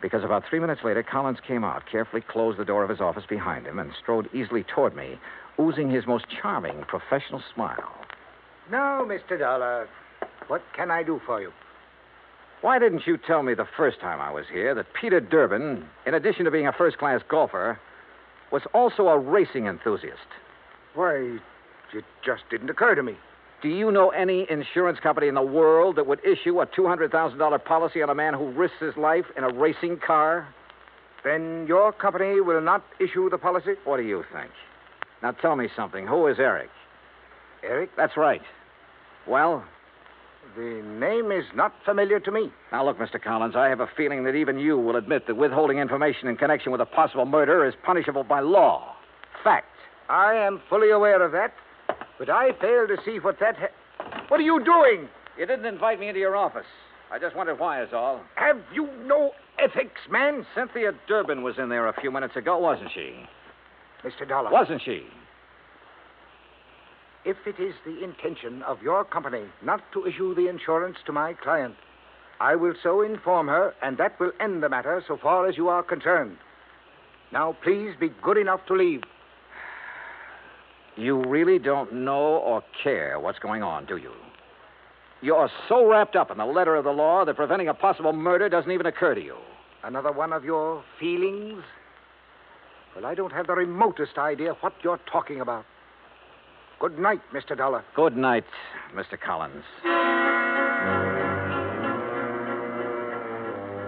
Because 0.00 0.22
about 0.22 0.44
three 0.48 0.60
minutes 0.60 0.82
later, 0.84 1.02
Collins 1.02 1.38
came 1.46 1.64
out, 1.64 1.84
carefully 1.90 2.22
closed 2.22 2.58
the 2.58 2.64
door 2.64 2.84
of 2.84 2.90
his 2.90 3.00
office 3.00 3.24
behind 3.28 3.66
him, 3.66 3.78
and 3.78 3.90
strode 4.00 4.28
easily 4.32 4.62
toward 4.62 4.94
me, 4.94 5.18
oozing 5.58 5.90
his 5.90 6.06
most 6.06 6.26
charming 6.40 6.82
professional 6.86 7.42
smile. 7.54 7.94
Now, 8.70 9.04
Mr. 9.04 9.38
Dollar, 9.38 9.88
what 10.46 10.62
can 10.76 10.90
I 10.90 11.02
do 11.02 11.20
for 11.26 11.40
you? 11.40 11.52
Why 12.62 12.78
didn't 12.78 13.08
you 13.08 13.18
tell 13.18 13.42
me 13.42 13.54
the 13.54 13.66
first 13.76 14.00
time 14.00 14.20
I 14.20 14.30
was 14.32 14.44
here 14.50 14.72
that 14.74 14.86
Peter 14.98 15.18
Durbin, 15.20 15.84
in 16.06 16.14
addition 16.14 16.44
to 16.44 16.50
being 16.52 16.68
a 16.68 16.72
first 16.72 16.96
class 16.96 17.20
golfer, 17.28 17.78
was 18.52 18.62
also 18.72 19.08
a 19.08 19.18
racing 19.18 19.66
enthusiast? 19.66 20.28
Why, 20.94 21.38
it 21.92 22.04
just 22.24 22.42
didn't 22.50 22.70
occur 22.70 22.94
to 22.94 23.02
me. 23.02 23.16
Do 23.62 23.68
you 23.68 23.90
know 23.90 24.10
any 24.10 24.46
insurance 24.48 25.00
company 25.00 25.26
in 25.26 25.34
the 25.34 25.42
world 25.42 25.96
that 25.96 26.06
would 26.06 26.24
issue 26.24 26.60
a 26.60 26.66
$200,000 26.66 27.64
policy 27.64 28.00
on 28.00 28.10
a 28.10 28.14
man 28.14 28.32
who 28.34 28.52
risks 28.52 28.78
his 28.80 28.96
life 28.96 29.26
in 29.36 29.42
a 29.42 29.52
racing 29.52 29.98
car? 29.98 30.46
Then 31.24 31.66
your 31.66 31.92
company 31.92 32.40
will 32.40 32.60
not 32.60 32.84
issue 33.00 33.28
the 33.28 33.38
policy? 33.38 33.74
What 33.84 33.96
do 33.96 34.04
you 34.04 34.24
think? 34.32 34.50
Now 35.20 35.32
tell 35.32 35.56
me 35.56 35.68
something. 35.74 36.06
Who 36.06 36.28
is 36.28 36.38
Eric? 36.38 36.70
Eric? 37.64 37.90
That's 37.96 38.16
right. 38.16 38.42
Well? 39.26 39.64
The 40.56 40.82
name 40.82 41.32
is 41.32 41.44
not 41.54 41.72
familiar 41.84 42.20
to 42.20 42.30
me. 42.30 42.50
Now, 42.72 42.84
look, 42.84 42.98
Mr. 42.98 43.22
Collins, 43.22 43.54
I 43.56 43.68
have 43.68 43.80
a 43.80 43.88
feeling 43.96 44.24
that 44.24 44.34
even 44.34 44.58
you 44.58 44.76
will 44.78 44.96
admit 44.96 45.26
that 45.26 45.36
withholding 45.36 45.78
information 45.78 46.28
in 46.28 46.36
connection 46.36 46.72
with 46.72 46.80
a 46.80 46.86
possible 46.86 47.24
murder 47.24 47.66
is 47.66 47.74
punishable 47.84 48.24
by 48.24 48.40
law. 48.40 48.94
Fact. 49.42 49.66
I 50.08 50.34
am 50.34 50.60
fully 50.68 50.90
aware 50.90 51.22
of 51.22 51.32
that. 51.32 51.54
But 52.18 52.28
I 52.28 52.52
fail 52.60 52.86
to 52.86 52.96
see 53.04 53.18
what 53.18 53.38
that. 53.40 53.56
Ha- 53.56 54.24
what 54.28 54.40
are 54.40 54.44
you 54.44 54.62
doing? 54.64 55.08
You 55.38 55.46
didn't 55.46 55.64
invite 55.64 55.98
me 55.98 56.08
into 56.08 56.20
your 56.20 56.36
office. 56.36 56.66
I 57.10 57.18
just 57.18 57.34
wondered 57.34 57.58
why, 57.58 57.82
is 57.82 57.90
all. 57.92 58.20
Have 58.34 58.58
you 58.74 58.88
no 59.06 59.32
ethics, 59.58 60.00
man? 60.10 60.46
Cynthia 60.54 60.92
Durbin 61.08 61.42
was 61.42 61.54
in 61.58 61.68
there 61.68 61.88
a 61.88 62.00
few 62.00 62.10
minutes 62.10 62.36
ago, 62.36 62.58
wasn't 62.58 62.90
she? 62.94 63.26
Mr. 64.04 64.28
Dollar. 64.28 64.50
Wasn't 64.50 64.82
she? 64.84 65.04
If 67.24 67.36
it 67.46 67.60
is 67.60 67.74
the 67.84 68.02
intention 68.02 68.62
of 68.62 68.82
your 68.82 69.04
company 69.04 69.44
not 69.62 69.80
to 69.92 70.06
issue 70.06 70.34
the 70.34 70.48
insurance 70.48 70.96
to 71.06 71.12
my 71.12 71.34
client, 71.34 71.76
I 72.40 72.56
will 72.56 72.74
so 72.82 73.02
inform 73.02 73.46
her, 73.46 73.74
and 73.80 73.96
that 73.98 74.18
will 74.18 74.32
end 74.40 74.62
the 74.62 74.68
matter 74.68 75.02
so 75.06 75.16
far 75.16 75.46
as 75.46 75.56
you 75.56 75.68
are 75.68 75.84
concerned. 75.84 76.36
Now, 77.32 77.56
please 77.62 77.94
be 77.98 78.10
good 78.22 78.36
enough 78.36 78.66
to 78.66 78.74
leave. 78.74 79.02
You 80.96 81.22
really 81.24 81.58
don't 81.60 81.92
know 81.92 82.36
or 82.38 82.62
care 82.82 83.20
what's 83.20 83.38
going 83.38 83.62
on, 83.62 83.86
do 83.86 83.96
you? 83.96 84.12
You're 85.20 85.48
so 85.68 85.88
wrapped 85.88 86.16
up 86.16 86.32
in 86.32 86.38
the 86.38 86.44
letter 86.44 86.74
of 86.74 86.82
the 86.82 86.90
law 86.90 87.24
that 87.24 87.36
preventing 87.36 87.68
a 87.68 87.74
possible 87.74 88.12
murder 88.12 88.48
doesn't 88.48 88.70
even 88.72 88.86
occur 88.86 89.14
to 89.14 89.22
you. 89.22 89.36
Another 89.84 90.10
one 90.10 90.32
of 90.32 90.44
your 90.44 90.82
feelings? 90.98 91.62
Well, 92.96 93.06
I 93.06 93.14
don't 93.14 93.32
have 93.32 93.46
the 93.46 93.54
remotest 93.54 94.18
idea 94.18 94.56
what 94.60 94.74
you're 94.82 95.00
talking 95.10 95.40
about. 95.40 95.64
Good 96.82 96.98
night, 96.98 97.20
Mr. 97.32 97.56
Dollar. 97.56 97.84
Good 97.94 98.16
night, 98.16 98.42
Mr. 98.92 99.16
Collins. 99.16 99.62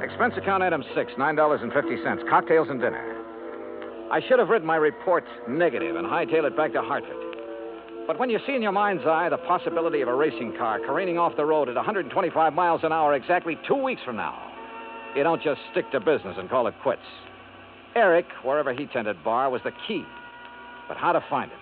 Expense 0.00 0.35
account 0.37 0.62
item 0.62 0.85
six, 0.94 1.11
$9.50. 1.18 2.30
Cocktails 2.30 2.68
and 2.70 2.80
dinner. 2.80 3.02
I 4.12 4.20
should 4.28 4.38
have 4.38 4.48
written 4.48 4.68
my 4.68 4.76
report 4.76 5.24
negative 5.48 5.96
and 5.96 6.07
hightail 6.07 6.44
it 6.44 6.57
back 6.57 6.72
to 6.74 6.83
Hartford. 6.83 7.16
But 8.07 8.20
when 8.20 8.30
you 8.30 8.38
see 8.46 8.54
in 8.54 8.62
your 8.62 8.70
mind's 8.70 9.02
eye 9.04 9.28
the 9.28 9.38
possibility 9.38 10.00
of 10.00 10.07
a 10.07 10.14
racing 10.14 10.54
car 10.57 10.78
careening 10.78 11.18
off 11.18 11.37
the 11.37 11.44
road 11.44 11.68
at 11.68 11.74
125 11.74 12.52
miles 12.52 12.83
an 12.85 12.92
hour 12.92 13.14
exactly 13.14 13.59
two 13.66 13.74
weeks 13.74 14.02
from 14.04 14.14
now, 14.14 14.40
you 15.16 15.24
don't 15.24 15.42
just 15.42 15.61
stick 15.72 15.90
to 15.90 15.98
business 15.98 16.37
and 16.38 16.48
call 16.48 16.68
it 16.68 16.74
quits. 16.80 17.02
Eric, 17.96 18.26
wherever 18.44 18.72
he 18.72 18.87
tended 18.87 19.24
bar, 19.24 19.50
was 19.50 19.62
the 19.64 19.72
key. 19.88 20.04
But 20.87 20.96
how 20.96 21.11
to 21.11 21.24
find 21.28 21.50
him? 21.50 21.59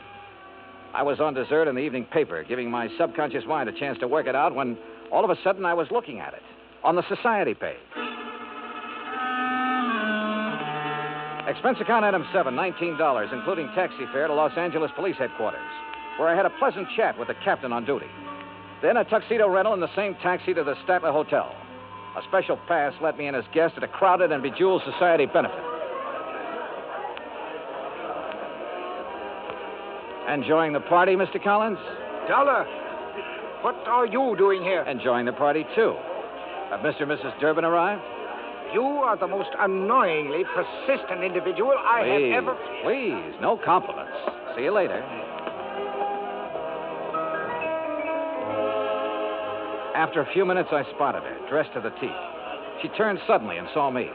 I 0.94 1.02
was 1.02 1.20
on 1.20 1.32
dessert 1.32 1.68
in 1.68 1.74
the 1.74 1.80
evening 1.80 2.04
paper, 2.04 2.44
giving 2.44 2.70
my 2.70 2.88
subconscious 2.98 3.44
mind 3.46 3.68
a 3.68 3.72
chance 3.72 3.98
to 4.00 4.08
work 4.08 4.26
it 4.26 4.34
out 4.34 4.54
when 4.54 4.76
all 5.10 5.24
of 5.24 5.30
a 5.30 5.36
sudden 5.42 5.64
I 5.64 5.72
was 5.72 5.88
looking 5.90 6.20
at 6.20 6.34
it 6.34 6.42
on 6.84 6.96
the 6.96 7.02
society 7.08 7.54
page. 7.54 7.76
Expense 11.48 11.78
account 11.80 12.04
item 12.04 12.26
seven, 12.32 12.54
$19, 12.54 13.32
including 13.32 13.68
taxi 13.74 14.04
fare 14.12 14.26
to 14.26 14.34
Los 14.34 14.52
Angeles 14.56 14.90
Police 14.94 15.16
Headquarters, 15.16 15.60
where 16.18 16.28
I 16.28 16.36
had 16.36 16.46
a 16.46 16.50
pleasant 16.58 16.86
chat 16.94 17.18
with 17.18 17.28
the 17.28 17.34
captain 17.42 17.72
on 17.72 17.84
duty. 17.86 18.06
Then 18.82 18.98
a 18.98 19.04
tuxedo 19.04 19.48
rental 19.48 19.74
in 19.74 19.80
the 19.80 19.94
same 19.96 20.14
taxi 20.22 20.52
to 20.52 20.62
the 20.62 20.74
Statler 20.86 21.12
Hotel. 21.12 21.54
A 22.16 22.22
special 22.28 22.58
pass 22.68 22.92
let 23.00 23.16
me 23.16 23.28
in 23.28 23.34
as 23.34 23.44
guest 23.54 23.74
at 23.76 23.82
a 23.82 23.88
crowded 23.88 24.30
and 24.30 24.42
bejeweled 24.42 24.82
society 24.84 25.24
benefit. 25.24 25.71
Enjoying 30.28 30.72
the 30.72 30.80
party, 30.80 31.14
Mr. 31.16 31.42
Collins? 31.42 31.78
Dollar, 32.28 32.64
what 33.62 33.74
are 33.86 34.06
you 34.06 34.34
doing 34.38 34.62
here? 34.62 34.82
Enjoying 34.82 35.26
the 35.26 35.32
party, 35.32 35.64
too. 35.74 35.94
Have 36.70 36.80
Mr. 36.80 37.02
and 37.02 37.12
Mrs. 37.12 37.38
Durbin 37.40 37.64
arrived? 37.64 38.02
You 38.72 38.82
are 38.82 39.18
the 39.18 39.26
most 39.26 39.50
annoyingly 39.58 40.44
persistent 40.54 41.22
individual 41.22 41.74
I 41.76 42.02
please, 42.02 42.32
have 42.32 42.44
ever. 42.44 42.56
Please, 42.82 43.34
no 43.40 43.58
compliments. 43.62 44.12
See 44.56 44.62
you 44.62 44.72
later. 44.72 45.02
After 49.94 50.22
a 50.22 50.32
few 50.32 50.46
minutes, 50.46 50.70
I 50.72 50.84
spotted 50.94 51.22
her, 51.22 51.38
dressed 51.50 51.74
to 51.74 51.80
the 51.80 51.90
teeth. 52.00 52.10
She 52.80 52.88
turned 52.96 53.18
suddenly 53.26 53.58
and 53.58 53.68
saw 53.74 53.90
me. 53.90 54.08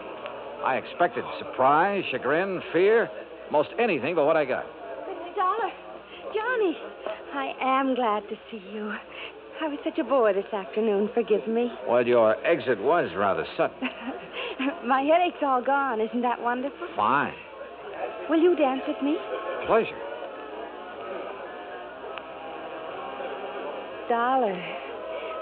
I 0.65 0.77
expected 0.77 1.23
surprise, 1.37 2.03
chagrin, 2.11 2.61
fear, 2.73 3.09
most 3.51 3.69
anything 3.77 4.15
but 4.15 4.25
what 4.25 4.35
I 4.35 4.45
got. 4.45 4.65
Johnny, 6.57 6.77
I 7.33 7.53
am 7.61 7.95
glad 7.95 8.23
to 8.29 8.35
see 8.51 8.61
you. 8.73 8.91
I 9.61 9.67
was 9.67 9.79
such 9.83 9.97
a 9.97 10.03
bore 10.03 10.33
this 10.33 10.45
afternoon. 10.53 11.09
Forgive 11.13 11.47
me. 11.47 11.71
Well, 11.87 12.05
your 12.05 12.35
exit 12.45 12.79
was 12.81 13.09
rather 13.15 13.45
sudden. 13.57 13.77
My 14.87 15.01
headache's 15.01 15.41
all 15.41 15.63
gone. 15.63 15.99
Isn't 16.01 16.21
that 16.21 16.39
wonderful? 16.41 16.87
Fine. 16.95 17.33
Will 18.29 18.39
you 18.41 18.55
dance 18.55 18.81
with 18.87 19.01
me? 19.03 19.17
Pleasure. 19.65 19.97
Dollar. 24.09 24.53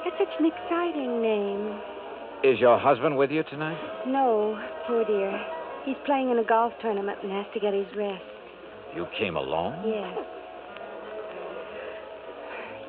That's 0.04 0.18
such 0.18 0.40
an 0.40 0.46
exciting 0.46 1.22
name. 1.22 1.80
Is 2.44 2.60
your 2.60 2.80
husband 2.80 3.18
with 3.18 3.32
you 3.32 3.44
tonight? 3.44 3.78
No, 4.08 4.60
poor 4.88 5.04
dear. 5.06 5.40
He's 5.86 5.98
playing 6.06 6.32
in 6.32 6.40
a 6.40 6.44
golf 6.44 6.74
tournament 6.82 7.20
and 7.24 7.32
has 7.32 7.46
to 7.54 7.60
get 7.60 7.74
his 7.74 7.88
rest. 7.96 8.24
You 8.96 9.08
came 9.18 9.36
alone? 9.36 9.84
Yes. 9.86 10.26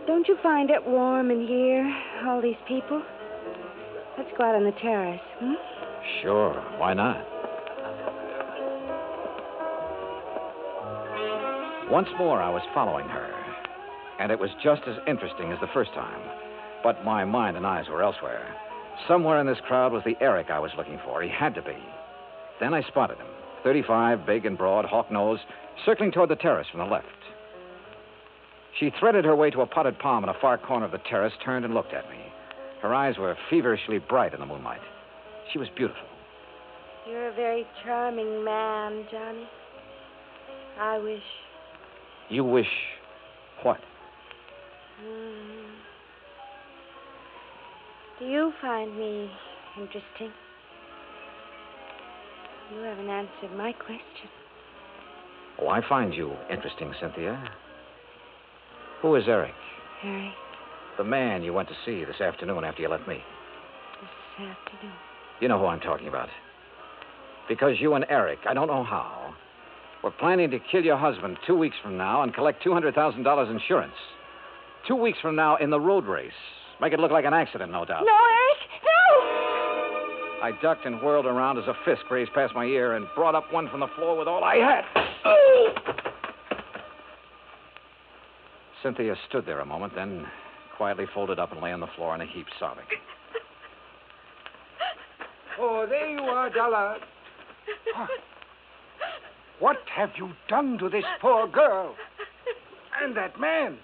Don't 0.07 0.29
you 0.29 0.37
find 0.40 0.71
it 0.71 0.87
warm 0.87 1.33
in 1.33 1.47
here, 1.47 1.92
all 2.27 2.40
these 2.40 2.55
people? 2.69 3.03
Let's 4.16 4.31
go 4.38 4.45
out 4.45 4.55
on 4.55 4.64
the 4.64 4.73
terrace, 4.81 5.21
hmm? 5.40 5.55
Sure. 6.23 6.55
Why 6.79 6.95
not? 6.95 7.25
Once 11.90 12.09
more, 12.19 12.40
I 12.40 12.51
was 12.51 12.62
following 12.73 13.09
her, 13.09 13.31
and 14.21 14.31
it 14.31 14.38
was 14.38 14.51
just 14.62 14.83
as 14.87 14.97
interesting 15.09 15.51
as 15.51 15.59
the 15.61 15.69
first 15.75 15.92
time. 15.92 16.21
But 16.83 17.05
my 17.05 17.25
mind 17.25 17.57
and 17.57 17.66
eyes 17.66 17.88
were 17.88 18.03
elsewhere. 18.03 18.47
Somewhere 19.09 19.40
in 19.40 19.47
this 19.47 19.59
crowd 19.66 19.92
was 19.92 20.03
the 20.05 20.16
Eric 20.21 20.51
I 20.51 20.61
was 20.61 20.71
looking 20.77 21.01
for. 21.05 21.21
He 21.21 21.29
had 21.29 21.55
to 21.57 21.62
be. 21.62 21.77
Then 22.61 22.75
I 22.75 22.83
spotted 22.83 23.19
him 23.19 23.27
35, 23.64 24.25
big 24.25 24.47
and 24.47 24.57
broad, 24.57 24.85
hawk 24.85 25.11
nose, 25.11 25.40
circling 25.85 26.12
toward 26.12 26.31
the 26.31 26.37
terrace 26.37 26.69
from 26.71 26.81
the 26.81 26.87
left. 26.87 27.07
She 28.79 28.91
threaded 29.01 29.25
her 29.25 29.35
way 29.35 29.51
to 29.51 29.62
a 29.62 29.67
potted 29.67 29.99
palm 29.99 30.23
in 30.23 30.29
a 30.29 30.39
far 30.41 30.59
corner 30.59 30.85
of 30.85 30.93
the 30.93 30.99
terrace, 30.99 31.33
turned 31.45 31.65
and 31.65 31.75
looked 31.75 31.95
at 31.95 32.09
me. 32.11 32.19
Her 32.83 32.95
eyes 32.95 33.17
were 33.19 33.37
feverishly 33.49 33.99
bright 33.99 34.35
in 34.35 34.41
the 34.41 34.47
moonlight. 34.47 34.81
She 35.53 35.59
was 35.59 35.69
beautiful. 35.77 36.03
You're 37.09 37.29
a 37.29 37.35
very 37.35 37.67
charming 37.85 38.45
man, 38.45 39.07
Johnny. 39.11 39.49
I 40.79 40.99
wish. 40.99 41.23
You 42.29 42.45
wish 42.45 42.67
what? 43.62 43.79
Hmm. 45.01 45.67
Do 48.19 48.27
you 48.27 48.53
find 48.61 48.97
me 48.99 49.31
interesting? 49.79 50.33
You 52.75 52.81
haven't 52.81 53.09
answered 53.09 53.57
my 53.57 53.73
question. 53.73 54.29
Oh, 55.61 55.69
I 55.69 55.81
find 55.89 56.12
you 56.12 56.33
interesting, 56.51 56.93
Cynthia. 57.01 57.51
Who 59.07 59.14
is 59.14 59.29
Eric? 59.29 59.55
Harry, 60.03 60.35
The 60.99 61.05
man 61.05 61.45
you 61.45 61.53
went 61.53 61.69
to 61.69 61.77
see 61.87 62.05
this 62.05 62.21
afternoon 62.21 62.64
after 62.64 62.83
you 62.83 62.88
left 62.88 63.07
me. 63.07 63.23
this 64.01 64.49
afternoon. 64.49 64.97
You 65.40 65.47
know 65.47 65.61
who 65.61 65.66
I'm 65.66 65.79
talking 65.79 66.09
about. 66.09 66.29
Because 67.49 67.77
you 67.79 67.95
and 67.95 68.05
Eric, 68.09 68.40
I 68.49 68.53
don't 68.53 68.66
know 68.66 68.83
how, 68.83 69.33
were 70.03 70.11
planning 70.11 70.51
to 70.51 70.59
kill 70.59 70.85
your 70.85 70.97
husband 70.97 71.38
two 71.47 71.57
weeks 71.57 71.77
from 71.85 71.97
now 71.97 72.23
and 72.25 72.35
collect 72.35 72.64
$200,000 72.64 73.49
insurance. 73.53 73.92
Two 74.88 74.97
weeks 74.97 75.19
from 75.23 75.37
now 75.37 75.55
in 75.55 75.71
the 75.71 75.79
road 75.79 76.05
race. 76.05 76.33
Make 76.81 76.92
it 76.92 76.99
look 76.99 77.12
like 77.12 77.25
an 77.25 77.33
accident, 77.33 77.71
no 77.71 77.85
doubt. 77.85 78.03
No, 78.05 78.12
Eric! 78.12 78.59
No! 78.83 80.42
I 80.42 80.51
ducked 80.61 80.85
and 80.85 81.01
whirled 81.01 81.27
around 81.27 81.59
as 81.59 81.64
a 81.69 81.75
fist 81.85 82.03
grazed 82.09 82.33
past 82.33 82.57
my 82.57 82.64
ear 82.64 82.95
and 82.95 83.07
brought 83.14 83.37
up 83.37 83.53
one 83.53 83.69
from 83.71 83.79
the 83.79 83.88
floor 83.95 84.19
with 84.19 84.27
all 84.27 84.42
I 84.42 84.57
had. 84.57 84.85
Oh! 85.25 85.69
Cynthia 88.87 89.16
stood 89.29 89.44
there 89.46 89.59
a 89.59 89.66
moment, 89.66 89.96
then 89.96 90.25
quietly 90.77 91.07
folded 91.12 91.40
up 91.40 91.51
and 91.51 91.61
lay 91.61 91.72
on 91.72 91.81
the 91.81 91.88
floor 91.96 92.14
in 92.14 92.20
a 92.20 92.27
heap, 92.27 92.46
sobbing. 92.61 92.85
Oh, 95.59 95.87
there 95.88 96.11
you 96.11 96.20
are, 96.20 96.51
Dollar. 96.51 96.99
What 99.59 99.79
have 99.96 100.11
you 100.18 100.33
done 100.51 100.77
to 100.77 100.90
this 100.90 101.05
poor 101.22 101.49
girl? 101.49 101.94
And 103.03 103.16
that 103.16 103.40
man? 103.40 103.79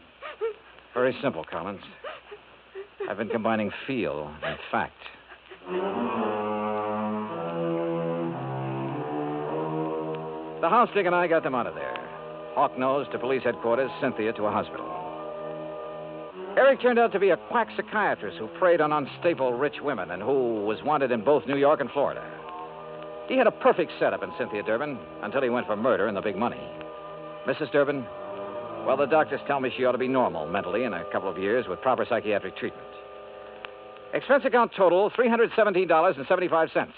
Very 0.92 1.16
simple, 1.22 1.44
Collins. 1.50 1.80
I've 3.08 3.16
been 3.16 3.30
combining 3.30 3.70
feel 3.86 4.30
and 4.44 4.58
fact. 4.70 4.92
The 10.60 10.68
house 10.68 10.90
dick 10.94 11.06
and 11.06 11.14
I 11.14 11.26
got 11.26 11.42
them 11.42 11.54
out 11.54 11.66
of 11.66 11.74
there. 11.74 11.96
Hawk 12.54 12.78
Nose 12.78 13.06
to 13.12 13.18
police 13.18 13.42
headquarters, 13.44 13.90
Cynthia 14.02 14.34
to 14.34 14.44
a 14.44 14.50
hospital. 14.50 14.91
Eric 16.56 16.82
turned 16.82 16.98
out 16.98 17.12
to 17.12 17.18
be 17.18 17.30
a 17.30 17.36
quack 17.36 17.68
psychiatrist 17.76 18.36
who 18.36 18.46
preyed 18.58 18.82
on 18.82 18.92
unstable 18.92 19.54
rich 19.54 19.76
women 19.82 20.10
and 20.10 20.22
who 20.22 20.64
was 20.64 20.82
wanted 20.82 21.10
in 21.10 21.24
both 21.24 21.46
New 21.46 21.56
York 21.56 21.80
and 21.80 21.90
Florida. 21.90 22.22
He 23.26 23.38
had 23.38 23.46
a 23.46 23.50
perfect 23.50 23.92
setup 23.98 24.22
in 24.22 24.30
Cynthia 24.36 24.62
Durbin 24.62 24.98
until 25.22 25.42
he 25.42 25.48
went 25.48 25.66
for 25.66 25.76
murder 25.76 26.08
and 26.08 26.16
the 26.16 26.20
big 26.20 26.36
money. 26.36 26.60
Mrs. 27.46 27.72
Durbin, 27.72 28.04
well, 28.86 28.96
the 28.98 29.06
doctors 29.06 29.40
tell 29.46 29.60
me 29.60 29.72
she 29.76 29.84
ought 29.86 29.92
to 29.92 29.98
be 29.98 30.08
normal 30.08 30.46
mentally 30.46 30.84
in 30.84 30.92
a 30.92 31.04
couple 31.10 31.30
of 31.30 31.38
years 31.38 31.66
with 31.68 31.80
proper 31.80 32.04
psychiatric 32.06 32.56
treatment. 32.56 32.86
Expense 34.12 34.44
account 34.44 34.72
total 34.76 35.10
$317.75. 35.12 36.88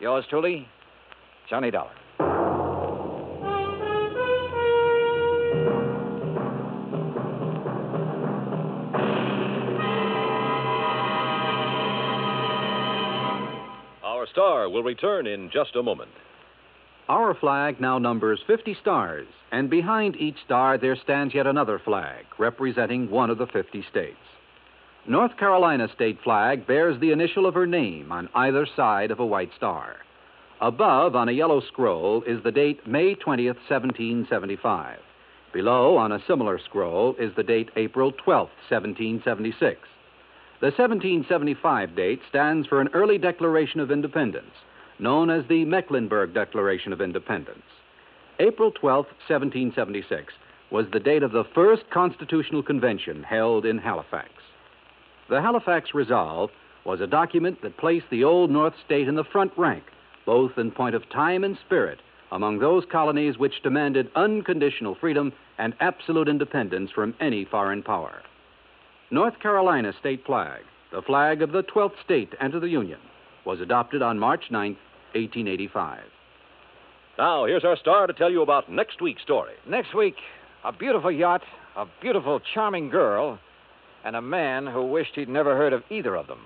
Yours 0.00 0.24
truly, 0.28 0.66
Johnny 1.48 1.70
Dollar. 1.70 1.92
Star 14.34 14.68
will 14.68 14.82
return 14.82 15.28
in 15.28 15.48
just 15.48 15.76
a 15.76 15.82
moment. 15.82 16.10
Our 17.08 17.34
flag 17.34 17.80
now 17.80 17.98
numbers 17.98 18.40
50 18.48 18.76
stars, 18.80 19.28
and 19.52 19.70
behind 19.70 20.16
each 20.16 20.38
star 20.44 20.76
there 20.76 20.96
stands 20.96 21.34
yet 21.34 21.46
another 21.46 21.78
flag 21.78 22.24
representing 22.36 23.08
one 23.10 23.30
of 23.30 23.38
the 23.38 23.46
50 23.46 23.84
states. 23.88 24.16
North 25.06 25.36
Carolina 25.36 25.86
state 25.94 26.18
flag 26.24 26.66
bears 26.66 26.98
the 26.98 27.12
initial 27.12 27.46
of 27.46 27.54
her 27.54 27.66
name 27.66 28.10
on 28.10 28.28
either 28.34 28.66
side 28.74 29.12
of 29.12 29.20
a 29.20 29.26
white 29.26 29.50
star. 29.56 29.98
Above 30.60 31.14
on 31.14 31.28
a 31.28 31.32
yellow 31.32 31.60
scroll 31.60 32.24
is 32.26 32.42
the 32.42 32.50
date 32.50 32.84
May 32.88 33.14
20th, 33.14 33.60
1775. 33.68 34.98
Below 35.52 35.96
on 35.96 36.10
a 36.10 36.22
similar 36.26 36.58
scroll 36.58 37.14
is 37.20 37.30
the 37.36 37.44
date 37.44 37.70
April 37.76 38.10
12th, 38.10 38.50
1776. 38.68 39.78
The 40.64 40.70
1775 40.70 41.94
date 41.94 42.20
stands 42.30 42.66
for 42.66 42.80
an 42.80 42.88
early 42.94 43.18
declaration 43.18 43.80
of 43.80 43.90
independence, 43.90 44.54
known 44.98 45.28
as 45.28 45.44
the 45.46 45.66
Mecklenburg 45.66 46.32
Declaration 46.32 46.90
of 46.90 47.02
Independence. 47.02 47.66
April 48.38 48.70
12, 48.70 49.04
1776, 49.28 50.32
was 50.70 50.86
the 50.90 51.00
date 51.00 51.22
of 51.22 51.32
the 51.32 51.44
first 51.54 51.82
Constitutional 51.90 52.62
Convention 52.62 53.22
held 53.24 53.66
in 53.66 53.76
Halifax. 53.76 54.30
The 55.28 55.42
Halifax 55.42 55.92
Resolve 55.92 56.48
was 56.86 57.02
a 57.02 57.06
document 57.06 57.60
that 57.60 57.76
placed 57.76 58.06
the 58.10 58.24
Old 58.24 58.50
North 58.50 58.72
State 58.86 59.06
in 59.06 59.16
the 59.16 59.24
front 59.24 59.52
rank, 59.58 59.84
both 60.24 60.56
in 60.56 60.70
point 60.70 60.94
of 60.94 61.06
time 61.10 61.44
and 61.44 61.58
spirit, 61.58 61.98
among 62.32 62.58
those 62.58 62.86
colonies 62.90 63.36
which 63.36 63.62
demanded 63.62 64.10
unconditional 64.16 64.94
freedom 64.94 65.30
and 65.58 65.74
absolute 65.80 66.26
independence 66.26 66.90
from 66.90 67.14
any 67.20 67.44
foreign 67.44 67.82
power. 67.82 68.22
North 69.10 69.38
Carolina 69.40 69.92
state 70.00 70.24
flag, 70.24 70.62
the 70.90 71.02
flag 71.02 71.42
of 71.42 71.52
the 71.52 71.62
12th 71.62 72.02
state 72.04 72.30
to 72.30 72.42
enter 72.42 72.58
the 72.58 72.68
Union, 72.68 73.00
was 73.44 73.60
adopted 73.60 74.00
on 74.00 74.18
March 74.18 74.44
9, 74.50 74.70
1885. 75.12 76.00
Now, 77.18 77.44
here's 77.44 77.64
our 77.64 77.76
star 77.76 78.06
to 78.06 78.12
tell 78.12 78.30
you 78.30 78.42
about 78.42 78.70
next 78.70 79.00
week's 79.02 79.22
story. 79.22 79.52
Next 79.68 79.94
week, 79.94 80.16
a 80.64 80.72
beautiful 80.72 81.12
yacht, 81.12 81.42
a 81.76 81.84
beautiful, 82.00 82.40
charming 82.54 82.88
girl, 82.88 83.38
and 84.04 84.16
a 84.16 84.22
man 84.22 84.66
who 84.66 84.84
wished 84.86 85.14
he'd 85.14 85.28
never 85.28 85.56
heard 85.56 85.72
of 85.72 85.82
either 85.90 86.16
of 86.16 86.26
them. 86.26 86.40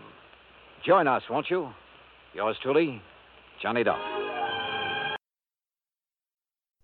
Join 0.85 1.07
us, 1.07 1.23
won't 1.31 1.51
you? 1.51 1.71
Yours 2.35 2.57
truly, 2.63 3.01
Johnny 3.63 3.85
Dollar. 3.85 5.17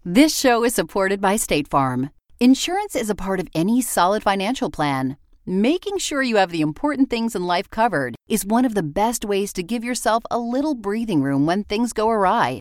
This 0.04 0.36
show 0.36 0.64
is 0.64 0.74
supported 0.74 1.20
by 1.20 1.36
State 1.36 1.68
Farm. 1.68 2.10
Insurance 2.38 2.94
is 2.94 3.10
a 3.10 3.14
part 3.14 3.40
of 3.40 3.48
any 3.54 3.80
solid 3.80 4.22
financial 4.22 4.70
plan. 4.70 5.16
Making 5.46 5.98
sure 5.98 6.22
you 6.22 6.36
have 6.36 6.52
the 6.52 6.62
important 6.62 7.10
things 7.10 7.36
in 7.36 7.46
life 7.46 7.68
covered 7.68 8.16
is 8.30 8.46
one 8.46 8.64
of 8.64 8.74
the 8.74 8.82
best 8.82 9.26
ways 9.26 9.52
to 9.52 9.62
give 9.62 9.84
yourself 9.84 10.22
a 10.30 10.38
little 10.38 10.74
breathing 10.74 11.22
room 11.22 11.44
when 11.44 11.64
things 11.64 11.92
go 11.92 12.08
awry. 12.08 12.60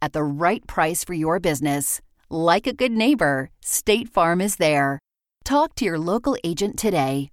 at 0.00 0.12
the 0.12 0.22
right 0.22 0.66
price 0.66 1.04
for 1.04 1.14
your 1.14 1.40
business. 1.40 2.00
Like 2.30 2.66
a 2.66 2.72
good 2.72 2.92
neighbor, 2.92 3.50
State 3.60 4.08
Farm 4.08 4.40
is 4.40 4.56
there. 4.56 4.98
Talk 5.44 5.74
to 5.74 5.84
your 5.84 5.98
local 5.98 6.36
agent 6.44 6.78
today. 6.78 7.28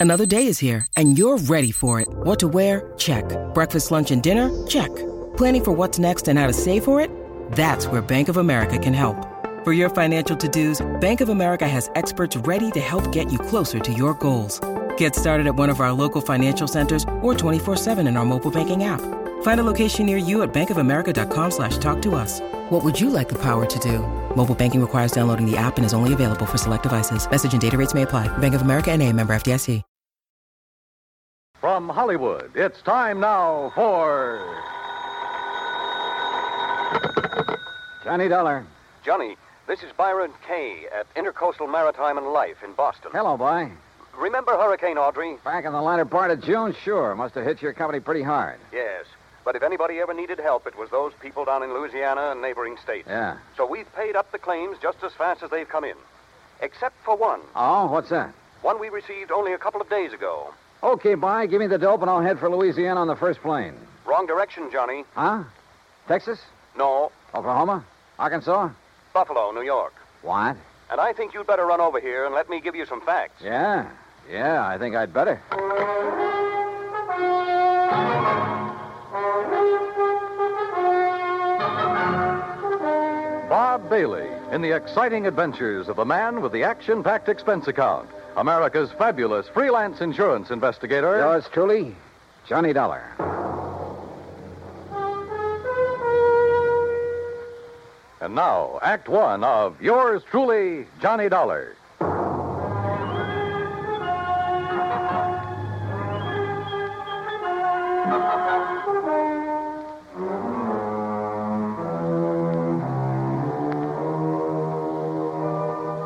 Another 0.00 0.26
day 0.26 0.48
is 0.48 0.58
here, 0.58 0.84
and 0.96 1.16
you're 1.16 1.38
ready 1.38 1.70
for 1.70 2.00
it. 2.00 2.08
What 2.10 2.40
to 2.40 2.48
wear? 2.48 2.92
Check. 2.98 3.24
Breakfast, 3.54 3.92
lunch, 3.92 4.10
and 4.10 4.20
dinner? 4.20 4.50
Check. 4.66 4.90
Planning 5.36 5.64
for 5.64 5.72
what's 5.72 5.98
next 6.00 6.26
and 6.26 6.38
how 6.38 6.48
to 6.48 6.52
save 6.52 6.82
for 6.82 7.00
it? 7.00 7.08
That's 7.52 7.86
where 7.86 8.02
Bank 8.02 8.28
of 8.28 8.36
America 8.36 8.78
can 8.78 8.94
help. 8.94 9.16
For 9.62 9.72
your 9.72 9.88
financial 9.90 10.36
to-dos, 10.36 10.84
Bank 11.00 11.20
of 11.20 11.28
America 11.28 11.68
has 11.68 11.88
experts 11.94 12.36
ready 12.36 12.70
to 12.72 12.80
help 12.80 13.12
get 13.12 13.30
you 13.30 13.38
closer 13.38 13.78
to 13.78 13.92
your 13.92 14.14
goals. 14.14 14.60
Get 14.96 15.14
started 15.14 15.46
at 15.46 15.54
one 15.54 15.70
of 15.70 15.80
our 15.80 15.92
local 15.92 16.20
financial 16.20 16.66
centers 16.66 17.04
or 17.22 17.32
24-7 17.32 18.08
in 18.08 18.16
our 18.16 18.24
mobile 18.24 18.50
banking 18.50 18.82
app. 18.82 19.21
Find 19.42 19.60
a 19.60 19.64
location 19.64 20.06
near 20.06 20.16
you 20.16 20.42
at 20.42 20.52
bankofamerica.com 20.52 21.50
slash 21.52 21.78
talk 21.78 22.02
to 22.02 22.16
us. 22.16 22.40
What 22.70 22.82
would 22.82 23.00
you 23.00 23.10
like 23.10 23.28
the 23.28 23.38
power 23.38 23.64
to 23.66 23.78
do? 23.78 23.98
Mobile 24.34 24.56
banking 24.56 24.80
requires 24.80 25.12
downloading 25.12 25.48
the 25.48 25.56
app 25.56 25.76
and 25.76 25.86
is 25.86 25.94
only 25.94 26.12
available 26.12 26.46
for 26.46 26.58
select 26.58 26.82
devices. 26.82 27.30
Message 27.30 27.52
and 27.52 27.60
data 27.60 27.78
rates 27.78 27.94
may 27.94 28.02
apply. 28.02 28.26
Bank 28.38 28.54
of 28.54 28.62
America 28.62 28.90
and 28.90 29.00
a 29.00 29.12
member 29.12 29.32
FDIC. 29.34 29.82
From 31.62 31.88
Hollywood, 31.88 32.50
it's 32.56 32.82
time 32.82 33.20
now 33.20 33.70
for. 33.76 34.40
Johnny 38.02 38.28
Dollar. 38.28 38.66
Johnny, 39.04 39.36
this 39.68 39.84
is 39.84 39.92
Byron 39.96 40.32
Kay 40.44 40.86
at 40.92 41.06
Intercoastal 41.14 41.70
Maritime 41.70 42.18
and 42.18 42.26
Life 42.26 42.64
in 42.64 42.72
Boston. 42.72 43.12
Hello, 43.14 43.36
boy. 43.36 43.70
Remember 44.18 44.52
Hurricane 44.52 44.98
Audrey? 44.98 45.36
Back 45.44 45.64
in 45.64 45.72
the 45.72 45.80
latter 45.80 46.04
part 46.04 46.32
of 46.32 46.42
June, 46.42 46.74
sure. 46.82 47.14
Must 47.14 47.36
have 47.36 47.44
hit 47.44 47.62
your 47.62 47.72
company 47.72 48.00
pretty 48.00 48.22
hard. 48.22 48.58
Yes. 48.72 49.04
But 49.44 49.56
if 49.56 49.62
anybody 49.62 49.98
ever 49.98 50.14
needed 50.14 50.38
help, 50.38 50.66
it 50.66 50.78
was 50.78 50.90
those 50.90 51.12
people 51.20 51.44
down 51.44 51.62
in 51.62 51.74
Louisiana 51.74 52.30
and 52.30 52.40
neighboring 52.40 52.76
states. 52.82 53.08
Yeah. 53.08 53.38
So 53.56 53.66
we've 53.66 53.92
paid 53.94 54.14
up 54.14 54.30
the 54.30 54.38
claims 54.38 54.76
just 54.80 54.98
as 55.02 55.12
fast 55.12 55.42
as 55.42 55.50
they've 55.50 55.68
come 55.68 55.84
in. 55.84 55.96
Except 56.60 56.94
for 57.04 57.16
one. 57.16 57.40
Oh, 57.56 57.86
what's 57.86 58.10
that? 58.10 58.32
One 58.62 58.78
we 58.78 58.88
received 58.88 59.32
only 59.32 59.52
a 59.52 59.58
couple 59.58 59.80
of 59.80 59.90
days 59.90 60.12
ago. 60.12 60.54
Okay, 60.82 61.14
bye. 61.14 61.46
Give 61.46 61.60
me 61.60 61.66
the 61.66 61.78
dope 61.78 62.02
and 62.02 62.10
I'll 62.10 62.22
head 62.22 62.38
for 62.38 62.48
Louisiana 62.48 63.00
on 63.00 63.08
the 63.08 63.16
first 63.16 63.40
plane. 63.40 63.74
Wrong 64.06 64.26
direction, 64.26 64.70
Johnny. 64.70 65.04
Huh? 65.14 65.42
Texas? 66.06 66.40
No. 66.76 67.10
Oklahoma? 67.34 67.84
Arkansas? 68.18 68.70
Buffalo, 69.12 69.50
New 69.50 69.62
York. 69.62 69.94
What? 70.22 70.56
And 70.90 71.00
I 71.00 71.12
think 71.12 71.34
you'd 71.34 71.46
better 71.46 71.66
run 71.66 71.80
over 71.80 72.00
here 72.00 72.24
and 72.26 72.34
let 72.34 72.48
me 72.48 72.60
give 72.60 72.76
you 72.76 72.86
some 72.86 73.00
facts. 73.00 73.42
Yeah. 73.42 73.88
Yeah, 74.30 74.66
I 74.66 74.78
think 74.78 74.94
I'd 74.94 75.12
better. 75.12 75.40
Bob 83.72 83.88
Bailey 83.88 84.28
in 84.50 84.60
the 84.60 84.76
exciting 84.76 85.26
adventures 85.26 85.88
of 85.88 85.96
the 85.96 86.04
man 86.04 86.42
with 86.42 86.52
the 86.52 86.62
action 86.62 87.02
packed 87.02 87.30
expense 87.30 87.68
account. 87.68 88.06
America's 88.36 88.92
fabulous 88.98 89.48
freelance 89.48 90.02
insurance 90.02 90.50
investigator. 90.50 91.16
Yours 91.16 91.48
truly, 91.50 91.96
Johnny 92.46 92.74
Dollar. 92.74 93.02
And 98.20 98.34
now, 98.34 98.78
Act 98.82 99.08
One 99.08 99.42
of 99.42 99.80
yours 99.80 100.22
truly, 100.30 100.86
Johnny 101.00 101.30
Dollar. 101.30 101.74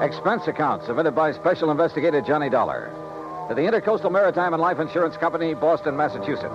Expense 0.07 0.47
account 0.47 0.85
submitted 0.85 1.17
by 1.17 1.33
Special 1.33 1.69
Investigator 1.73 2.21
Johnny 2.21 2.49
Dollar 2.49 2.93
to 3.49 3.57
the 3.57 3.63
Intercoastal 3.63 4.13
Maritime 4.13 4.55
and 4.55 4.63
Life 4.63 4.79
Insurance 4.79 5.17
Company, 5.17 5.53
Boston, 5.53 5.97
Massachusetts. 5.97 6.55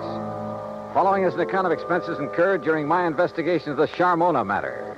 Following 0.94 1.26
is 1.26 1.34
an 1.34 1.42
account 1.42 1.66
of 1.66 1.74
expenses 1.74 2.18
incurred 2.18 2.64
during 2.64 2.88
my 2.88 3.06
investigation 3.06 3.72
of 3.72 3.78
the 3.78 3.88
Charmona 3.88 4.46
matter. 4.46 4.96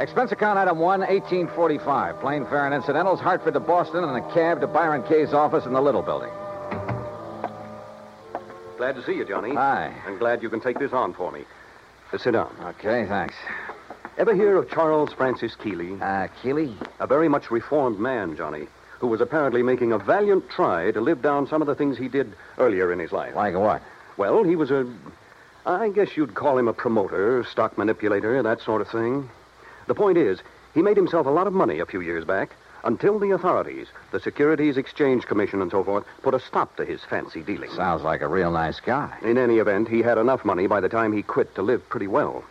Expense 0.00 0.32
account 0.32 0.58
item 0.58 0.80
1, 0.80 0.98
1845. 0.98 2.20
Plane 2.20 2.44
fare 2.46 2.66
and 2.66 2.74
incidentals, 2.74 3.20
Hartford 3.20 3.54
to 3.54 3.60
Boston, 3.60 4.02
and 4.02 4.16
a 4.16 4.34
cab 4.34 4.60
to 4.60 4.66
Byron 4.66 5.04
Kay's 5.04 5.32
office 5.32 5.66
in 5.66 5.72
the 5.72 5.80
Little 5.80 6.02
Building. 6.02 6.30
Glad 8.76 8.96
to 8.96 9.04
see 9.04 9.12
you, 9.12 9.24
Johnny. 9.24 9.54
Hi. 9.54 9.94
I'm 10.04 10.18
glad 10.18 10.42
you 10.42 10.50
can 10.50 10.60
take 10.60 10.80
this 10.80 10.92
on 10.92 11.14
for 11.14 11.30
me. 11.30 11.44
Uh, 12.12 12.18
sit 12.18 12.32
down. 12.32 12.54
Okay, 12.62 13.06
thanks. 13.06 13.34
Ever 14.18 14.34
hear 14.34 14.56
of 14.56 14.70
Charles 14.70 15.12
Francis 15.12 15.54
Keeley? 15.54 15.96
Uh, 16.00 16.28
Keeley? 16.42 16.74
A 16.98 17.06
very 17.06 17.28
much 17.28 17.50
reformed 17.50 17.98
man, 17.98 18.36
Johnny, 18.36 18.66
who 18.98 19.06
was 19.06 19.20
apparently 19.20 19.62
making 19.62 19.92
a 19.92 19.98
valiant 19.98 20.48
try 20.50 20.90
to 20.90 21.00
live 21.00 21.22
down 21.22 21.46
some 21.46 21.62
of 21.62 21.68
the 21.68 21.74
things 21.74 21.96
he 21.96 22.08
did 22.08 22.32
earlier 22.58 22.92
in 22.92 22.98
his 22.98 23.12
life. 23.12 23.34
Like 23.34 23.54
what? 23.54 23.82
Well, 24.16 24.42
he 24.42 24.56
was 24.56 24.70
a. 24.70 24.92
I 25.64 25.90
guess 25.90 26.16
you'd 26.16 26.34
call 26.34 26.58
him 26.58 26.68
a 26.68 26.72
promoter, 26.72 27.44
stock 27.44 27.78
manipulator, 27.78 28.42
that 28.42 28.60
sort 28.60 28.80
of 28.80 28.88
thing. 28.88 29.30
The 29.86 29.94
point 29.94 30.18
is, 30.18 30.40
he 30.74 30.82
made 30.82 30.96
himself 30.96 31.26
a 31.26 31.30
lot 31.30 31.46
of 31.46 31.52
money 31.52 31.80
a 31.80 31.86
few 31.86 32.00
years 32.00 32.24
back 32.24 32.56
until 32.84 33.18
the 33.18 33.30
authorities, 33.30 33.88
the 34.10 34.20
Securities 34.20 34.76
Exchange 34.76 35.26
Commission 35.26 35.62
and 35.62 35.70
so 35.70 35.84
forth, 35.84 36.04
put 36.22 36.34
a 36.34 36.40
stop 36.40 36.76
to 36.76 36.84
his 36.84 37.02
fancy 37.04 37.42
dealings. 37.42 37.74
Sounds 37.74 38.02
like 38.02 38.20
a 38.20 38.28
real 38.28 38.50
nice 38.50 38.80
guy. 38.80 39.16
In 39.22 39.38
any 39.38 39.58
event, 39.58 39.88
he 39.88 40.02
had 40.02 40.18
enough 40.18 40.44
money 40.44 40.66
by 40.66 40.80
the 40.80 40.88
time 40.88 41.12
he 41.12 41.22
quit 41.22 41.54
to 41.54 41.62
live 41.62 41.88
pretty 41.88 42.06
well. 42.06 42.44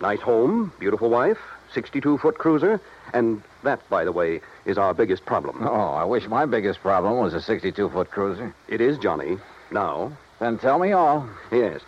Nice 0.00 0.20
home, 0.20 0.72
beautiful 0.78 1.08
wife, 1.10 1.38
62 1.72 2.18
foot 2.18 2.38
cruiser, 2.38 2.80
and 3.12 3.42
that, 3.62 3.88
by 3.88 4.04
the 4.04 4.12
way, 4.12 4.40
is 4.64 4.78
our 4.78 4.92
biggest 4.94 5.24
problem. 5.24 5.58
Oh, 5.62 5.90
I 5.90 6.04
wish 6.04 6.26
my 6.26 6.46
biggest 6.46 6.80
problem 6.80 7.18
was 7.18 7.34
a 7.34 7.40
62 7.40 7.88
foot 7.90 8.10
cruiser. 8.10 8.54
It 8.68 8.80
is, 8.80 8.98
Johnny. 8.98 9.38
Now. 9.70 10.12
Then 10.38 10.58
tell 10.58 10.78
me 10.78 10.92
all. 10.92 11.28
Yes. 11.50 11.80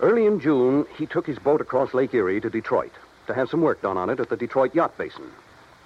Early 0.00 0.26
in 0.26 0.38
June, 0.38 0.86
he 0.96 1.06
took 1.06 1.26
his 1.26 1.38
boat 1.38 1.60
across 1.60 1.94
Lake 1.94 2.14
Erie 2.14 2.40
to 2.40 2.50
Detroit 2.50 2.92
to 3.26 3.34
have 3.34 3.48
some 3.48 3.62
work 3.62 3.82
done 3.82 3.96
on 3.96 4.10
it 4.10 4.20
at 4.20 4.28
the 4.28 4.36
Detroit 4.36 4.74
Yacht 4.74 4.96
Basin. 4.96 5.30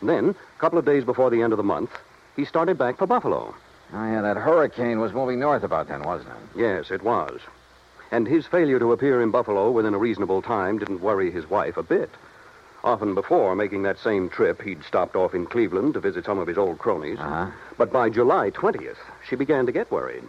Then, 0.02 0.34
couple 0.60 0.78
of 0.78 0.84
days 0.84 1.04
before 1.04 1.30
the 1.30 1.40
end 1.40 1.54
of 1.54 1.56
the 1.56 1.62
month, 1.62 1.90
he 2.36 2.44
started 2.44 2.76
back 2.76 2.98
for 2.98 3.06
Buffalo. 3.06 3.54
Oh, 3.94 4.12
yeah, 4.12 4.20
that 4.20 4.36
hurricane 4.36 5.00
was 5.00 5.14
moving 5.14 5.40
north 5.40 5.62
about 5.62 5.88
then, 5.88 6.02
wasn't 6.02 6.28
it? 6.28 6.58
Yes, 6.60 6.90
it 6.90 7.02
was. 7.02 7.40
And 8.10 8.28
his 8.28 8.46
failure 8.46 8.78
to 8.78 8.92
appear 8.92 9.22
in 9.22 9.30
Buffalo 9.30 9.70
within 9.70 9.94
a 9.94 9.98
reasonable 9.98 10.42
time 10.42 10.78
didn't 10.78 11.00
worry 11.00 11.30
his 11.30 11.48
wife 11.48 11.78
a 11.78 11.82
bit. 11.82 12.10
Often 12.84 13.14
before 13.14 13.56
making 13.56 13.82
that 13.84 13.98
same 13.98 14.28
trip, 14.28 14.60
he'd 14.60 14.84
stopped 14.84 15.16
off 15.16 15.34
in 15.34 15.46
Cleveland 15.46 15.94
to 15.94 16.00
visit 16.00 16.26
some 16.26 16.38
of 16.38 16.46
his 16.46 16.58
old 16.58 16.78
cronies. 16.78 17.18
Uh-huh. 17.18 17.50
But 17.78 17.90
by 17.90 18.10
July 18.10 18.50
20th, 18.50 18.98
she 19.26 19.36
began 19.36 19.64
to 19.64 19.72
get 19.72 19.90
worried. 19.90 20.24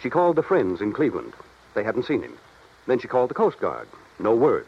She 0.00 0.10
called 0.10 0.36
the 0.36 0.42
friends 0.44 0.80
in 0.80 0.92
Cleveland. 0.92 1.32
They 1.74 1.82
hadn't 1.82 2.06
seen 2.06 2.22
him. 2.22 2.38
Then 2.86 3.00
she 3.00 3.08
called 3.08 3.30
the 3.30 3.34
Coast 3.34 3.58
Guard. 3.58 3.88
No 4.20 4.34
word. 4.34 4.66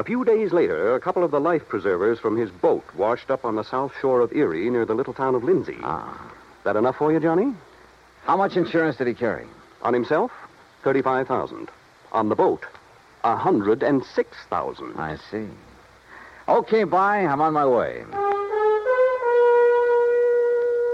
A 0.00 0.02
few 0.02 0.24
days 0.24 0.50
later, 0.50 0.94
a 0.94 1.00
couple 1.00 1.22
of 1.22 1.30
the 1.30 1.38
life 1.38 1.68
preservers 1.68 2.18
from 2.18 2.34
his 2.34 2.50
boat 2.50 2.82
washed 2.96 3.30
up 3.30 3.44
on 3.44 3.54
the 3.54 3.62
south 3.62 3.92
shore 4.00 4.22
of 4.22 4.32
Erie 4.32 4.70
near 4.70 4.86
the 4.86 4.94
little 4.94 5.12
town 5.12 5.34
of 5.34 5.44
Lindsay. 5.44 5.76
Ah. 5.82 6.32
That 6.64 6.74
enough 6.76 6.96
for 6.96 7.12
you, 7.12 7.20
Johnny? 7.20 7.52
How 8.24 8.34
much 8.34 8.56
insurance 8.56 8.96
did 8.96 9.08
he 9.08 9.12
carry? 9.12 9.46
On 9.82 9.92
himself, 9.92 10.30
35000 10.84 11.68
On 12.12 12.30
the 12.30 12.34
boat, 12.34 12.64
a 13.24 13.36
106000 13.36 14.96
I 14.96 15.18
see. 15.30 15.46
Okay, 16.48 16.84
bye. 16.84 17.18
I'm 17.18 17.42
on 17.42 17.52
my 17.52 17.66
way. 17.66 18.02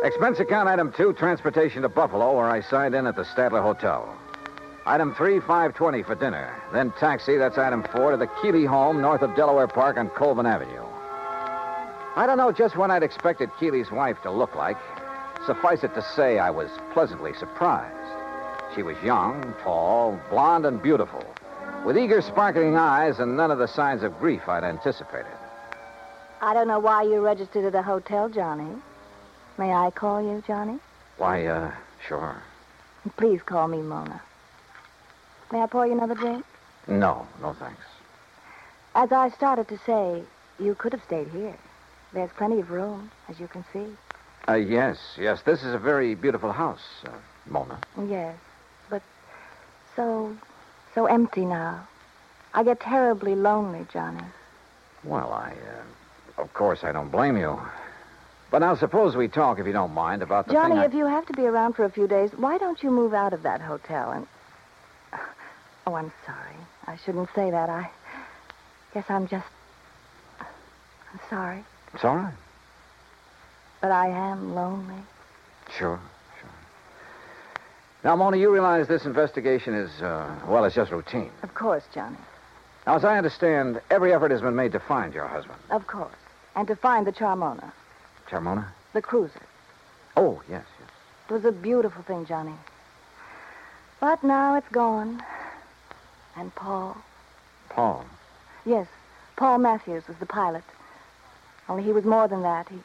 Expense 0.02 0.40
account 0.40 0.68
item 0.68 0.92
two, 0.96 1.12
transportation 1.12 1.82
to 1.82 1.88
Buffalo, 1.88 2.36
where 2.36 2.50
I 2.50 2.60
signed 2.60 2.96
in 2.96 3.06
at 3.06 3.14
the 3.14 3.22
Statler 3.22 3.62
Hotel. 3.62 4.12
Item 4.86 5.16
three, 5.16 5.40
520 5.40 6.04
for 6.04 6.14
dinner. 6.14 6.54
Then 6.72 6.92
taxi, 6.92 7.36
that's 7.36 7.58
item 7.58 7.82
four, 7.92 8.12
to 8.12 8.16
the 8.16 8.28
Keeley 8.40 8.64
home 8.64 9.00
north 9.00 9.20
of 9.20 9.34
Delaware 9.34 9.66
Park 9.66 9.96
on 9.96 10.08
Colvin 10.10 10.46
Avenue. 10.46 10.84
I 12.14 12.24
don't 12.24 12.38
know 12.38 12.52
just 12.52 12.76
what 12.76 12.92
I'd 12.92 13.02
expected 13.02 13.50
Keeley's 13.58 13.90
wife 13.90 14.22
to 14.22 14.30
look 14.30 14.54
like. 14.54 14.76
Suffice 15.44 15.82
it 15.82 15.92
to 15.94 16.02
say, 16.02 16.38
I 16.38 16.50
was 16.50 16.70
pleasantly 16.92 17.34
surprised. 17.34 17.94
She 18.76 18.84
was 18.84 18.96
young, 19.02 19.54
tall, 19.60 20.20
blonde, 20.30 20.64
and 20.66 20.80
beautiful, 20.80 21.24
with 21.84 21.98
eager, 21.98 22.22
sparkling 22.22 22.76
eyes 22.76 23.18
and 23.18 23.36
none 23.36 23.50
of 23.50 23.58
the 23.58 23.66
signs 23.66 24.04
of 24.04 24.16
grief 24.20 24.48
I'd 24.48 24.62
anticipated. 24.62 25.26
I 26.40 26.54
don't 26.54 26.68
know 26.68 26.78
why 26.78 27.02
you 27.02 27.20
registered 27.24 27.64
at 27.64 27.72
the 27.72 27.82
hotel, 27.82 28.28
Johnny. 28.28 28.70
May 29.58 29.72
I 29.72 29.90
call 29.90 30.22
you, 30.22 30.44
Johnny? 30.46 30.78
Why, 31.18 31.46
uh, 31.46 31.72
sure. 32.06 32.40
Please 33.16 33.42
call 33.42 33.66
me 33.66 33.78
Mona. 33.78 34.22
May 35.52 35.62
I 35.62 35.66
pour 35.66 35.86
you 35.86 35.92
another 35.92 36.14
drink? 36.14 36.44
No, 36.88 37.26
no 37.40 37.52
thanks. 37.54 37.82
As 38.94 39.12
I 39.12 39.30
started 39.30 39.68
to 39.68 39.78
say, 39.86 40.22
you 40.58 40.74
could 40.74 40.92
have 40.92 41.02
stayed 41.04 41.28
here. 41.28 41.56
There's 42.12 42.30
plenty 42.36 42.60
of 42.60 42.70
room, 42.70 43.10
as 43.28 43.38
you 43.38 43.46
can 43.46 43.64
see. 43.72 43.86
Uh, 44.48 44.54
yes, 44.54 44.98
yes, 45.18 45.42
this 45.42 45.62
is 45.62 45.74
a 45.74 45.78
very 45.78 46.14
beautiful 46.14 46.52
house, 46.52 46.82
uh, 47.04 47.10
Mona. 47.46 47.78
Yes, 48.08 48.36
but 48.88 49.02
so, 49.94 50.36
so 50.94 51.06
empty 51.06 51.44
now. 51.44 51.86
I 52.54 52.62
get 52.62 52.80
terribly 52.80 53.34
lonely, 53.34 53.86
Johnny. 53.92 54.24
Well, 55.04 55.32
I, 55.32 55.52
uh, 55.52 56.42
of 56.42 56.54
course, 56.54 56.84
I 56.84 56.92
don't 56.92 57.10
blame 57.10 57.36
you. 57.36 57.60
But 58.50 58.60
now 58.60 58.76
suppose 58.76 59.16
we 59.16 59.28
talk, 59.28 59.58
if 59.58 59.66
you 59.66 59.72
don't 59.72 59.92
mind, 59.92 60.22
about 60.22 60.46
the 60.46 60.52
Johnny, 60.52 60.76
I... 60.76 60.84
if 60.86 60.94
you 60.94 61.06
have 61.06 61.26
to 61.26 61.32
be 61.32 61.44
around 61.44 61.74
for 61.74 61.84
a 61.84 61.90
few 61.90 62.06
days, 62.06 62.30
why 62.36 62.58
don't 62.58 62.82
you 62.82 62.90
move 62.90 63.14
out 63.14 63.32
of 63.32 63.42
that 63.42 63.60
hotel 63.60 64.10
and. 64.10 64.26
Oh, 65.86 65.94
I'm 65.94 66.12
sorry. 66.24 66.56
I 66.86 66.96
shouldn't 66.96 67.28
say 67.34 67.50
that. 67.50 67.68
I 67.70 67.88
guess 68.92 69.04
I'm 69.08 69.28
just. 69.28 69.46
I'm 70.40 71.20
sorry. 71.30 71.64
It's 71.94 72.04
all 72.04 72.16
right. 72.16 72.34
But 73.80 73.92
I 73.92 74.08
am 74.08 74.54
lonely. 74.54 75.00
Sure, 75.78 76.00
sure. 76.40 76.50
Now, 78.02 78.16
Mona, 78.16 78.36
you 78.36 78.52
realize 78.52 78.88
this 78.88 79.04
investigation 79.04 79.74
is, 79.74 80.02
uh, 80.02 80.34
well, 80.48 80.64
it's 80.64 80.74
just 80.74 80.90
routine. 80.90 81.30
Of 81.42 81.54
course, 81.54 81.84
Johnny. 81.94 82.16
Now, 82.86 82.96
as 82.96 83.04
I 83.04 83.16
understand, 83.16 83.80
every 83.90 84.12
effort 84.12 84.30
has 84.32 84.40
been 84.40 84.56
made 84.56 84.72
to 84.72 84.80
find 84.80 85.14
your 85.14 85.26
husband. 85.26 85.58
Of 85.70 85.86
course. 85.86 86.14
And 86.56 86.66
to 86.68 86.76
find 86.76 87.06
the 87.06 87.12
Charmona, 87.12 87.72
Charmona? 88.28 88.66
the 88.92 89.02
cruiser. 89.02 89.42
Oh, 90.16 90.42
yes, 90.48 90.64
yes. 90.80 90.90
It 91.28 91.32
was 91.32 91.44
a 91.44 91.52
beautiful 91.52 92.02
thing, 92.02 92.26
Johnny. 92.26 92.54
But 94.00 94.24
now 94.24 94.56
it's 94.56 94.68
gone. 94.68 95.22
And 96.36 96.54
Paul. 96.54 96.96
Paul. 97.70 98.04
Yes, 98.64 98.86
Paul 99.36 99.58
Matthews 99.58 100.06
was 100.06 100.16
the 100.18 100.26
pilot. 100.26 100.64
Only 101.68 101.82
he 101.82 101.92
was 101.92 102.04
more 102.04 102.28
than 102.28 102.42
that. 102.42 102.68
He. 102.68 102.78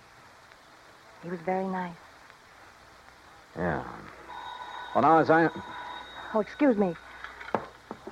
He 1.23 1.29
was 1.29 1.39
very 1.41 1.67
nice. 1.67 1.95
Yeah. 3.57 3.83
Well, 4.95 5.01
now, 5.03 5.17
as 5.19 5.29
I. 5.29 5.49
Oh, 6.33 6.39
excuse 6.39 6.77
me. 6.77 6.95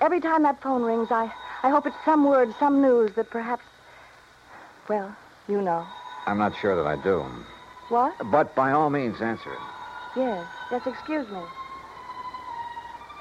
Every 0.02 0.20
time 0.20 0.44
that 0.44 0.62
phone 0.62 0.84
rings, 0.84 1.10
I, 1.12 1.32
I 1.64 1.70
hope 1.70 1.86
it's 1.86 1.96
some 2.06 2.26
word, 2.26 2.54
some 2.60 2.82
news 2.82 3.12
that 3.16 3.30
perhaps. 3.30 3.64
Well, 4.88 5.16
you 5.48 5.62
know. 5.62 5.86
I'm 6.26 6.38
not 6.38 6.56
sure 6.56 6.76
that 6.76 6.86
I 6.88 7.02
do. 7.02 7.26
What? 7.90 8.14
But 8.32 8.56
by 8.56 8.72
all 8.72 8.90
means, 8.90 9.22
answer 9.22 9.52
it. 9.52 9.60
Yes. 10.16 10.46
Yes, 10.72 10.86
excuse 10.86 11.28
me. 11.30 11.42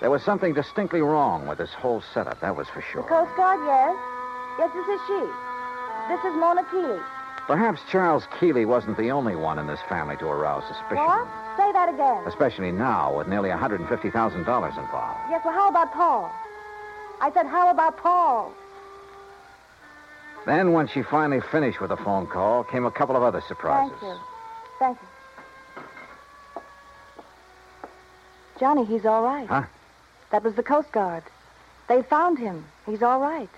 There 0.00 0.10
was 0.10 0.22
something 0.22 0.54
distinctly 0.54 1.00
wrong 1.00 1.48
with 1.48 1.58
this 1.58 1.70
whole 1.70 2.02
setup, 2.14 2.40
that 2.40 2.54
was 2.56 2.68
for 2.68 2.80
The 2.80 2.86
sure. 2.92 3.02
Coast 3.02 3.34
Guard, 3.36 3.60
yes. 3.66 3.96
Yes, 4.58 4.70
this 4.74 4.86
is 4.94 5.00
she. 5.06 5.22
This 6.08 6.20
is 6.24 6.38
Mona 6.38 6.64
Keeley. 6.70 7.00
Perhaps 7.46 7.80
Charles 7.90 8.24
Keeley 8.38 8.64
wasn't 8.64 8.96
the 8.96 9.10
only 9.10 9.34
one 9.34 9.58
in 9.58 9.66
this 9.66 9.80
family 9.88 10.16
to 10.18 10.26
arouse 10.26 10.62
suspicion. 10.68 11.04
What? 11.04 11.26
Say 11.56 11.72
that 11.72 11.88
again. 11.88 12.22
Especially 12.26 12.70
now, 12.70 13.16
with 13.16 13.26
nearly 13.26 13.48
$150,000 13.48 13.88
involved. 14.78 15.20
Yes, 15.30 15.40
well, 15.44 15.54
how 15.54 15.68
about 15.68 15.92
Paul? 15.92 16.30
I 17.20 17.32
said, 17.32 17.46
how 17.46 17.70
about 17.70 17.96
Paul? 17.96 18.52
Then, 20.46 20.72
when 20.72 20.86
she 20.86 21.02
finally 21.02 21.40
finished 21.50 21.80
with 21.80 21.90
the 21.90 21.96
phone 21.96 22.26
call, 22.26 22.62
came 22.64 22.84
a 22.86 22.90
couple 22.90 23.16
of 23.16 23.22
other 23.22 23.40
surprises. 23.48 23.96
Thank 23.98 24.12
you. 24.12 24.18
Thank 24.78 24.98
you. 25.02 26.62
Johnny, 28.60 28.84
he's 28.84 29.04
all 29.04 29.22
right. 29.22 29.48
Huh? 29.48 29.62
That 30.30 30.44
was 30.44 30.54
the 30.54 30.62
Coast 30.62 30.92
Guard. 30.92 31.22
They 31.88 32.02
found 32.02 32.38
him. 32.38 32.64
He's 32.86 33.02
all 33.02 33.20
right. 33.20 33.48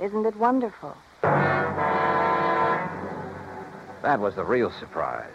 Isn't 0.00 0.24
it 0.24 0.36
wonderful? 0.36 0.96
That 4.02 4.18
was 4.18 4.34
the 4.34 4.44
real 4.44 4.72
surprise. 4.80 5.30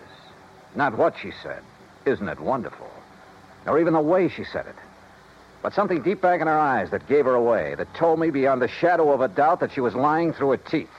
Not 0.75 0.97
what 0.97 1.15
she 1.21 1.31
said. 1.43 1.61
Isn't 2.05 2.27
it 2.27 2.39
wonderful? 2.39 2.89
Nor 3.65 3.79
even 3.79 3.93
the 3.93 4.01
way 4.01 4.27
she 4.27 4.43
said 4.43 4.65
it. 4.65 4.75
But 5.61 5.73
something 5.73 6.01
deep 6.01 6.21
back 6.21 6.41
in 6.41 6.47
her 6.47 6.57
eyes 6.57 6.89
that 6.91 7.07
gave 7.07 7.25
her 7.25 7.35
away, 7.35 7.75
that 7.75 7.93
told 7.93 8.19
me 8.19 8.29
beyond 8.29 8.61
the 8.61 8.67
shadow 8.67 9.11
of 9.11 9.21
a 9.21 9.27
doubt 9.27 9.59
that 9.59 9.71
she 9.71 9.81
was 9.81 9.95
lying 9.95 10.33
through 10.33 10.51
her 10.51 10.57
teeth. 10.57 10.89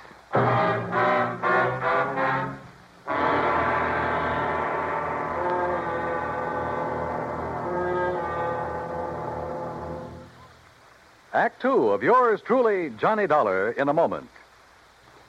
Two 11.61 11.89
of 11.89 12.05
yours 12.05 12.41
truly, 12.41 12.91
Johnny 12.91 13.27
Dollar, 13.27 13.73
in 13.73 13.89
a 13.89 13.93
moment. 13.93 14.31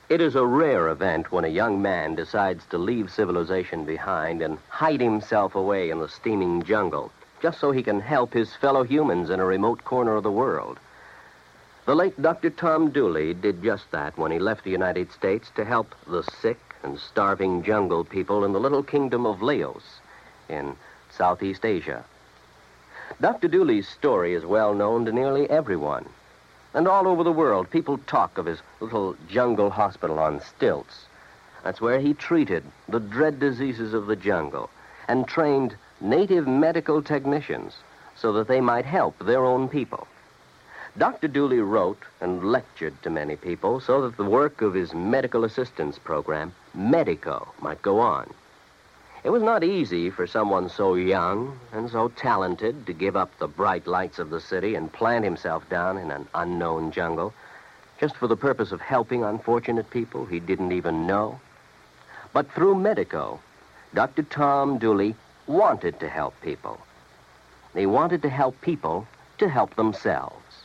It 0.09 0.21
is 0.21 0.35
a 0.35 0.45
rare 0.45 0.89
event 0.89 1.31
when 1.31 1.43
a 1.43 1.47
young 1.47 1.81
man 1.81 2.13
decides 2.13 2.63
to 2.67 2.77
leave 2.77 3.11
civilization 3.11 3.83
behind 3.83 4.43
and 4.43 4.59
hide 4.69 5.01
himself 5.01 5.55
away 5.55 5.89
in 5.89 5.97
the 5.97 6.07
steaming 6.07 6.61
jungle 6.61 7.11
just 7.41 7.59
so 7.59 7.71
he 7.71 7.81
can 7.81 7.99
help 7.99 8.33
his 8.33 8.53
fellow 8.55 8.83
humans 8.83 9.31
in 9.31 9.39
a 9.39 9.45
remote 9.45 9.83
corner 9.83 10.15
of 10.15 10.23
the 10.23 10.31
world. 10.31 10.77
The 11.87 11.95
late 11.95 12.21
Dr. 12.21 12.51
Tom 12.51 12.91
Dooley 12.91 13.33
did 13.33 13.63
just 13.63 13.89
that 13.89 14.15
when 14.15 14.31
he 14.31 14.37
left 14.37 14.63
the 14.63 14.69
United 14.69 15.11
States 15.11 15.49
to 15.55 15.65
help 15.65 15.95
the 16.05 16.21
sick 16.41 16.59
and 16.83 16.99
starving 16.99 17.63
jungle 17.63 18.03
people 18.03 18.45
in 18.45 18.53
the 18.53 18.59
little 18.59 18.83
kingdom 18.83 19.25
of 19.25 19.41
Laos 19.41 19.99
in 20.47 20.75
Southeast 21.09 21.65
Asia. 21.65 22.05
Dr. 23.19 23.47
Dooley's 23.47 23.87
story 23.87 24.35
is 24.35 24.45
well 24.45 24.75
known 24.75 25.05
to 25.05 25.11
nearly 25.11 25.49
everyone. 25.49 26.05
And 26.73 26.87
all 26.87 27.07
over 27.07 27.23
the 27.23 27.31
world, 27.31 27.69
people 27.69 27.97
talk 27.97 28.37
of 28.37 28.45
his 28.45 28.61
little 28.79 29.15
jungle 29.27 29.71
hospital 29.71 30.19
on 30.19 30.39
stilts. 30.41 31.05
That's 31.63 31.81
where 31.81 31.99
he 31.99 32.13
treated 32.13 32.63
the 32.87 32.99
dread 32.99 33.39
diseases 33.39 33.93
of 33.93 34.05
the 34.05 34.15
jungle 34.15 34.69
and 35.07 35.27
trained 35.27 35.75
native 35.99 36.47
medical 36.47 37.01
technicians 37.01 37.75
so 38.15 38.31
that 38.33 38.47
they 38.47 38.61
might 38.61 38.85
help 38.85 39.17
their 39.19 39.43
own 39.43 39.67
people. 39.67 40.07
Dr. 40.97 41.27
Dooley 41.27 41.59
wrote 41.59 42.03
and 42.21 42.51
lectured 42.51 43.01
to 43.03 43.09
many 43.09 43.35
people 43.35 43.79
so 43.79 44.01
that 44.01 44.17
the 44.17 44.23
work 44.23 44.61
of 44.61 44.73
his 44.73 44.93
medical 44.93 45.43
assistance 45.45 45.97
program, 45.97 46.53
Medico, 46.73 47.47
might 47.61 47.81
go 47.81 47.99
on. 47.99 48.31
It 49.29 49.33
was 49.33 49.43
not 49.43 49.63
easy 49.63 50.09
for 50.09 50.25
someone 50.25 50.69
so 50.69 50.95
young 50.95 51.59
and 51.71 51.87
so 51.87 52.07
talented 52.07 52.87
to 52.87 52.93
give 52.93 53.15
up 53.15 53.29
the 53.37 53.47
bright 53.47 53.85
lights 53.85 54.17
of 54.17 54.31
the 54.31 54.41
city 54.41 54.73
and 54.73 54.91
plant 54.91 55.23
himself 55.23 55.69
down 55.69 55.99
in 55.99 56.09
an 56.09 56.27
unknown 56.33 56.91
jungle 56.91 57.31
just 57.99 58.15
for 58.15 58.25
the 58.25 58.35
purpose 58.35 58.71
of 58.71 58.81
helping 58.81 59.23
unfortunate 59.23 59.87
people 59.91 60.25
he 60.25 60.39
didn't 60.39 60.71
even 60.71 61.05
know. 61.05 61.39
But 62.33 62.51
through 62.53 62.73
Medico, 62.73 63.39
Dr. 63.93 64.23
Tom 64.23 64.79
Dooley 64.79 65.13
wanted 65.45 65.99
to 65.99 66.09
help 66.09 66.33
people. 66.41 66.79
He 67.75 67.85
wanted 67.85 68.23
to 68.23 68.29
help 68.29 68.59
people 68.61 69.05
to 69.37 69.47
help 69.47 69.75
themselves. 69.75 70.63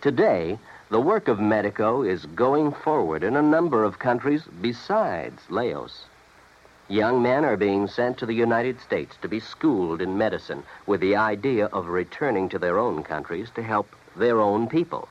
Today, 0.00 0.58
the 0.90 1.00
work 1.00 1.28
of 1.28 1.38
Medico 1.38 2.02
is 2.02 2.26
going 2.26 2.72
forward 2.72 3.22
in 3.22 3.36
a 3.36 3.40
number 3.40 3.84
of 3.84 4.00
countries 4.00 4.42
besides 4.60 5.40
Laos. 5.48 6.06
Young 6.88 7.20
men 7.20 7.44
are 7.44 7.56
being 7.56 7.88
sent 7.88 8.16
to 8.18 8.26
the 8.26 8.34
United 8.34 8.80
States 8.80 9.16
to 9.20 9.28
be 9.28 9.40
schooled 9.40 10.00
in 10.00 10.16
medicine 10.16 10.62
with 10.86 11.00
the 11.00 11.16
idea 11.16 11.66
of 11.66 11.88
returning 11.88 12.48
to 12.50 12.60
their 12.60 12.78
own 12.78 13.02
countries 13.02 13.50
to 13.56 13.62
help 13.62 13.88
their 14.14 14.40
own 14.40 14.68
people. 14.68 15.08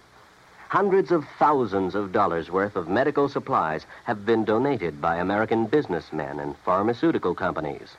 Hundreds 0.70 1.12
of 1.12 1.26
thousands 1.38 1.94
of 1.94 2.14
dollars 2.14 2.50
worth 2.50 2.78
of 2.78 2.88
medical 2.88 3.28
supplies 3.28 3.86
have 4.06 4.26
been 4.26 4.46
donated 4.46 5.02
by 5.02 5.18
American 5.18 5.66
businessmen 5.66 6.40
and 6.40 6.56
pharmaceutical 6.60 7.36
companies. 7.36 7.98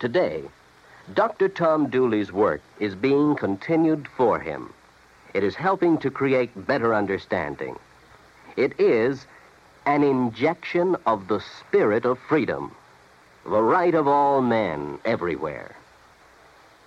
Today, 0.00 0.42
Dr. 1.14 1.48
Tom 1.48 1.88
Dooley's 1.88 2.32
work 2.32 2.60
is 2.80 2.96
being 2.96 3.36
continued 3.36 4.08
for 4.16 4.40
him. 4.40 4.72
It 5.32 5.44
is 5.44 5.54
helping 5.54 5.98
to 5.98 6.10
create 6.10 6.66
better 6.66 6.92
understanding. 6.92 7.78
It 8.56 8.80
is 8.80 9.26
an 9.84 10.02
injection 10.02 10.96
of 11.06 11.28
the 11.28 11.40
spirit 11.40 12.04
of 12.04 12.18
freedom, 12.18 12.74
the 13.48 13.62
right 13.62 13.94
of 13.94 14.08
all 14.08 14.42
men 14.42 14.98
everywhere. 15.04 15.76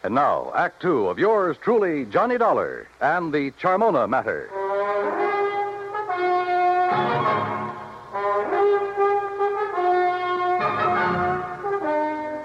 And 0.03 0.16
now, 0.16 0.51
Act 0.55 0.82
two 0.82 1.07
of 1.07 1.18
yours 1.18 1.57
truly, 1.62 2.05
Johnny 2.05 2.38
Dollar, 2.38 2.88
and 3.01 3.34
the 3.34 3.51
Charmona 3.51 4.07
matter. 4.10 4.49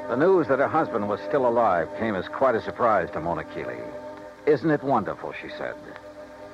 The 0.08 0.16
news 0.16 0.46
that 0.46 0.60
her 0.60 0.68
husband 0.68 1.08
was 1.08 1.18
still 1.26 1.46
alive 1.48 1.88
came 1.98 2.14
as 2.14 2.28
quite 2.28 2.54
a 2.54 2.62
surprise 2.62 3.10
to 3.12 3.20
Mona 3.20 3.42
Keeley. 3.42 3.78
Isn't 4.46 4.70
it 4.70 4.82
wonderful, 4.84 5.32
she 5.32 5.48
said. 5.58 5.74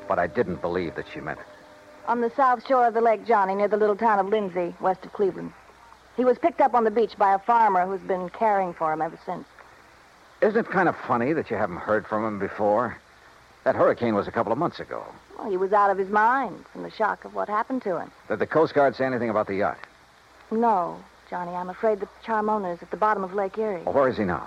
But 0.08 0.18
I 0.18 0.26
didn't 0.26 0.62
believe 0.62 0.94
that 0.94 1.06
she 1.12 1.20
meant 1.20 1.40
it. 1.40 1.46
On 2.08 2.22
the 2.22 2.30
south 2.30 2.66
shore 2.66 2.86
of 2.86 2.94
the 2.94 3.02
Lake 3.02 3.26
Johnny, 3.26 3.54
near 3.54 3.68
the 3.68 3.76
little 3.76 3.96
town 3.96 4.18
of 4.18 4.28
Lindsay, 4.28 4.74
west 4.80 5.04
of 5.04 5.12
Cleveland. 5.12 5.52
He 6.20 6.26
was 6.26 6.36
picked 6.36 6.60
up 6.60 6.74
on 6.74 6.84
the 6.84 6.90
beach 6.90 7.16
by 7.16 7.32
a 7.32 7.38
farmer 7.38 7.86
who's 7.86 8.06
been 8.06 8.28
caring 8.28 8.74
for 8.74 8.92
him 8.92 9.00
ever 9.00 9.18
since. 9.24 9.46
Isn't 10.42 10.66
it 10.66 10.70
kind 10.70 10.86
of 10.86 10.94
funny 10.94 11.32
that 11.32 11.50
you 11.50 11.56
haven't 11.56 11.78
heard 11.78 12.06
from 12.06 12.26
him 12.26 12.38
before? 12.38 12.98
That 13.64 13.74
hurricane 13.74 14.14
was 14.14 14.28
a 14.28 14.30
couple 14.30 14.52
of 14.52 14.58
months 14.58 14.80
ago. 14.80 15.02
Well, 15.38 15.48
he 15.48 15.56
was 15.56 15.72
out 15.72 15.88
of 15.88 15.96
his 15.96 16.10
mind 16.10 16.66
from 16.74 16.82
the 16.82 16.90
shock 16.90 17.24
of 17.24 17.34
what 17.34 17.48
happened 17.48 17.80
to 17.84 17.98
him. 17.98 18.10
Did 18.28 18.38
the 18.38 18.46
Coast 18.46 18.74
Guard 18.74 18.96
say 18.96 19.06
anything 19.06 19.30
about 19.30 19.46
the 19.46 19.54
yacht? 19.54 19.78
No, 20.50 21.02
Johnny, 21.30 21.52
I'm 21.52 21.70
afraid 21.70 22.00
that 22.00 22.10
Charmona 22.22 22.74
is 22.74 22.82
at 22.82 22.90
the 22.90 22.98
bottom 22.98 23.24
of 23.24 23.32
Lake 23.32 23.56
Erie. 23.56 23.80
Well, 23.86 23.94
where 23.94 24.08
is 24.10 24.18
he 24.18 24.24
now? 24.24 24.46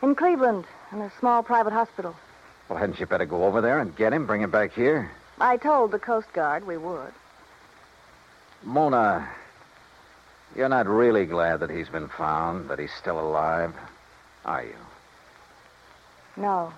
In 0.00 0.14
Cleveland, 0.14 0.64
in 0.90 1.02
a 1.02 1.12
small 1.20 1.42
private 1.42 1.74
hospital. 1.74 2.16
Well, 2.70 2.78
hadn't 2.78 2.98
you 2.98 3.04
better 3.04 3.26
go 3.26 3.44
over 3.44 3.60
there 3.60 3.78
and 3.78 3.94
get 3.94 4.14
him, 4.14 4.24
bring 4.24 4.40
him 4.40 4.50
back 4.50 4.72
here? 4.72 5.10
I 5.38 5.58
told 5.58 5.90
the 5.90 5.98
Coast 5.98 6.32
Guard 6.32 6.66
we 6.66 6.78
would. 6.78 7.12
Mona, 8.62 9.28
you're 10.56 10.68
not 10.68 10.86
really 10.86 11.26
glad 11.26 11.60
that 11.60 11.70
he's 11.70 11.88
been 11.88 12.08
found, 12.08 12.68
that 12.70 12.78
he's 12.78 12.92
still 12.98 13.18
alive, 13.18 13.74
are 14.44 14.64
you? 14.64 14.76
No, 16.36 16.72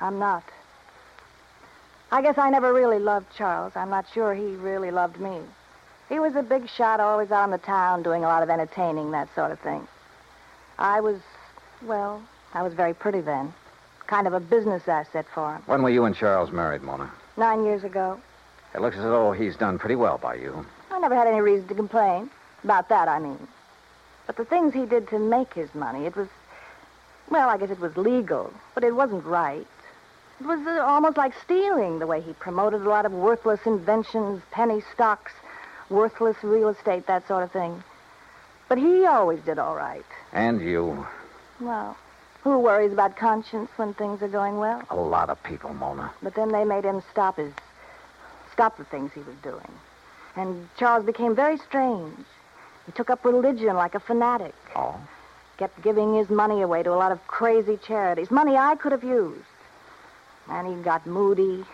I'm 0.00 0.18
not. 0.18 0.44
I 2.12 2.22
guess 2.22 2.38
I 2.38 2.50
never 2.50 2.72
really 2.72 2.98
loved 2.98 3.26
Charles. 3.36 3.72
I'm 3.76 3.90
not 3.90 4.06
sure 4.12 4.34
he 4.34 4.56
really 4.56 4.90
loved 4.90 5.20
me. 5.20 5.40
He 6.08 6.18
was 6.18 6.34
a 6.34 6.42
big 6.42 6.68
shot, 6.68 6.98
always 6.98 7.30
out 7.30 7.44
in 7.44 7.50
the 7.50 7.58
town, 7.58 8.02
doing 8.02 8.24
a 8.24 8.26
lot 8.26 8.42
of 8.42 8.50
entertaining, 8.50 9.12
that 9.12 9.32
sort 9.34 9.52
of 9.52 9.60
thing. 9.60 9.86
I 10.78 11.00
was, 11.00 11.20
well, 11.82 12.20
I 12.52 12.62
was 12.62 12.74
very 12.74 12.94
pretty 12.94 13.20
then. 13.20 13.52
Kind 14.08 14.26
of 14.26 14.32
a 14.32 14.40
business 14.40 14.88
asset 14.88 15.26
for 15.32 15.54
him. 15.54 15.62
When 15.66 15.82
were 15.82 15.90
you 15.90 16.04
and 16.04 16.16
Charles 16.16 16.50
married, 16.50 16.82
Mona? 16.82 17.12
Nine 17.36 17.64
years 17.64 17.84
ago. 17.84 18.20
It 18.74 18.80
looks 18.80 18.96
as 18.96 19.04
though 19.04 19.30
he's 19.30 19.56
done 19.56 19.78
pretty 19.78 19.94
well 19.94 20.18
by 20.18 20.34
you. 20.34 20.66
I 20.90 20.98
never 20.98 21.14
had 21.14 21.28
any 21.28 21.40
reason 21.40 21.68
to 21.68 21.74
complain. 21.74 22.28
About 22.64 22.88
that, 22.88 23.08
I 23.08 23.18
mean. 23.18 23.48
But 24.26 24.36
the 24.36 24.44
things 24.44 24.74
he 24.74 24.86
did 24.86 25.08
to 25.08 25.18
make 25.18 25.54
his 25.54 25.74
money, 25.74 26.06
it 26.06 26.16
was. 26.16 26.28
Well, 27.30 27.48
I 27.48 27.58
guess 27.58 27.70
it 27.70 27.80
was 27.80 27.96
legal, 27.96 28.52
but 28.74 28.84
it 28.84 28.94
wasn't 28.94 29.24
right. 29.24 29.66
It 30.40 30.46
was 30.46 30.66
uh, 30.66 30.82
almost 30.82 31.16
like 31.16 31.32
stealing 31.44 31.98
the 31.98 32.06
way 32.06 32.20
he 32.20 32.32
promoted 32.32 32.82
a 32.82 32.88
lot 32.88 33.06
of 33.06 33.12
worthless 33.12 33.60
inventions, 33.66 34.42
penny 34.50 34.82
stocks, 34.94 35.32
worthless 35.90 36.36
real 36.42 36.68
estate, 36.68 37.06
that 37.06 37.28
sort 37.28 37.44
of 37.44 37.52
thing. 37.52 37.82
But 38.68 38.78
he 38.78 39.04
always 39.04 39.40
did 39.40 39.58
all 39.58 39.76
right. 39.76 40.04
And 40.32 40.60
you. 40.60 41.06
Well, 41.60 41.96
who 42.42 42.58
worries 42.58 42.92
about 42.92 43.16
conscience 43.16 43.70
when 43.76 43.94
things 43.94 44.22
are 44.22 44.28
going 44.28 44.58
well? 44.58 44.82
A 44.90 44.96
lot 44.96 45.28
of 45.28 45.42
people, 45.42 45.74
Mona. 45.74 46.10
But 46.22 46.34
then 46.34 46.50
they 46.52 46.64
made 46.64 46.84
him 46.84 47.02
stop 47.10 47.36
his. 47.36 47.52
stop 48.52 48.76
the 48.76 48.84
things 48.84 49.12
he 49.12 49.20
was 49.20 49.36
doing. 49.42 49.70
And 50.36 50.68
Charles 50.78 51.04
became 51.04 51.34
very 51.34 51.58
strange. 51.58 52.16
He 52.86 52.92
took 52.92 53.10
up 53.10 53.24
religion 53.24 53.76
like 53.76 53.94
a 53.94 54.00
fanatic. 54.00 54.54
Oh? 54.74 54.98
Kept 55.58 55.82
giving 55.82 56.14
his 56.14 56.30
money 56.30 56.62
away 56.62 56.82
to 56.82 56.92
a 56.92 56.96
lot 56.96 57.12
of 57.12 57.26
crazy 57.26 57.76
charities, 57.76 58.30
money 58.30 58.56
I 58.56 58.76
could 58.76 58.92
have 58.92 59.04
used. 59.04 59.44
And 60.48 60.66
he 60.66 60.82
got 60.82 61.06
moody. 61.06 61.64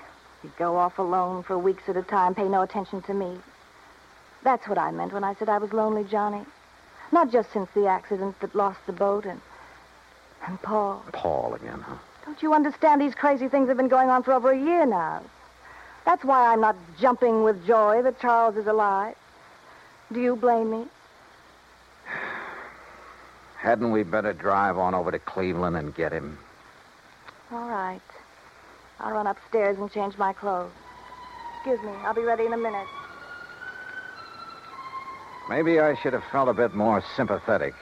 He'd 0.43 0.57
go 0.57 0.77
off 0.77 0.99
alone 0.99 1.43
for 1.43 1.59
weeks 1.59 1.85
at 1.89 1.97
a 1.97 2.03
time, 2.03 2.35
pay 2.35 2.49
no 2.49 2.63
attention 2.63 3.03
to 3.03 3.15
me. 3.15 3.39
That's 4.43 4.69
what 4.69 4.79
I 4.79 4.91
meant 4.91 5.13
when 5.13 5.25
I 5.25 5.35
said 5.35 5.49
I 5.49 5.59
was 5.59 5.73
lonely, 5.73 6.05
Johnny. 6.05 6.45
Not 7.13 7.33
just 7.33 7.53
since 7.53 7.71
the 7.75 7.87
accident 7.87 8.39
that 8.41 8.55
lost 8.55 8.81
the 8.87 8.93
boat 8.93 9.25
and. 9.25 9.41
and 10.47 10.61
Paul. 10.63 11.05
Paul 11.13 11.55
again, 11.55 11.81
huh? 11.81 11.97
Don't 12.25 12.43
you 12.43 12.53
understand? 12.53 13.01
These 13.01 13.15
crazy 13.15 13.49
things 13.49 13.69
have 13.69 13.77
been 13.77 13.89
going 13.89 14.11
on 14.11 14.23
for 14.23 14.33
over 14.33 14.51
a 14.51 14.59
year 14.59 14.85
now. 14.85 15.23
That's 16.05 16.25
why 16.25 16.53
I'm 16.53 16.61
not 16.61 16.77
jumping 17.01 17.45
with 17.45 17.67
joy 17.67 18.03
that 18.03 18.21
Charles 18.21 18.57
is 18.57 18.67
alive. 18.67 19.17
Do 20.13 20.21
you 20.21 20.37
blame 20.37 20.71
me? 20.71 20.87
Hadn't 23.67 23.91
we 23.91 24.05
better 24.05 24.33
drive 24.33 24.79
on 24.79 24.95
over 24.95 25.11
to 25.11 25.19
Cleveland 25.19 25.77
and 25.77 25.93
get 25.93 26.13
him? 26.13 26.39
All 27.51 27.69
right. 27.69 28.01
I'll 29.01 29.11
run 29.11 29.27
upstairs 29.27 29.77
and 29.77 29.91
change 29.91 30.17
my 30.17 30.33
clothes. 30.33 30.71
Excuse 31.57 31.81
me. 31.81 31.91
I'll 32.05 32.15
be 32.15 32.23
ready 32.23 32.47
in 32.47 32.53
a 32.53 32.57
minute. 32.57 32.87
Maybe 35.51 35.81
I 35.81 35.97
should 35.97 36.13
have 36.13 36.23
felt 36.31 36.49
a 36.49 36.55
bit 36.55 36.77
more 36.77 37.03
sympathetic, 37.17 37.75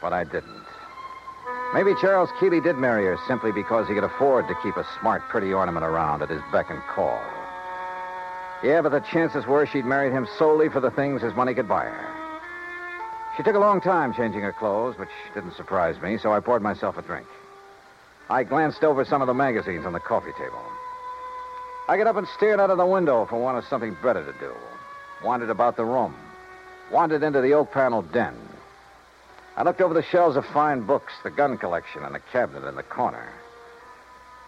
but 0.00 0.12
I 0.12 0.22
didn't. 0.22 0.62
Maybe 1.74 1.94
Charles 2.00 2.30
Keeley 2.38 2.60
did 2.60 2.76
marry 2.76 3.04
her 3.06 3.18
simply 3.26 3.50
because 3.50 3.88
he 3.88 3.94
could 3.94 4.04
afford 4.04 4.46
to 4.46 4.54
keep 4.62 4.76
a 4.76 4.86
smart, 5.00 5.22
pretty 5.28 5.52
ornament 5.52 5.84
around 5.84 6.22
at 6.22 6.30
his 6.30 6.42
beck 6.52 6.70
and 6.70 6.80
call. 6.82 7.20
Yeah, 8.62 8.80
but 8.80 8.90
the 8.90 9.00
chances 9.00 9.44
were 9.44 9.66
she'd 9.66 9.86
married 9.86 10.12
him 10.12 10.28
solely 10.38 10.68
for 10.68 10.78
the 10.78 10.92
things 10.92 11.20
his 11.20 11.34
money 11.34 11.52
could 11.52 11.68
buy 11.68 11.86
her. 11.86 12.21
She 13.36 13.42
took 13.42 13.56
a 13.56 13.60
long 13.60 13.80
time 13.80 14.12
changing 14.12 14.42
her 14.42 14.52
clothes, 14.52 14.98
which 14.98 15.08
didn't 15.34 15.56
surprise 15.56 16.00
me, 16.02 16.18
so 16.18 16.32
I 16.32 16.40
poured 16.40 16.62
myself 16.62 16.98
a 16.98 17.02
drink. 17.02 17.26
I 18.28 18.44
glanced 18.44 18.84
over 18.84 19.04
some 19.04 19.22
of 19.22 19.26
the 19.26 19.34
magazines 19.34 19.86
on 19.86 19.92
the 19.92 20.00
coffee 20.00 20.32
table. 20.32 20.62
I 21.88 21.96
got 21.96 22.06
up 22.06 22.16
and 22.16 22.28
stared 22.36 22.60
out 22.60 22.70
of 22.70 22.78
the 22.78 22.86
window 22.86 23.26
for 23.26 23.40
want 23.40 23.58
of 23.58 23.64
something 23.64 23.96
better 24.02 24.24
to 24.24 24.38
do. 24.38 24.52
Wandered 25.24 25.50
about 25.50 25.76
the 25.76 25.84
room. 25.84 26.14
Wandered 26.90 27.22
into 27.22 27.40
the 27.40 27.54
oak 27.54 27.72
paneled 27.72 28.12
den. 28.12 28.36
I 29.56 29.62
looked 29.62 29.80
over 29.80 29.94
the 29.94 30.02
shelves 30.02 30.36
of 30.36 30.46
fine 30.46 30.82
books, 30.82 31.12
the 31.22 31.30
gun 31.30 31.58
collection, 31.58 32.04
and 32.04 32.14
the 32.14 32.20
cabinet 32.32 32.66
in 32.68 32.76
the 32.76 32.82
corner. 32.82 33.28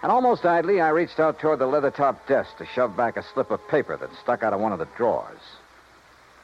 And 0.02 0.12
almost 0.12 0.44
idly, 0.44 0.80
I 0.80 0.90
reached 0.90 1.18
out 1.18 1.38
toward 1.38 1.58
the 1.58 1.66
leather 1.66 1.90
topped 1.90 2.28
desk 2.28 2.58
to 2.58 2.66
shove 2.66 2.96
back 2.96 3.16
a 3.16 3.22
slip 3.22 3.50
of 3.50 3.66
paper 3.68 3.96
that 3.96 4.14
stuck 4.22 4.42
out 4.42 4.52
of 4.52 4.60
one 4.60 4.72
of 4.72 4.78
the 4.78 4.88
drawers. 4.96 5.40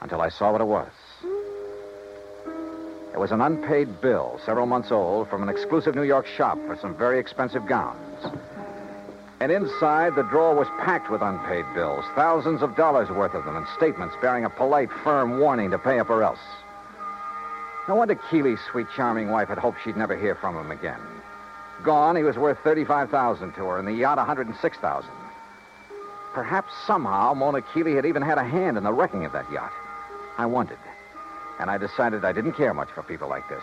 Until 0.01 0.23
I 0.23 0.31
saw 0.31 0.53
what 0.53 0.63
it 0.63 0.67
was. 0.67 0.91
It 3.13 3.19
was 3.19 3.33
an 3.33 3.41
unpaid 3.41 4.01
bill, 4.01 4.41
several 4.45 4.67
months 4.67 4.91
old, 4.91 5.29
from 5.29 5.43
an 5.43 5.49
exclusive 5.49 5.95
New 5.95 6.05
York 6.05 6.27
shop 6.27 6.59
for 6.67 6.77
some 6.77 6.95
very 6.95 7.19
expensive 7.19 7.67
gowns. 7.67 8.25
And 9.41 9.51
inside, 9.51 10.15
the 10.15 10.23
drawer 10.23 10.55
was 10.55 10.69
packed 10.81 11.11
with 11.11 11.23
unpaid 11.23 11.65
bills, 11.75 12.05
thousands 12.15 12.63
of 12.63 12.77
dollars 12.77 13.09
worth 13.09 13.35
of 13.35 13.45
them, 13.45 13.57
and 13.57 13.67
statements 13.77 14.15
bearing 14.21 14.45
a 14.45 14.51
polite, 14.51 14.91
firm 15.03 15.41
warning 15.41 15.71
to 15.71 15.79
pay 15.79 15.99
up 15.99 16.11
or 16.11 16.23
else. 16.23 16.39
No 17.89 17.97
wonder 17.97 18.15
Keeley's 18.31 18.61
sweet, 18.71 18.87
charming 18.95 19.31
wife 19.31 19.49
had 19.49 19.59
hoped 19.59 19.79
she'd 19.83 19.97
never 19.97 20.17
hear 20.17 20.35
from 20.35 20.57
him 20.57 20.71
again. 20.71 21.01
Gone, 21.83 22.15
he 22.15 22.23
was 22.23 22.37
worth 22.37 22.59
thirty-five 22.63 23.11
thousand 23.11 23.55
to 23.55 23.65
her, 23.65 23.79
and 23.79 23.89
the 23.89 23.93
yacht 23.93 24.19
a 24.19 24.25
hundred 24.25 24.47
and 24.47 24.57
six 24.59 24.77
thousand. 24.77 25.11
Perhaps 26.35 26.73
somehow 26.87 27.35
Mona 27.35 27.63
Keeley 27.63 27.95
had 27.97 28.07
even 28.07 28.23
had 28.23 28.39
a 28.39 28.45
hand 28.45 28.77
in 28.77 28.85
the 28.85 28.93
wrecking 28.93 29.25
of 29.25 29.33
that 29.33 29.51
yacht. 29.51 29.73
I 30.37 30.47
wondered, 30.47 30.79
and 31.61 31.71
I 31.71 31.77
decided 31.77 32.25
I 32.25 32.33
didn't 32.33 32.55
care 32.55 32.73
much 32.73 32.89
for 32.91 33.03
people 33.03 33.29
like 33.29 33.47
this. 33.49 33.63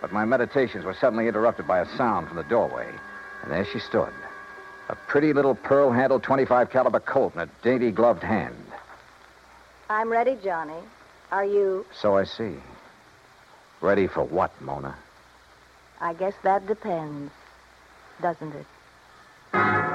But 0.00 0.12
my 0.12 0.24
meditations 0.24 0.84
were 0.84 0.94
suddenly 0.94 1.26
interrupted 1.26 1.66
by 1.66 1.80
a 1.80 1.96
sound 1.96 2.28
from 2.28 2.36
the 2.36 2.44
doorway, 2.44 2.88
and 3.42 3.50
there 3.50 3.64
she 3.64 3.80
stood, 3.80 4.12
a 4.88 4.94
pretty 5.08 5.32
little 5.32 5.56
pearl-handled 5.56 6.22
25 6.22 6.70
caliber 6.70 7.00
Colt 7.00 7.34
in 7.34 7.40
a 7.40 7.48
dainty 7.62 7.90
gloved 7.90 8.22
hand. 8.22 8.54
I'm 9.90 10.10
ready, 10.10 10.38
Johnny. 10.42 10.78
Are 11.32 11.44
you? 11.44 11.84
So 12.00 12.16
I 12.16 12.24
see. 12.24 12.54
Ready 13.80 14.06
for 14.06 14.22
what, 14.22 14.52
Mona? 14.60 14.94
I 16.00 16.14
guess 16.14 16.34
that 16.44 16.66
depends, 16.66 17.32
doesn't 18.20 18.54
it? 18.54 19.93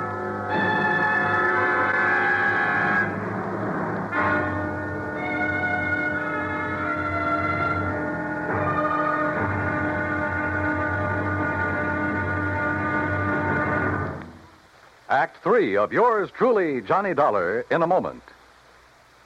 Three 15.42 15.78
of 15.78 15.94
yours 15.94 16.30
truly, 16.32 16.82
Johnny 16.82 17.14
Dollar, 17.14 17.66
in 17.72 17.82
a 17.82 17.88
moment. 17.88 18.24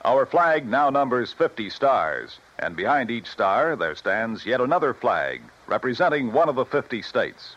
Our 0.04 0.26
flag 0.26 0.64
now 0.64 0.88
numbers 0.88 1.32
50 1.32 1.70
stars, 1.70 2.38
and 2.56 2.76
behind 2.76 3.10
each 3.10 3.26
star 3.26 3.74
there 3.74 3.96
stands 3.96 4.46
yet 4.46 4.60
another 4.60 4.94
flag 4.94 5.42
representing 5.66 6.32
one 6.32 6.48
of 6.48 6.54
the 6.54 6.64
50 6.64 7.02
states. 7.02 7.56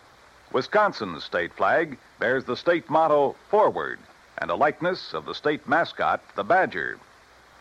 Wisconsin's 0.51 1.24
state 1.24 1.53
flag 1.53 1.99
bears 2.20 2.45
the 2.45 2.58
state 2.58 2.89
motto, 2.89 3.36
Forward, 3.49 3.99
and 4.39 4.49
a 4.49 4.55
likeness 4.55 5.14
of 5.14 5.26
the 5.26 5.36
state 5.36 5.68
mascot, 5.68 6.20
the 6.36 6.43
Badger. 6.43 6.97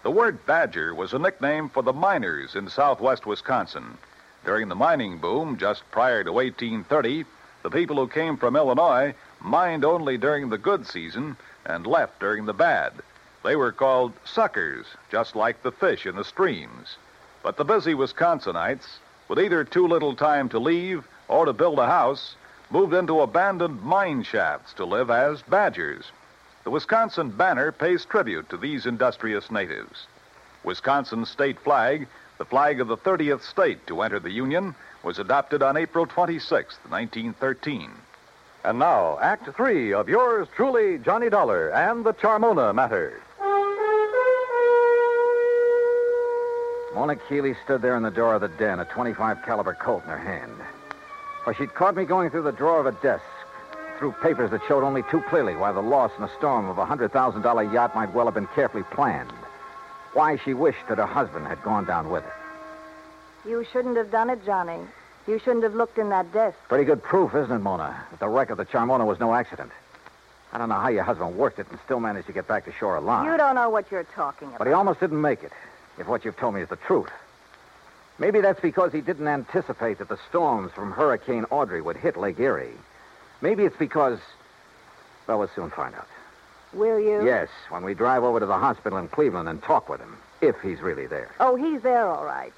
The 0.02 0.10
word 0.10 0.46
Badger 0.46 0.94
was 0.94 1.12
a 1.12 1.18
nickname 1.18 1.68
for 1.68 1.82
the 1.82 1.92
miners 1.92 2.54
in 2.54 2.70
southwest 2.70 3.26
Wisconsin. 3.26 3.98
During 4.46 4.68
the 4.68 4.74
mining 4.74 5.18
boom 5.18 5.58
just 5.58 5.82
prior 5.90 6.24
to 6.24 6.32
1830, 6.32 7.26
the 7.62 7.70
people 7.70 7.96
who 7.96 8.06
came 8.06 8.36
from 8.36 8.54
Illinois 8.54 9.14
mined 9.40 9.84
only 9.84 10.16
during 10.16 10.48
the 10.48 10.58
good 10.58 10.86
season 10.86 11.36
and 11.64 11.86
left 11.86 12.18
during 12.20 12.46
the 12.46 12.54
bad. 12.54 12.92
They 13.44 13.56
were 13.56 13.72
called 13.72 14.12
suckers, 14.24 14.86
just 15.10 15.36
like 15.36 15.62
the 15.62 15.72
fish 15.72 16.06
in 16.06 16.16
the 16.16 16.24
streams. 16.24 16.96
But 17.42 17.56
the 17.56 17.64
busy 17.64 17.94
Wisconsinites, 17.94 18.98
with 19.28 19.38
either 19.38 19.62
too 19.62 19.86
little 19.86 20.16
time 20.16 20.48
to 20.48 20.58
leave 20.58 21.06
or 21.28 21.44
to 21.44 21.52
build 21.52 21.78
a 21.78 21.86
house, 21.86 22.34
moved 22.70 22.94
into 22.94 23.20
abandoned 23.20 23.82
mine 23.82 24.22
shafts 24.22 24.72
to 24.74 24.84
live 24.84 25.10
as 25.10 25.42
badgers. 25.42 26.10
The 26.64 26.70
Wisconsin 26.70 27.30
banner 27.30 27.70
pays 27.70 28.04
tribute 28.04 28.48
to 28.48 28.56
these 28.56 28.86
industrious 28.86 29.50
natives. 29.50 30.08
Wisconsin's 30.64 31.30
state 31.30 31.60
flag, 31.60 32.08
the 32.38 32.44
flag 32.44 32.80
of 32.80 32.88
the 32.88 32.96
30th 32.96 33.42
state 33.42 33.86
to 33.86 34.02
enter 34.02 34.18
the 34.18 34.32
Union, 34.32 34.74
was 35.04 35.20
adopted 35.20 35.62
on 35.62 35.76
April 35.76 36.06
26, 36.06 36.74
1913. 36.88 37.92
And 38.66 38.80
now, 38.80 39.16
Act 39.20 39.48
Three 39.54 39.94
of 39.94 40.08
yours 40.08 40.48
truly, 40.56 40.98
Johnny 40.98 41.30
Dollar 41.30 41.68
and 41.68 42.04
the 42.04 42.12
Charmona 42.12 42.74
Matter. 42.74 43.22
Mona 46.92 47.14
Keeley 47.14 47.54
stood 47.64 47.80
there 47.80 47.96
in 47.96 48.02
the 48.02 48.10
door 48.10 48.34
of 48.34 48.40
the 48.40 48.48
den, 48.48 48.80
a 48.80 48.84
25 48.84 49.44
caliber 49.44 49.72
Colt 49.74 50.02
in 50.02 50.10
her 50.10 50.18
hand. 50.18 50.52
For 51.44 51.54
she'd 51.54 51.74
caught 51.74 51.94
me 51.94 52.04
going 52.04 52.30
through 52.30 52.42
the 52.42 52.50
drawer 52.50 52.80
of 52.80 52.86
a 52.86 53.02
desk, 53.02 53.22
through 54.00 54.16
papers 54.20 54.50
that 54.50 54.62
showed 54.66 54.82
only 54.82 55.04
too 55.12 55.22
clearly 55.28 55.54
why 55.54 55.70
the 55.70 55.80
loss 55.80 56.10
in 56.18 56.24
a 56.24 56.36
storm 56.36 56.68
of 56.68 56.78
a 56.78 56.84
$100,000 56.84 57.72
yacht 57.72 57.94
might 57.94 58.12
well 58.12 58.24
have 58.24 58.34
been 58.34 58.48
carefully 58.48 58.82
planned. 58.90 59.30
Why 60.12 60.38
she 60.38 60.54
wished 60.54 60.88
that 60.88 60.98
her 60.98 61.06
husband 61.06 61.46
had 61.46 61.62
gone 61.62 61.84
down 61.84 62.10
with 62.10 62.24
her. 62.24 62.34
You 63.48 63.64
shouldn't 63.72 63.96
have 63.96 64.10
done 64.10 64.28
it, 64.28 64.44
Johnny. 64.44 64.80
You 65.26 65.38
shouldn't 65.40 65.64
have 65.64 65.74
looked 65.74 65.98
in 65.98 66.08
that 66.10 66.32
desk. 66.32 66.56
Pretty 66.68 66.84
good 66.84 67.02
proof, 67.02 67.34
isn't 67.34 67.50
it, 67.50 67.58
Mona, 67.58 68.04
that 68.10 68.20
the 68.20 68.28
wreck 68.28 68.50
of 68.50 68.58
the 68.58 68.64
Charmona 68.64 69.04
was 69.04 69.18
no 69.18 69.34
accident. 69.34 69.72
I 70.52 70.58
don't 70.58 70.68
know 70.68 70.76
how 70.76 70.88
your 70.88 71.02
husband 71.02 71.36
worked 71.36 71.58
it 71.58 71.66
and 71.70 71.78
still 71.84 72.00
managed 72.00 72.28
to 72.28 72.32
get 72.32 72.46
back 72.46 72.64
to 72.66 72.72
shore 72.72 72.96
alive. 72.96 73.26
You 73.26 73.36
don't 73.36 73.56
know 73.56 73.68
what 73.68 73.90
you're 73.90 74.04
talking 74.04 74.48
about. 74.48 74.58
But 74.58 74.68
he 74.68 74.72
almost 74.72 75.00
didn't 75.00 75.20
make 75.20 75.42
it, 75.42 75.52
if 75.98 76.06
what 76.06 76.24
you've 76.24 76.36
told 76.36 76.54
me 76.54 76.62
is 76.62 76.68
the 76.68 76.76
truth. 76.76 77.10
Maybe 78.18 78.40
that's 78.40 78.60
because 78.60 78.92
he 78.92 79.00
didn't 79.00 79.26
anticipate 79.26 79.98
that 79.98 80.08
the 80.08 80.18
storms 80.28 80.72
from 80.72 80.92
Hurricane 80.92 81.44
Audrey 81.50 81.82
would 81.82 81.96
hit 81.96 82.16
Lake 82.16 82.38
Erie. 82.38 82.70
Maybe 83.40 83.64
it's 83.64 83.76
because. 83.76 84.18
Well, 85.26 85.40
we'll 85.40 85.50
soon 85.54 85.70
find 85.70 85.94
out. 85.94 86.08
Will 86.72 87.00
you? 87.00 87.24
Yes, 87.24 87.48
when 87.68 87.82
we 87.82 87.94
drive 87.94 88.22
over 88.22 88.40
to 88.40 88.46
the 88.46 88.58
hospital 88.58 88.98
in 88.98 89.08
Cleveland 89.08 89.48
and 89.48 89.62
talk 89.62 89.88
with 89.88 90.00
him, 90.00 90.16
if 90.40 90.56
he's 90.62 90.80
really 90.80 91.06
there. 91.06 91.30
Oh, 91.40 91.56
he's 91.56 91.82
there, 91.82 92.06
all 92.06 92.24
right. 92.24 92.52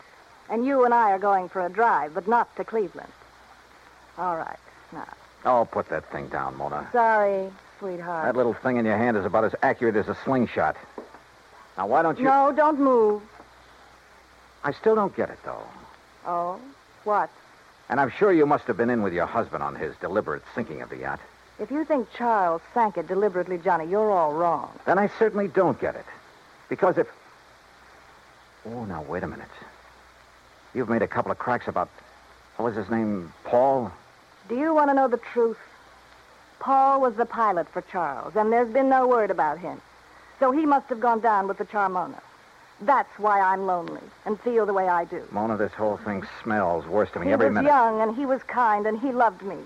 And 0.51 0.64
you 0.64 0.84
and 0.84 0.94
I 0.94 1.11
are 1.11 1.18
going 1.18 1.49
for 1.49 1.64
a 1.64 1.68
drive, 1.68 2.14
but 2.14 2.26
not 2.26 2.55
to 2.57 2.64
Cleveland. 2.64 3.12
All 4.16 4.36
right. 4.36 4.59
Now, 4.92 5.07
Oh, 5.44 5.68
put 5.70 5.88
that 5.90 6.11
thing 6.11 6.28
down, 6.28 6.57
Mona. 6.57 6.88
sorry, 6.92 7.49
sweetheart. 7.78 8.24
That 8.24 8.36
little 8.36 8.55
thing 8.55 8.76
in 8.76 8.84
your 8.84 8.96
hand 8.96 9.16
is 9.16 9.24
about 9.24 9.44
as 9.44 9.55
accurate 9.62 9.94
as 9.94 10.09
a 10.09 10.16
slingshot. 10.24 10.76
Now, 11.76 11.86
why 11.86 12.03
don't 12.03 12.18
you. 12.18 12.24
No, 12.24 12.53
don't 12.55 12.80
move. 12.80 13.22
I 14.64 14.72
still 14.72 14.96
don't 14.96 15.14
get 15.14 15.30
it, 15.30 15.38
though. 15.44 15.62
Oh, 16.26 16.59
what? 17.05 17.30
And 17.88 18.01
I'm 18.01 18.11
sure 18.11 18.32
you 18.32 18.46
must 18.46 18.64
have 18.64 18.76
been 18.76 18.90
in 18.90 19.03
with 19.03 19.12
your 19.12 19.26
husband 19.26 19.62
on 19.62 19.76
his 19.76 19.94
deliberate 20.01 20.42
sinking 20.55 20.82
of 20.82 20.90
the 20.90 20.96
yacht. 20.99 21.20
If 21.61 21.70
you 21.70 21.84
think 21.84 22.09
Charles 22.12 22.61
sank 22.74 22.96
it 22.99 23.07
deliberately, 23.07 23.59
Johnny, 23.59 23.86
you're 23.86 24.11
all 24.11 24.32
wrong. 24.34 24.70
Then 24.86 24.99
I 24.99 25.09
certainly 25.18 25.46
don't 25.49 25.80
get 25.80 25.94
it. 25.94 26.05
Because 26.68 26.99
if. 26.99 27.07
Oh, 28.66 28.84
now, 28.84 29.03
wait 29.03 29.22
a 29.22 29.28
minute. 29.28 29.49
You've 30.74 30.88
made 30.88 31.02
a 31.02 31.08
couple 31.08 31.32
of 31.32 31.38
cracks 31.38 31.68
about. 31.68 31.88
What 32.56 32.66
was 32.66 32.76
his 32.76 32.90
name? 32.90 33.32
Paul? 33.44 33.92
Do 34.48 34.56
you 34.56 34.74
want 34.74 34.90
to 34.90 34.94
know 34.94 35.08
the 35.08 35.18
truth? 35.32 35.58
Paul 36.60 37.00
was 37.00 37.14
the 37.14 37.26
pilot 37.26 37.68
for 37.68 37.82
Charles, 37.82 38.34
and 38.36 38.52
there's 38.52 38.68
been 38.72 38.88
no 38.88 39.06
word 39.06 39.30
about 39.30 39.58
him. 39.58 39.80
So 40.40 40.50
he 40.50 40.66
must 40.66 40.88
have 40.88 41.00
gone 41.00 41.20
down 41.20 41.46
with 41.46 41.58
the 41.58 41.64
Charmona. 41.64 42.20
That's 42.80 43.16
why 43.18 43.40
I'm 43.40 43.66
lonely 43.66 44.00
and 44.24 44.40
feel 44.40 44.66
the 44.66 44.72
way 44.72 44.88
I 44.88 45.04
do. 45.04 45.22
Mona, 45.32 45.56
this 45.56 45.72
whole 45.72 45.96
thing 45.98 46.24
smells 46.42 46.86
worse 46.86 47.10
to 47.12 47.20
me 47.20 47.32
Every 47.32 47.50
man. 47.50 47.64
he 47.64 47.70
every 47.70 47.70
was 47.70 47.90
minute. 47.90 48.00
young, 48.00 48.00
and 48.08 48.16
he 48.16 48.26
was 48.26 48.42
kind, 48.44 48.86
and 48.86 48.98
he 48.98 49.10
loved 49.12 49.42
me. 49.42 49.56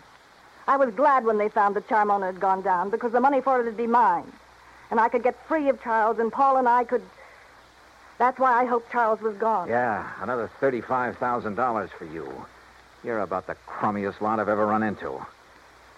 I 0.69 0.77
was 0.77 0.95
glad 0.95 1.25
when 1.25 1.39
they 1.39 1.49
found 1.49 1.77
that 1.77 1.89
Charmona 1.89 2.27
had 2.27 2.41
gone 2.41 2.63
down 2.63 2.91
because 2.91 3.13
the 3.13 3.21
money 3.21 3.41
for 3.41 3.61
it 3.61 3.65
would 3.65 3.77
be 3.77 3.87
mine. 3.87 4.31
And 4.91 5.01
I 5.01 5.09
could 5.09 5.23
get 5.23 5.37
free 5.47 5.69
of 5.69 5.83
Charles, 5.83 6.19
and 6.19 6.31
Paul 6.33 6.57
and 6.59 6.69
I 6.69 6.85
could. 6.85 7.03
That's 8.23 8.39
why 8.39 8.53
I 8.63 8.67
hoped 8.67 8.93
Charles 8.93 9.21
was 9.21 9.35
gone. 9.35 9.69
Yeah, 9.69 10.09
another 10.21 10.49
$35,000 10.61 11.91
for 11.91 12.05
you. 12.05 12.33
You're 13.03 13.19
about 13.19 13.49
the 13.49 13.57
crummiest 13.67 14.21
lot 14.21 14.39
I've 14.39 14.49
ever 14.49 14.65
run 14.65 14.85
into. 14.85 15.21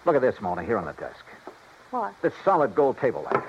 Look 0.05 0.15
at 0.15 0.23
this, 0.23 0.41
Mona, 0.41 0.63
here 0.63 0.79
on 0.79 0.85
the 0.85 0.93
desk. 0.93 1.23
What? 1.91 2.19
This 2.23 2.33
solid 2.43 2.73
gold 2.73 2.97
table 2.97 3.21
lamp. 3.31 3.45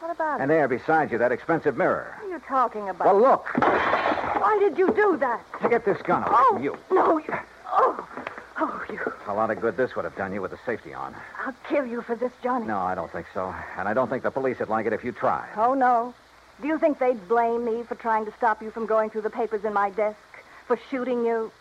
What 0.00 0.10
about 0.12 0.40
And 0.40 0.50
it? 0.50 0.54
there 0.54 0.66
beside 0.66 1.12
you, 1.12 1.18
that 1.18 1.30
expensive 1.30 1.76
mirror. 1.76 2.14
What 2.22 2.30
are 2.30 2.32
you 2.32 2.42
talking 2.48 2.88
about? 2.88 3.04
Well, 3.04 3.20
look. 3.20 3.48
Why 3.58 4.56
did 4.60 4.78
you 4.78 4.86
do 4.94 5.18
that? 5.18 5.42
To 5.60 5.68
get 5.68 5.84
this 5.84 6.00
gun 6.00 6.22
away 6.22 6.36
Oh, 6.38 6.54
from 6.54 6.64
you. 6.64 6.78
no. 6.90 7.18
You... 7.18 7.34
Oh, 7.70 8.08
oh, 8.56 8.84
you. 8.90 9.12
A 9.26 9.34
lot 9.34 9.50
of 9.50 9.60
good 9.60 9.76
this 9.76 9.94
would 9.94 10.06
have 10.06 10.16
done 10.16 10.32
you 10.32 10.40
with 10.40 10.52
the 10.52 10.58
safety 10.64 10.94
on. 10.94 11.14
I'll 11.44 11.52
kill 11.68 11.84
you 11.84 12.00
for 12.00 12.16
this, 12.16 12.32
Johnny. 12.42 12.64
No, 12.64 12.78
I 12.78 12.94
don't 12.94 13.12
think 13.12 13.26
so. 13.34 13.54
And 13.76 13.86
I 13.86 13.92
don't 13.92 14.08
think 14.08 14.22
the 14.22 14.30
police 14.30 14.58
would 14.60 14.70
like 14.70 14.86
it 14.86 14.94
if 14.94 15.04
you 15.04 15.12
tried. 15.12 15.50
Oh, 15.58 15.74
no. 15.74 16.14
Do 16.60 16.68
you 16.68 16.78
think 16.78 16.98
they'd 16.98 17.28
blame 17.28 17.64
me 17.64 17.82
for 17.82 17.94
trying 17.96 18.24
to 18.26 18.32
stop 18.36 18.62
you 18.62 18.70
from 18.70 18.86
going 18.86 19.10
through 19.10 19.22
the 19.22 19.30
papers 19.30 19.64
in 19.64 19.72
my 19.72 19.90
desk? 19.90 20.18
For 20.66 20.78
shooting 20.90 21.24
you? 21.24 21.52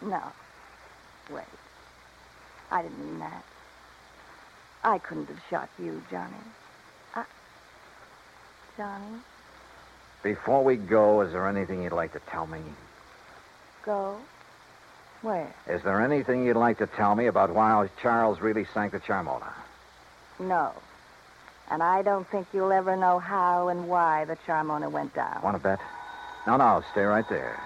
No. 0.00 0.22
Wait. 1.30 1.44
I 2.70 2.82
didn't 2.82 2.98
mean 3.04 3.18
that. 3.18 3.44
I 4.84 4.98
couldn't 4.98 5.26
have 5.26 5.40
shot 5.50 5.68
you, 5.78 6.02
Johnny. 6.10 6.32
I... 7.14 7.24
Johnny, 8.76 9.18
Before 10.22 10.64
we 10.64 10.76
go, 10.76 11.20
is 11.20 11.32
there 11.32 11.46
anything 11.48 11.82
you'd 11.82 11.92
like 11.92 12.12
to 12.12 12.20
tell 12.30 12.46
me? 12.46 12.60
go. 13.84 14.16
Where? 15.22 15.52
Is 15.68 15.82
there 15.82 16.00
anything 16.00 16.46
you'd 16.46 16.56
like 16.56 16.78
to 16.78 16.86
tell 16.86 17.14
me 17.14 17.26
about 17.26 17.54
why 17.54 17.88
Charles 18.00 18.40
really 18.40 18.64
sank 18.72 18.92
the 18.92 19.00
Charmona? 19.00 19.52
No. 20.38 20.72
And 21.70 21.82
I 21.82 22.02
don't 22.02 22.28
think 22.28 22.48
you'll 22.52 22.72
ever 22.72 22.96
know 22.96 23.18
how 23.20 23.68
and 23.68 23.88
why 23.88 24.24
the 24.24 24.36
Charmona 24.46 24.90
went 24.90 25.14
down. 25.14 25.40
Want 25.42 25.56
to 25.56 25.62
bet? 25.62 25.78
No, 26.46 26.56
no, 26.56 26.82
stay 26.90 27.02
right 27.02 27.28
there. 27.28 27.60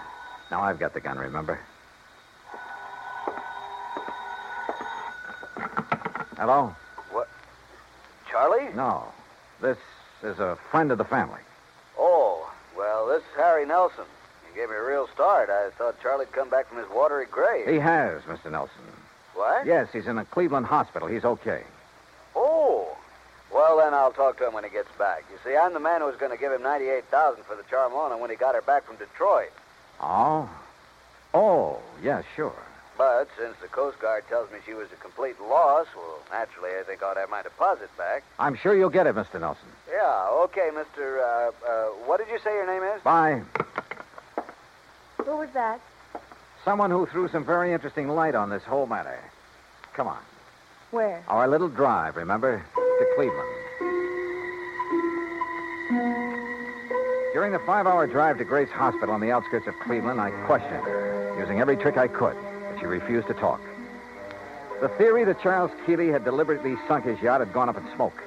Now 0.50 0.60
I've 0.62 0.78
got 0.78 0.92
the 0.92 1.00
gun, 1.00 1.18
remember? 1.18 1.58
Hello? 6.36 6.74
What? 7.12 7.28
Charlie? 8.30 8.74
No. 8.74 9.04
This 9.62 9.78
is 10.22 10.38
a 10.38 10.58
friend 10.70 10.92
of 10.92 10.98
the 10.98 11.04
family. 11.04 11.40
Oh, 11.98 12.52
well, 12.76 13.06
this 13.08 13.22
is 13.22 13.36
Harry 13.36 13.64
Nelson. 13.64 14.04
You 14.50 14.60
gave 14.60 14.68
me 14.68 14.76
a 14.76 14.82
real 14.82 15.08
start. 15.14 15.48
I 15.48 15.70
thought 15.78 16.00
Charlie'd 16.02 16.32
come 16.32 16.50
back 16.50 16.68
from 16.68 16.78
his 16.78 16.88
watery 16.90 17.26
grave. 17.30 17.66
He 17.66 17.78
has, 17.78 18.20
Mr. 18.22 18.50
Nelson. 18.50 18.82
What? 19.34 19.64
Yes, 19.66 19.88
he's 19.92 20.06
in 20.06 20.18
a 20.18 20.24
Cleveland 20.26 20.66
hospital. 20.66 21.08
He's 21.08 21.24
okay. 21.24 21.62
Well, 23.74 23.84
then 23.84 23.94
I'll 23.94 24.12
talk 24.12 24.38
to 24.38 24.46
him 24.46 24.54
when 24.54 24.62
he 24.62 24.70
gets 24.70 24.90
back. 24.98 25.24
You 25.32 25.36
see, 25.42 25.56
I'm 25.56 25.72
the 25.72 25.80
man 25.80 26.00
who 26.00 26.06
was 26.06 26.14
going 26.14 26.30
to 26.30 26.38
give 26.38 26.52
him 26.52 26.62
98000 26.62 27.42
for 27.42 27.56
the 27.56 27.64
Charmona 27.64 28.16
when 28.20 28.30
he 28.30 28.36
got 28.36 28.54
her 28.54 28.62
back 28.62 28.86
from 28.86 28.94
Detroit. 28.94 29.50
Oh? 30.00 30.48
Oh, 31.34 31.80
yeah, 32.00 32.22
sure. 32.36 32.54
But 32.96 33.26
since 33.36 33.56
the 33.60 33.66
Coast 33.66 33.98
Guard 33.98 34.28
tells 34.28 34.48
me 34.52 34.58
she 34.64 34.74
was 34.74 34.92
a 34.92 34.96
complete 34.96 35.40
loss, 35.40 35.88
well, 35.96 36.20
naturally, 36.30 36.70
I 36.78 36.84
think 36.84 37.02
I'll 37.02 37.16
have 37.16 37.28
my 37.28 37.42
deposit 37.42 37.90
back. 37.98 38.22
I'm 38.38 38.54
sure 38.54 38.76
you'll 38.76 38.90
get 38.90 39.08
it, 39.08 39.16
Mr. 39.16 39.40
Nelson. 39.40 39.66
Yeah, 39.90 40.28
okay, 40.44 40.70
Mr. 40.72 41.18
Uh, 41.18 41.50
uh, 41.68 41.86
what 42.06 42.18
did 42.18 42.28
you 42.28 42.38
say 42.44 42.52
your 42.52 42.68
name 42.68 42.84
is? 42.96 43.02
Bye. 43.02 43.42
Who 45.24 45.36
was 45.36 45.48
that? 45.54 45.80
Someone 46.64 46.92
who 46.92 47.06
threw 47.06 47.26
some 47.28 47.44
very 47.44 47.72
interesting 47.72 48.06
light 48.06 48.36
on 48.36 48.50
this 48.50 48.62
whole 48.62 48.86
matter. 48.86 49.18
Come 49.94 50.06
on. 50.06 50.22
Where? 50.92 51.24
Our 51.26 51.48
little 51.48 51.68
drive, 51.68 52.14
remember? 52.14 52.64
To 52.76 53.06
Cleveland. 53.16 53.63
During 57.32 57.52
the 57.52 57.58
five 57.60 57.86
hour 57.86 58.06
drive 58.06 58.38
to 58.38 58.44
Grace 58.44 58.70
Hospital 58.70 59.14
on 59.14 59.20
the 59.20 59.30
outskirts 59.30 59.66
of 59.66 59.78
Cleveland, 59.80 60.20
I 60.20 60.30
questioned 60.46 60.84
her, 60.84 61.36
using 61.38 61.60
every 61.60 61.76
trick 61.76 61.96
I 61.96 62.08
could, 62.08 62.36
but 62.70 62.78
she 62.78 62.86
refused 62.86 63.26
to 63.26 63.34
talk. 63.34 63.60
The 64.80 64.88
theory 64.88 65.24
that 65.24 65.40
Charles 65.40 65.70
Keeley 65.84 66.08
had 66.08 66.24
deliberately 66.24 66.76
sunk 66.86 67.04
his 67.04 67.20
yacht 67.20 67.40
had 67.40 67.52
gone 67.52 67.68
up 67.68 67.76
in 67.76 67.84
smoke. 67.94 68.22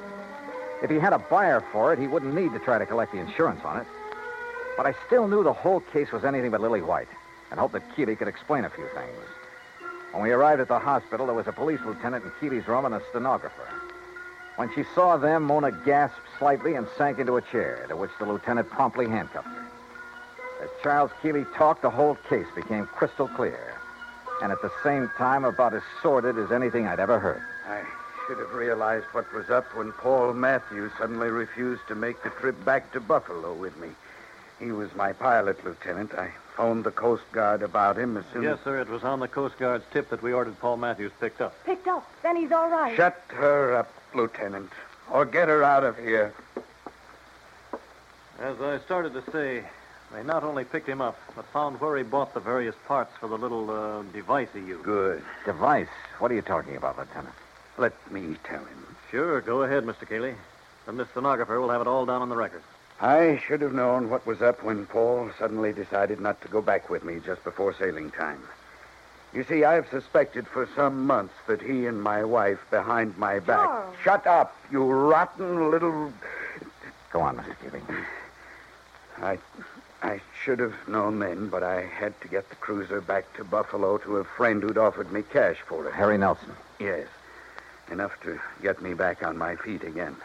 If 0.82 0.89
he 0.89 0.97
had 0.97 1.13
a 1.13 1.20
buyer 1.20 1.63
for 1.72 1.93
it, 1.93 1.99
he 1.99 2.07
wouldn't 2.07 2.34
need 2.34 2.53
to 2.53 2.59
try 2.59 2.78
to 2.78 2.86
collect 2.86 3.11
the 3.11 3.20
insurance 3.20 3.61
on 3.63 3.80
it. 3.80 3.88
But 4.76 4.86
I 4.86 4.93
still 5.07 5.28
knew 5.28 5.43
the 5.43 5.53
whole 5.53 5.80
case 5.80 6.11
was 6.11 6.24
anything 6.24 6.51
but 6.51 6.61
lily 6.61 6.82
white, 6.82 7.09
and 7.49 7.59
hoped 7.59 7.74
that 7.74 7.95
Keeley 7.95 8.15
could 8.15 8.28
explain 8.28 8.65
a 8.65 8.70
few 8.70 8.88
things. 8.93 9.26
When 10.11 10.24
we 10.24 10.32
arrived 10.32 10.61
at 10.61 10.68
the 10.68 10.80
hospital, 10.80 11.26
there 11.26 11.36
was 11.36 11.47
a 11.47 11.51
police 11.51 11.80
lieutenant 11.86 12.26
in 12.26 12.32
Keeley's 12.39 12.68
room 12.68 12.86
and 12.86 12.95
a 12.95 13.01
stenographer. 13.09 13.87
When 14.58 14.74
she 14.74 14.84
saw 14.95 15.18
them, 15.18 15.43
Mona 15.43 15.72
gasped 15.72 16.20
slightly 16.39 16.74
and 16.74 16.88
sank 16.97 17.20
into 17.20 17.38
a 17.38 17.41
chair, 17.41 17.86
to 17.88 17.95
which 17.95 18.12
the 18.20 18.26
lieutenant 18.26 18.70
promptly 18.70 19.08
handcuffed 19.08 19.47
her. 19.47 19.66
As 20.64 20.70
Charles 20.82 21.12
Keeley 21.22 21.45
talked, 21.55 21.84
the 21.84 21.89
whole 21.91 22.16
case 22.28 22.47
became 22.55 22.88
crystal 22.88 23.28
clear, 23.28 23.76
and 24.41 24.51
at 24.51 24.62
the 24.64 24.72
same 24.84 25.10
time 25.16 25.45
about 25.45 25.76
as 25.76 25.84
sordid 26.01 26.39
as 26.39 26.51
anything 26.51 26.88
I'd 26.88 26.99
ever 26.99 27.20
heard. 27.20 27.41
I 27.68 27.84
should 28.26 28.39
have 28.39 28.51
realized 28.53 29.05
what 29.12 29.32
was 29.32 29.49
up 29.51 29.76
when 29.76 29.91
Paul 29.91 30.34
Matthews 30.34 30.91
suddenly 30.97 31.30
refused 31.30 31.84
to 31.88 31.95
make 31.95 32.24
the 32.24 32.32
trip 32.32 32.66
back 32.66 32.91
to 32.93 32.99
Buffalo 32.99 33.53
with 33.53 33.78
me. 33.78 33.89
He 34.60 34.72
was 34.72 34.93
my 34.95 35.14
pilot, 35.14 35.64
Lieutenant. 35.64 36.16
I 36.16 36.32
phoned 36.55 36.84
the 36.84 36.91
Coast 36.91 37.24
Guard 37.32 37.62
about 37.62 37.95
him 37.95 38.18
as 38.18 38.26
soon 38.34 38.43
as. 38.43 38.58
Yes, 38.58 38.64
sir. 38.64 38.82
It 38.82 38.89
was 38.89 39.03
on 39.03 39.20
the 39.20 39.28
Coast 39.28 39.60
Guard's 39.60 39.86
tip 39.93 40.10
that 40.10 40.24
we 40.24 40.34
ordered 40.34 40.60
Paul 40.60 40.78
Matthews 40.78 41.12
picked 41.20 41.41
up. 41.41 41.53
Picked 41.64 41.88
up. 41.88 42.10
Then 42.24 42.36
he's 42.36 42.51
all 42.51 42.68
right. 42.68 42.95
Shut 42.95 43.22
her 43.28 43.76
up, 43.76 43.93
Lieutenant, 44.18 44.72
or 45.11 45.26
get 45.26 45.47
her 45.47 45.63
out 45.63 45.84
of 45.84 45.97
here. 45.97 46.34
As 48.39 48.59
I 48.59 48.80
started 48.80 49.13
to 49.13 49.32
say, 49.32 49.63
they 50.11 50.24
not 50.24 50.43
only 50.43 50.65
picked 50.65 50.89
him 50.89 51.01
up, 51.01 51.18
but 51.36 51.45
found 51.53 51.80
where 51.80 51.95
he 51.97 52.03
bought 52.03 52.34
the 52.34 52.39
various 52.39 52.76
parts 52.88 53.11
for 53.20 53.28
the 53.28 53.38
little 53.38 53.70
uh, 53.70 54.01
device 54.13 54.49
he 54.53 54.59
used. 54.59 54.84
Good. 54.84 55.24
Device? 55.45 55.88
What 56.20 56.32
are 56.32 56.36
you 56.36 56.41
talking 56.41 56.76
about, 56.76 56.97
Lieutenant? 56.97 57.36
Let 57.78 57.93
me 58.11 58.36
tell 58.43 58.59
him. 58.59 58.95
Sure, 59.11 59.39
go 59.41 59.61
ahead, 59.63 59.84
Mr. 59.86 60.07
Keeley. 60.07 60.36
Then 60.86 60.97
this 60.97 61.09
stenographer 61.09 61.59
will 61.59 61.70
have 61.70 61.82
it 61.82 61.88
all 61.88 62.05
down 62.05 62.22
on 62.22 62.30
the 62.30 62.36
record. 62.36 62.63
I 62.99 63.41
should 63.45 63.61
have 63.61 63.74
known 63.74 64.09
what 64.09 64.26
was 64.26 64.41
up 64.41 64.63
when 64.63 64.88
Paul 64.88 65.30
suddenly 65.38 65.72
decided 65.72 66.20
not 66.20 66.41
to 66.41 66.47
go 66.47 66.61
back 66.61 66.89
with 66.89 67.03
me 67.03 67.20
just 67.24 67.43
before 67.43 67.76
sailing 67.76 68.09
time. 68.09 68.41
You 69.34 69.44
see, 69.44 69.64
I've 69.64 69.88
suspected 69.90 70.48
for 70.48 70.68
some 70.76 71.06
months 71.06 71.34
that 71.48 71.62
he 71.62 71.86
and 71.86 72.02
my 72.02 72.24
wife 72.24 72.60
behind 72.72 73.18
my 73.18 73.40
back. 73.40 73.68
Charles. 73.68 73.96
Shut 74.04 74.28
up, 74.28 74.56
you 74.72 74.84
rotten 74.84 75.70
little. 75.70 76.12
Go 77.12 77.22
on, 77.22 77.38
Mr. 77.38 77.56
Keeley. 77.62 77.82
I, 79.22 79.38
I 80.02 80.22
should 80.44 80.60
have 80.60 80.76
known 80.88 81.20
then, 81.20 81.50
but 81.50 81.64
I 81.64 81.82
had 81.82 82.20
to 82.22 82.28
get 82.28 82.50
the 82.50 82.56
cruiser 82.56 83.02
back 83.02 83.32
to 83.36 83.44
Buffalo 83.44 83.98
to 84.00 84.18
a 84.18 84.24
friend 84.24 84.62
who'd 84.64 84.78
offered 84.78 85.12
me 85.12 85.22
cash 85.24 85.58
for 85.68 85.88
it. 85.88 85.94
Harry 85.94 86.18
Nelson. 86.18 86.52
Yes, 86.80 87.08
enough 87.92 88.14
to 88.24 88.40
get 88.62 88.82
me 88.82 88.94
back 88.94 89.26
on 89.26 89.38
my 89.38 89.56
feet 89.56 89.84
again. 89.84 90.16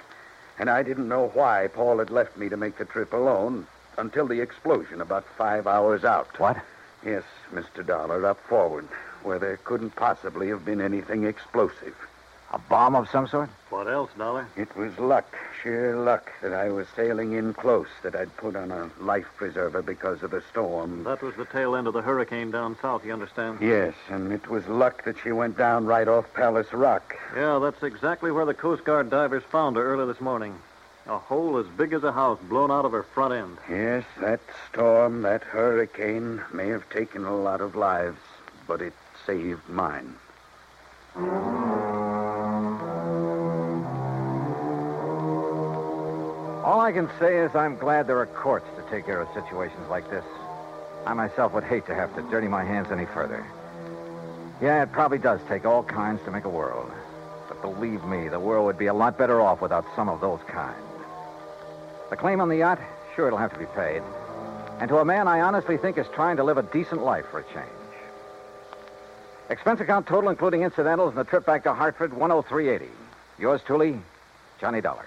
And 0.59 0.71
I 0.71 0.83
didn't 0.83 1.09
know 1.09 1.29
why 1.35 1.69
Paul 1.73 1.99
had 1.99 2.11
left 2.11 2.37
me 2.37 2.49
to 2.51 2.57
make 2.57 2.77
the 2.79 2.85
trip 2.85 3.13
alone. 3.13 3.67
until 3.99 4.27
the 4.27 4.41
explosion 4.41 5.01
about 5.03 5.25
five 5.37 5.67
hours 5.67 6.03
out. 6.05 6.39
What? 6.39 6.57
Yes, 7.05 7.25
Mr. 7.53 7.85
Dollar, 7.85 8.25
up 8.27 8.39
forward, 8.47 8.87
where 9.23 9.39
there 9.39 9.57
couldn't 9.59 9.97
possibly 9.97 10.49
have 10.49 10.65
been 10.65 10.81
anything 10.81 11.25
explosive. 11.25 11.95
A 12.53 12.59
bomb 12.59 12.95
of 12.95 13.09
some 13.09 13.27
sort? 13.27 13.49
What 13.71 13.89
else, 13.89 14.11
Dollar? 14.17 14.47
It 14.57 14.77
was 14.77 14.99
luck, 14.99 15.35
sheer 15.63 15.97
luck, 15.97 16.31
that 16.43 16.53
I 16.53 16.69
was 16.69 16.87
sailing 16.95 17.33
in 17.33 17.55
close, 17.55 17.89
that 18.03 18.15
I'd 18.15 18.37
put 18.37 18.55
on 18.57 18.71
a 18.71 18.91
life 19.01 19.27
preserver 19.37 19.81
because 19.81 20.23
of 20.23 20.33
the 20.33 20.43
storm. 20.51 21.05
That 21.05 21.23
was 21.23 21.35
the 21.37 21.47
tail 21.47 21.75
end 21.75 21.87
of 21.87 21.95
the 21.95 22.03
hurricane 22.03 22.51
down 22.51 22.77
south, 22.83 23.07
you 23.07 23.13
understand? 23.15 23.59
Yes, 23.63 23.95
and 24.11 24.31
it 24.33 24.49
was 24.49 24.69
luck 24.69 25.05
that 25.05 25.17
she 25.19 25.33
went 25.33 25.57
down 25.57 25.87
right 25.87 26.07
off 26.07 26.33
Palace 26.35 26.73
Rock. 26.75 27.17
Yeah, 27.35 27.59
that's 27.59 27.83
exactly 27.83 28.31
where 28.31 28.45
the 28.45 28.55
Coast 28.55 28.85
Guard 28.85 29.09
divers 29.09 29.45
found 29.45 29.77
her 29.77 29.85
early 29.85 30.07
this 30.13 30.21
morning. 30.21 30.55
A 31.07 31.19
hole 31.19 31.59
as 31.59 31.67
big 31.77 31.93
as 31.93 32.05
a 32.05 32.13
house 32.13 32.39
blown 32.49 32.71
out 32.71 32.85
of 32.85 32.93
her 32.93 33.03
front 33.03 33.35
end. 33.35 33.59
Yes, 33.69 34.05
that 34.21 34.41
storm, 34.71 35.23
that 35.23 35.43
hurricane 35.43 36.41
may 36.53 36.69
have 36.69 36.89
taken 36.91 37.25
a 37.25 37.37
lot 37.37 37.61
of 37.61 37.75
lives, 37.75 38.19
but 38.69 38.81
it 38.81 38.93
saved 39.27 39.69
mine. 39.69 40.15
All 46.65 46.81
I 46.81 46.93
can 46.93 47.11
say 47.19 47.39
is 47.39 47.53
I'm 47.57 47.77
glad 47.77 48.07
there 48.07 48.21
are 48.21 48.27
courts 48.27 48.69
to 48.77 48.83
take 48.89 49.05
care 49.07 49.21
of 49.21 49.29
situations 49.35 49.89
like 49.91 50.09
this. 50.09 50.25
I 51.05 51.15
myself 51.15 51.53
would 51.53 51.65
hate 51.65 51.87
to 51.87 51.95
have 51.97 52.15
to 52.15 52.23
dirty 52.31 52.47
my 52.47 52.63
hands 52.65 52.93
any 52.93 53.07
further. 53.07 53.45
Yeah, 54.61 54.85
it 54.85 54.93
probably 54.93 55.19
does 55.19 55.41
take 55.49 55.65
all 55.65 55.83
kinds 55.83 56.23
to 56.27 56.31
make 56.31 56.45
a 56.45 56.49
world. 56.49 56.93
But 57.49 57.61
believe 57.61 58.05
me, 58.05 58.29
the 58.29 58.39
world 58.39 58.67
would 58.67 58.79
be 58.79 58.87
a 58.87 58.95
lot 58.95 59.19
better 59.19 59.41
off 59.41 59.61
without 59.61 59.85
some 59.97 60.09
of 60.09 60.21
those 60.21 60.41
kinds. 60.47 60.92
The 62.13 62.19
claim 62.19 62.43
on 62.43 62.51
the 62.51 62.57
yacht, 62.57 62.79
sure, 63.17 63.29
it'll 63.29 63.39
have 63.39 63.55
to 63.55 63.59
be 63.59 63.65
paid. 63.65 64.03
And 64.81 64.89
to 64.91 64.99
a 64.99 65.05
man 65.05 65.27
I 65.27 65.41
honestly 65.41 65.79
think 65.79 65.97
is 65.97 66.07
trying 66.15 66.37
to 66.37 66.45
live 66.45 66.59
a 66.59 66.63
decent 66.63 67.03
life 67.03 67.25
for 67.31 67.39
a 67.39 67.43
change. 67.45 67.71
Expense 69.49 69.81
account 69.81 70.07
total, 70.07 70.29
including 70.29 70.61
incidentals 70.61 71.13
and 71.13 71.19
the 71.19 71.25
trip 71.25 71.47
back 71.47 71.63
to 71.63 71.73
Hartford, 71.73 72.11
10380. 72.11 72.93
Yours 73.39 73.63
truly, 73.65 73.99
Johnny 74.61 74.83
Dollar. 74.83 75.07